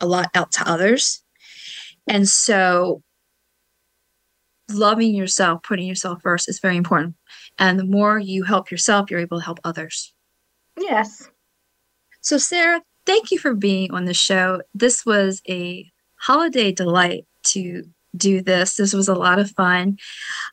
a 0.00 0.06
lot 0.06 0.30
out 0.34 0.52
to 0.52 0.68
others. 0.68 1.22
And 2.06 2.28
so 2.28 3.02
loving 4.70 5.14
yourself, 5.14 5.62
putting 5.62 5.86
yourself 5.86 6.20
first 6.22 6.48
is 6.48 6.60
very 6.60 6.76
important. 6.76 7.14
And 7.58 7.78
the 7.78 7.84
more 7.84 8.18
you 8.18 8.44
help 8.44 8.70
yourself, 8.70 9.10
you're 9.10 9.20
able 9.20 9.38
to 9.38 9.44
help 9.44 9.60
others. 9.64 10.12
Yes. 10.78 11.28
So, 12.20 12.38
Sarah, 12.38 12.82
thank 13.06 13.30
you 13.30 13.38
for 13.38 13.54
being 13.54 13.92
on 13.92 14.04
the 14.04 14.14
show. 14.14 14.62
This 14.74 15.06
was 15.06 15.40
a 15.48 15.90
holiday 16.16 16.72
delight 16.72 17.26
to 17.44 17.84
do 18.16 18.42
this. 18.42 18.76
This 18.76 18.92
was 18.92 19.08
a 19.08 19.14
lot 19.14 19.38
of 19.38 19.50
fun. 19.52 19.98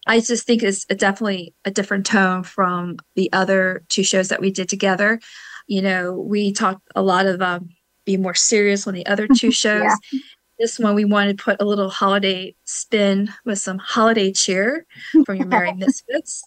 I 0.06 0.20
just 0.20 0.46
think 0.46 0.64
it's 0.64 0.86
definitely 0.86 1.54
a 1.66 1.72
different 1.72 2.06
tone 2.06 2.44
from 2.44 2.98
the 3.16 3.32
other 3.34 3.84
two 3.90 4.04
shows 4.04 4.30
that 4.30 4.42
we 4.42 4.52
did 4.52 4.70
together. 4.70 5.20
You 5.68 5.82
know, 5.82 6.14
we 6.14 6.52
talked 6.52 6.82
a 6.96 7.02
lot 7.02 7.26
of 7.26 7.42
um, 7.42 7.70
be 8.06 8.18
more 8.18 8.34
serious 8.34 8.86
on 8.86 8.94
the 8.94 9.06
other 9.06 9.28
two 9.28 9.52
shows. 9.64 9.84
yeah. 9.84 10.20
This 10.64 10.80
one, 10.80 10.96
we 10.96 11.04
wanted 11.04 11.38
to 11.38 11.44
put 11.44 11.62
a 11.62 11.66
little 11.66 11.90
holiday 11.90 12.56
spin 12.64 13.34
with 13.44 13.60
some 13.60 13.80
holiday 13.80 14.32
cheer 14.32 14.86
from 15.26 15.36
your 15.36 15.46
Merry 15.46 15.74
Misfits. 15.78 16.42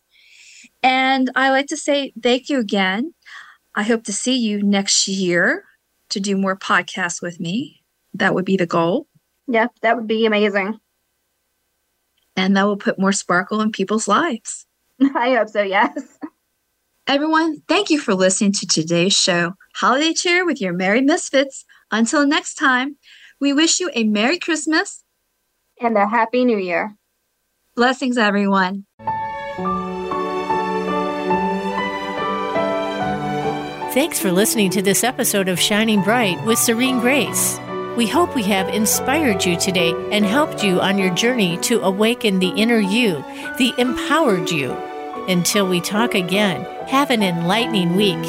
And 0.83 1.31
I 1.37 1.51
like 1.51 1.67
to 1.67 1.77
say 1.77 2.15
thank 2.23 2.49
you 2.49 2.59
again. 2.59 3.13
I 3.75 3.83
hope 3.83 4.05
to 4.05 4.15
see 4.15 4.35
you 4.35 4.63
next 4.63 5.07
year 5.07 5.65
to 6.09 6.19
do 6.19 6.35
more 6.35 6.57
podcasts 6.57 7.21
with 7.21 7.39
me. 7.41 7.83
That 8.15 8.35
would 8.35 8.47
be 8.47 8.57
the 8.57 8.65
goal. 8.65 9.07
Yeah, 9.49 9.67
that 9.83 9.99
would 9.99 10.07
be 10.07 10.25
amazing. 10.25 10.81
And 12.37 12.57
that 12.57 12.65
will 12.65 12.79
put 12.79 12.99
more 12.99 13.13
sparkle 13.13 13.61
in 13.61 13.71
people's 13.71 14.09
lives. 14.09 14.65
I 15.15 15.35
hope 15.35 15.51
so, 15.51 15.61
yes. 15.61 16.19
Everyone, 17.07 17.61
thank 17.69 17.91
you 17.91 18.01
for 18.01 18.15
listening 18.15 18.53
to 18.53 18.67
today's 18.67 19.13
show, 19.15 19.53
Holiday 19.75 20.15
Cheer 20.15 20.47
with 20.47 20.59
your 20.59 20.73
Merry 20.73 21.03
Misfits. 21.03 21.67
Until 21.91 22.27
next 22.27 22.55
time, 22.55 22.97
we 23.41 23.53
wish 23.53 23.81
you 23.81 23.91
a 23.95 24.05
Merry 24.05 24.39
Christmas 24.39 25.05
and 25.81 25.97
a 25.97 26.09
Happy 26.09 26.45
New 26.45 26.59
Year. 26.59 26.97
Blessings, 27.75 28.17
everyone. 28.17 28.87
Thanks 33.93 34.19
for 34.21 34.31
listening 34.31 34.71
to 34.71 34.83
this 34.83 35.05
episode 35.05 35.49
of 35.49 35.59
Shining 35.59 36.03
Bright 36.03 36.43
with 36.45 36.59
Serene 36.59 37.01
Grace. 37.01 37.59
We 37.97 38.07
hope 38.07 38.35
we 38.35 38.43
have 38.43 38.69
inspired 38.69 39.43
you 39.45 39.57
today 39.57 39.95
and 40.13 40.25
helped 40.25 40.63
you 40.63 40.81
on 40.81 40.99
your 40.99 41.15
journey 41.15 41.57
to 41.63 41.81
awaken 41.81 42.39
the 42.39 42.51
inner 42.51 42.79
you, 42.79 43.25
the 43.57 43.73
empowered 43.79 44.51
you. 44.51 44.73
Until 45.29 45.67
we 45.67 45.81
talk 45.81 46.15
again, 46.15 46.65
have 46.89 47.11
an 47.11 47.23
enlightening 47.23 47.97
week. 47.97 48.23